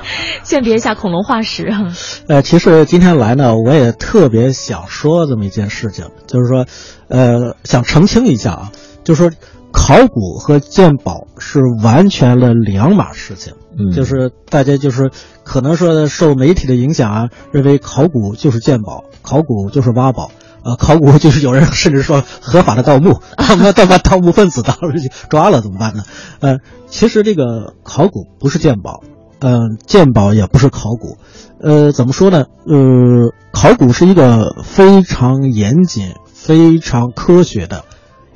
[0.44, 1.72] 鉴别一下恐龙化石。
[2.28, 6.66] 呃，其实今天来呢，我也特别想说这么一件事情，就是说，
[7.08, 8.72] 呃，想澄清一下啊，
[9.04, 9.30] 就是说，
[9.72, 13.54] 考古和鉴宝是完全的两码事情。
[13.78, 15.10] 嗯就是大家就是
[15.44, 20.30] 可能说受媒体的影响啊，认为考古就是鉴宝，考古就是挖宝。
[20.64, 26.02] 呃，考古就是有人甚至说合法的盗墓，他们 他把盗墓分子当时抓了怎么办呢？
[26.40, 29.02] 呃，其实这个考古不是鉴宝，
[29.40, 31.18] 嗯、鉴宝也不是考古，
[31.60, 32.46] 呃，怎么说呢？
[32.66, 37.84] 呃，考古是一个非常严谨、非常科学的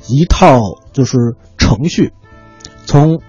[0.07, 0.61] 一套
[0.93, 1.17] 就是
[1.57, 2.13] 程序，
[2.85, 3.21] 从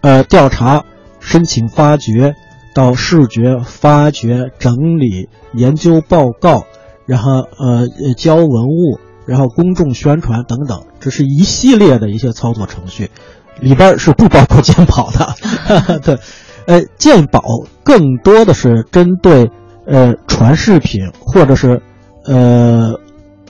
[0.00, 0.84] 呃调查、
[1.20, 2.34] 申请发掘
[2.74, 6.64] 到视觉发掘、整理、研究报告，
[7.06, 13.10] 然后呃呃交文物，然后公众宣传等等，这是一系列的一些操作程序，
[13.60, 15.98] 里边是不包括鉴宝的。
[16.00, 16.18] 对，
[16.66, 17.42] 呃，鉴宝
[17.84, 19.50] 更多的是针对
[19.86, 21.82] 呃传世品或者是
[22.24, 22.94] 呃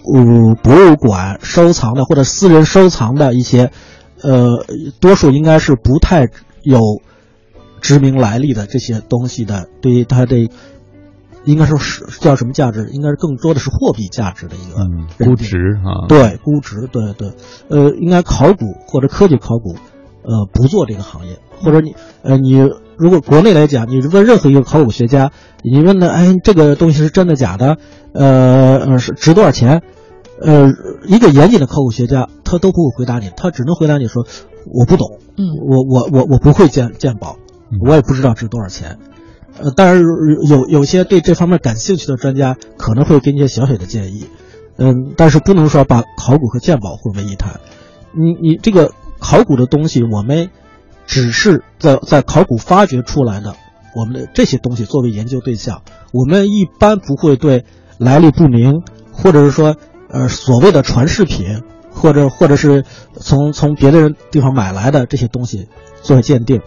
[0.05, 3.71] 呃博物馆收藏的或者私人收藏的一些，
[4.23, 4.65] 呃，
[5.01, 6.29] 多数应该是不太
[6.63, 6.81] 有
[7.81, 10.49] 知名来历的这些东西的，对于它的
[11.45, 12.89] 应该说是叫什么价值？
[12.93, 17.33] 应该是更多的是货币价值的一个嗯，估值啊，对，估值，对对，
[17.69, 19.75] 呃，应该考古或者科技考古，
[20.23, 22.63] 呃，不做这个行业，或者你，呃，你
[22.97, 25.33] 如果国内来讲，你问任何一个考古学家，
[25.63, 27.77] 你问他，哎，这个东西是真的假的？
[28.15, 29.83] 呃，呃是值多少钱？
[30.41, 30.71] 呃，
[31.07, 34.27] 一个严谨的考古学家，他都不会回答你，他只能回答你说，
[34.73, 37.37] 我不懂，嗯，我我我我不会鉴鉴宝，
[37.87, 38.99] 我也不知道值多少钱。
[39.61, 40.03] 呃，当然
[40.49, 44.27] 有有些对这方面感兴趣的专家可能会给你一些小小的建议，
[44.79, 47.61] 嗯，但是不能说把考古和鉴宝混为一谈。
[48.13, 50.51] 你你这个考古的东西，我们
[51.07, 53.57] 只是在在考古发掘出来的，
[53.95, 57.65] 我们的这些东西作为研究对象，我们一般不会对
[57.99, 59.77] 来历不明，或者是说
[60.09, 62.85] 呃所谓的传世品，或者或者是
[63.15, 65.69] 从从别的人地方买来的这些东西
[66.03, 66.61] 做鉴定。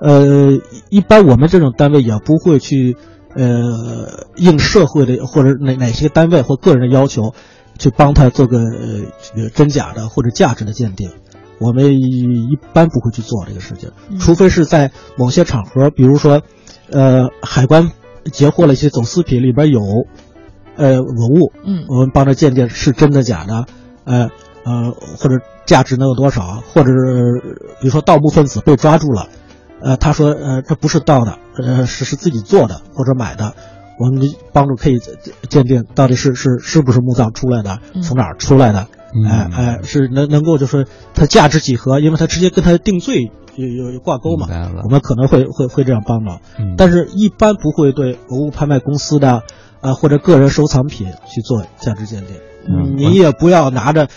[0.00, 0.52] 呃，
[0.88, 2.96] 一般我们这种单位也不会去，
[3.36, 7.34] 呃，应社会的或者哪哪些单位或个人的要求，
[7.78, 11.10] 去帮他做个呃真假的或者价值的鉴定。
[11.60, 16.42] 我们一般不会去做这个事情，除非是在某些场合，比如说，
[16.90, 17.92] 呃，海关
[18.32, 19.80] 截获了一些走私品，里边有，
[20.76, 23.66] 呃，文物，嗯，我们帮着鉴定是真的假的，
[24.04, 24.30] 呃
[24.64, 29.28] 呃，或者价值能有多少，或者是比如说盗墓分子被抓住了。
[29.82, 33.54] 呃，他说，呃，这不是盗的，呃，是是自己做的或者买的，
[33.98, 34.20] 我们
[34.52, 34.98] 帮助可以
[35.48, 38.88] 鉴定到底是是是不是墓葬出来的，从哪儿出来的，
[39.28, 44.46] 哎哎、是能能够就是它价值几何，因为它直接跟它定罪有有有挂钩嘛，
[44.84, 49.42] 我们可能会会会这样帮忙，嗯但是一般不会对文物拍卖公司的
[49.80, 52.36] 啊、或者个人收藏品去做价值鉴定，
[52.68, 54.08] 嗯你也不要拿着。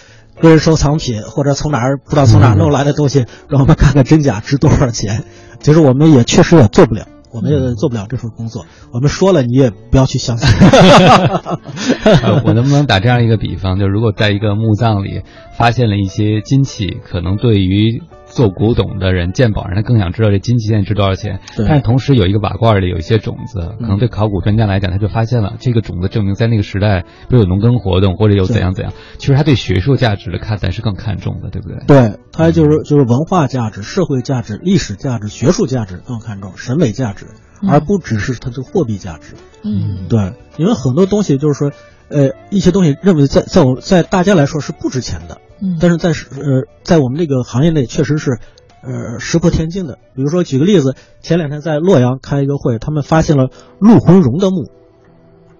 [0.42, 5.26] 个人收藏品或者从哪儿不知道从哪儿弄来的东西，让我们看看真假值多少钱。
[5.60, 8.66] 其实我们也确实也做不了，我们也做不了这份工作。
[8.92, 10.48] 我们说了，你也不要去相信。
[12.24, 15.24] 呃我能不能打这样一个比方，就如果在一个墓葬里
[15.58, 18.02] 发现了一些金器，可能对于
[18.34, 21.40] 做古董的人、鉴宝人，他更想知道这金器现在值多少钱。
[21.56, 28.94] 对但是同时有一个瓦罐里有一些种子，可能对考古专家来讲，他就发现了这个种子证明在那个时代，比如有农耕活动或者有怎样怎样。
[29.18, 31.78] 其实他对学术价值的看待是更看重的，对不对？
[31.88, 37.28] 对，他就是就是文化价值、社会价值、历史价值、学术价值更看重，审美价值，
[37.62, 39.36] 嗯而不只是它的货币价值。
[39.64, 41.72] 嗯，对，因为很多东西就是说，
[42.10, 48.40] 呃，一些东西认为在在我在大家来说是不值钱的，嗯但是在呃在我们这个行业内确实是，
[48.82, 49.98] 呃石破天惊的。
[50.16, 53.50] 比如说举个例子，前两天在洛阳开一个会，他们发现了
[53.80, 54.70] 陆浑荣的墓，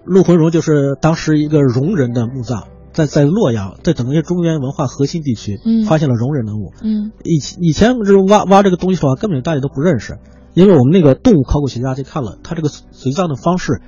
[0.04, 2.68] 陆浑荣就是当时一个戎人的墓葬。
[2.92, 6.72] 在在洛阳，在整个中原文化核心地区，嗯发现了戎人的墓。
[6.80, 10.18] 嗯以前以前这挖挖这个东西的话，根本大家都不认识，
[10.54, 13.82] 因为我们那个动物考古学家去看了，他这个随葬的方式，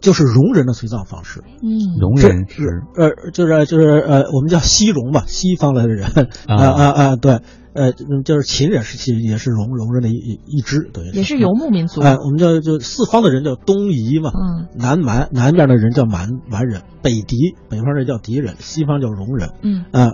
[0.00, 1.42] 就是戎人的随葬方式。
[1.62, 6.06] 嗯，容人是呃，就是就是呃，我们叫西戎吧，西方来的人，
[6.46, 7.40] 啊啊啊，对，
[7.72, 12.00] 呃，嗯就是秦人时期也是戎戎人的一一一支，对，也是游牧民族。
[12.00, 20.12] 哎，我们叫就四方的人叫东夷嘛，嗯，南蛮南边的人叫蛮蛮人，北狄北方人叫狄人，西方叫戎人，嗯啊，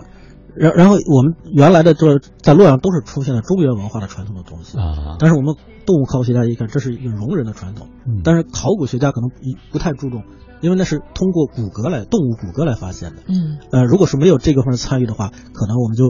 [0.55, 5.55] 然然后我们原来的就是在洛阳都是出现了中原文化的传统的东西啊，但是我们
[5.87, 9.37] 动物考古学家一看，这是一个戎人的传统，嗯但是考古学家可能不
[9.73, 10.25] 不太注重，
[10.61, 16.07] 因为那是通过骨骼来动物骨骼来发现的，嗯呃，如果是没有这个方面参与的话，可能我们就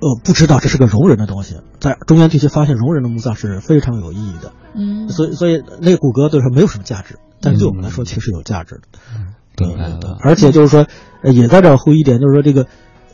[0.00, 4.52] 呃不知道这是个容人的东西，在中原地区发现容人的墓葬是非常有意义的。
[4.74, 8.98] 嗯，所以所以那个骨骼对说没有什么价值，但是对我们来说其实有价值的。
[9.56, 10.86] 对对对，而且就是说，
[11.22, 12.66] 呃也在这儿呼吁一点，就是说这个，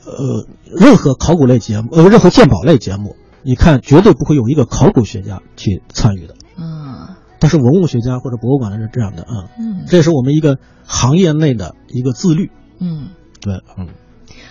[0.06, 6.34] 呃，任何考古类节目，呃，任何鉴宝类节目，你看绝对不会有一个考古学家去参与的。
[6.56, 12.50] 嗯，但是文物学家或者博物馆的是这样的啊，嗯这是我们一个行业内的一个自律。
[12.78, 13.08] 嗯。
[13.40, 13.88] 对，嗯。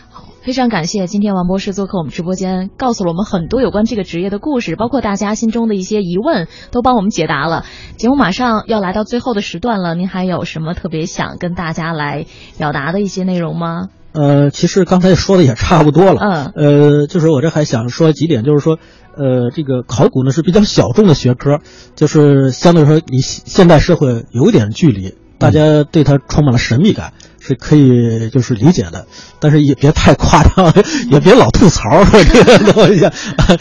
[0.10, 7.66] 好非常感谢今天王博士做客我们直播间，告诉了我们很多有关这个职业的故事，包括大家心中的一些疑问，都帮我们解答了。
[7.98, 12.28] 节目马上要来到最后的时段了，您还有什么特别想跟大家来
[12.58, 13.90] 表达的一些内容吗？
[14.16, 16.22] 呃，其实刚才说的也差不多了。
[16.22, 16.52] 嗯。
[16.56, 18.80] 呃，就是我这还想说几点，就是说，
[19.16, 21.60] 呃，这个考古呢是比较小众的学科，
[21.96, 27.14] 就是相对来说离现代社会有一点距离，大家对它充满了神秘感。
[27.48, 29.06] 是可以就是理解的，
[29.40, 30.74] 但是也别太夸张，
[31.12, 33.08] 也别老吐槽这个东西，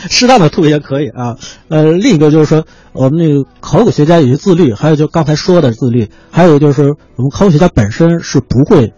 [0.09, 1.37] 适当的吐也可以啊。
[1.69, 2.65] 呃，另一个就是说，
[2.95, 8.95] 我们那个考古学家有些自律，还有就刚才说的自律，还有就是，我们考古学家本身是不会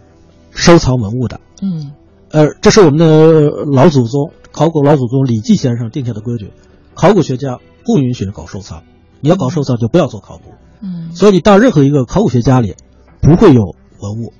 [0.53, 1.41] 收藏文物的。
[1.61, 1.91] 嗯，
[2.29, 6.51] 呃，这是我们的老祖宗考古老祖宗李济先生定下的规矩，
[6.93, 8.83] 考古学家不允许搞收藏，
[9.21, 10.51] 你要搞收藏就不要做考古。
[10.81, 12.75] 嗯，所以你到任何一个考古学家里，
[13.21, 14.33] 不会有文物。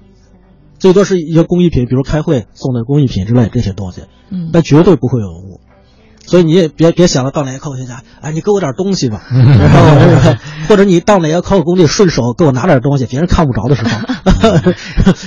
[0.78, 5.60] 最多是一些工艺品，比如开会送的工艺品之类这些东西，嗯，但绝对不会有文物，
[6.28, 10.36] 所以你也别别想着，到哪个考古学家，哎，你给我点东西吧， 然后
[10.70, 14.74] 或者你到哪个考古工地顺手给我拿点东西，别人看不着的时候，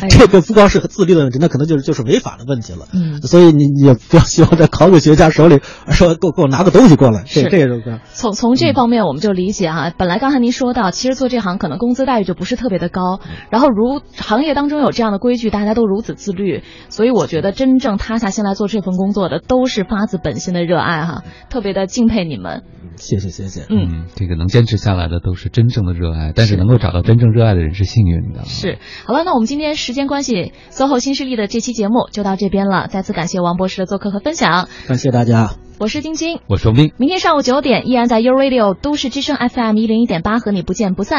[0.09, 5.61] 这个不光是自律的问题，那可能就是就是违法的问题了，嗯，所以你你也不要希望在考古学家手里
[5.91, 8.01] 说给我给我拿个东西过来，这这个。
[8.15, 13.21] 从从这方面我们就理解哈，本来刚才您说到，其实做这行可能工资待遇就不是特别的高，
[13.51, 15.51] 然后如行业当中有这样的规矩。
[15.51, 22.63] 大家都如此自律，所以我觉得真正塌下心来做这份工作的，都是发自本心的热爱哈，特别的敬佩你们。
[22.97, 28.45] 谢谢谢谢，嗯，这个能坚持下来的都是真正的热爱，但是能够找到真正热爱的人是幸运的。
[28.45, 35.55] 是，好了，那我们今天时间关系，SOHO 新势力的这期节目就到这边了，再次感谢王博士的做客和分享，感谢大家。
[35.79, 41.19] 我是晶晶，我是王斌，明天上午九点依然在 U Radio 都市之声 FM 一零一点八和你不见不散。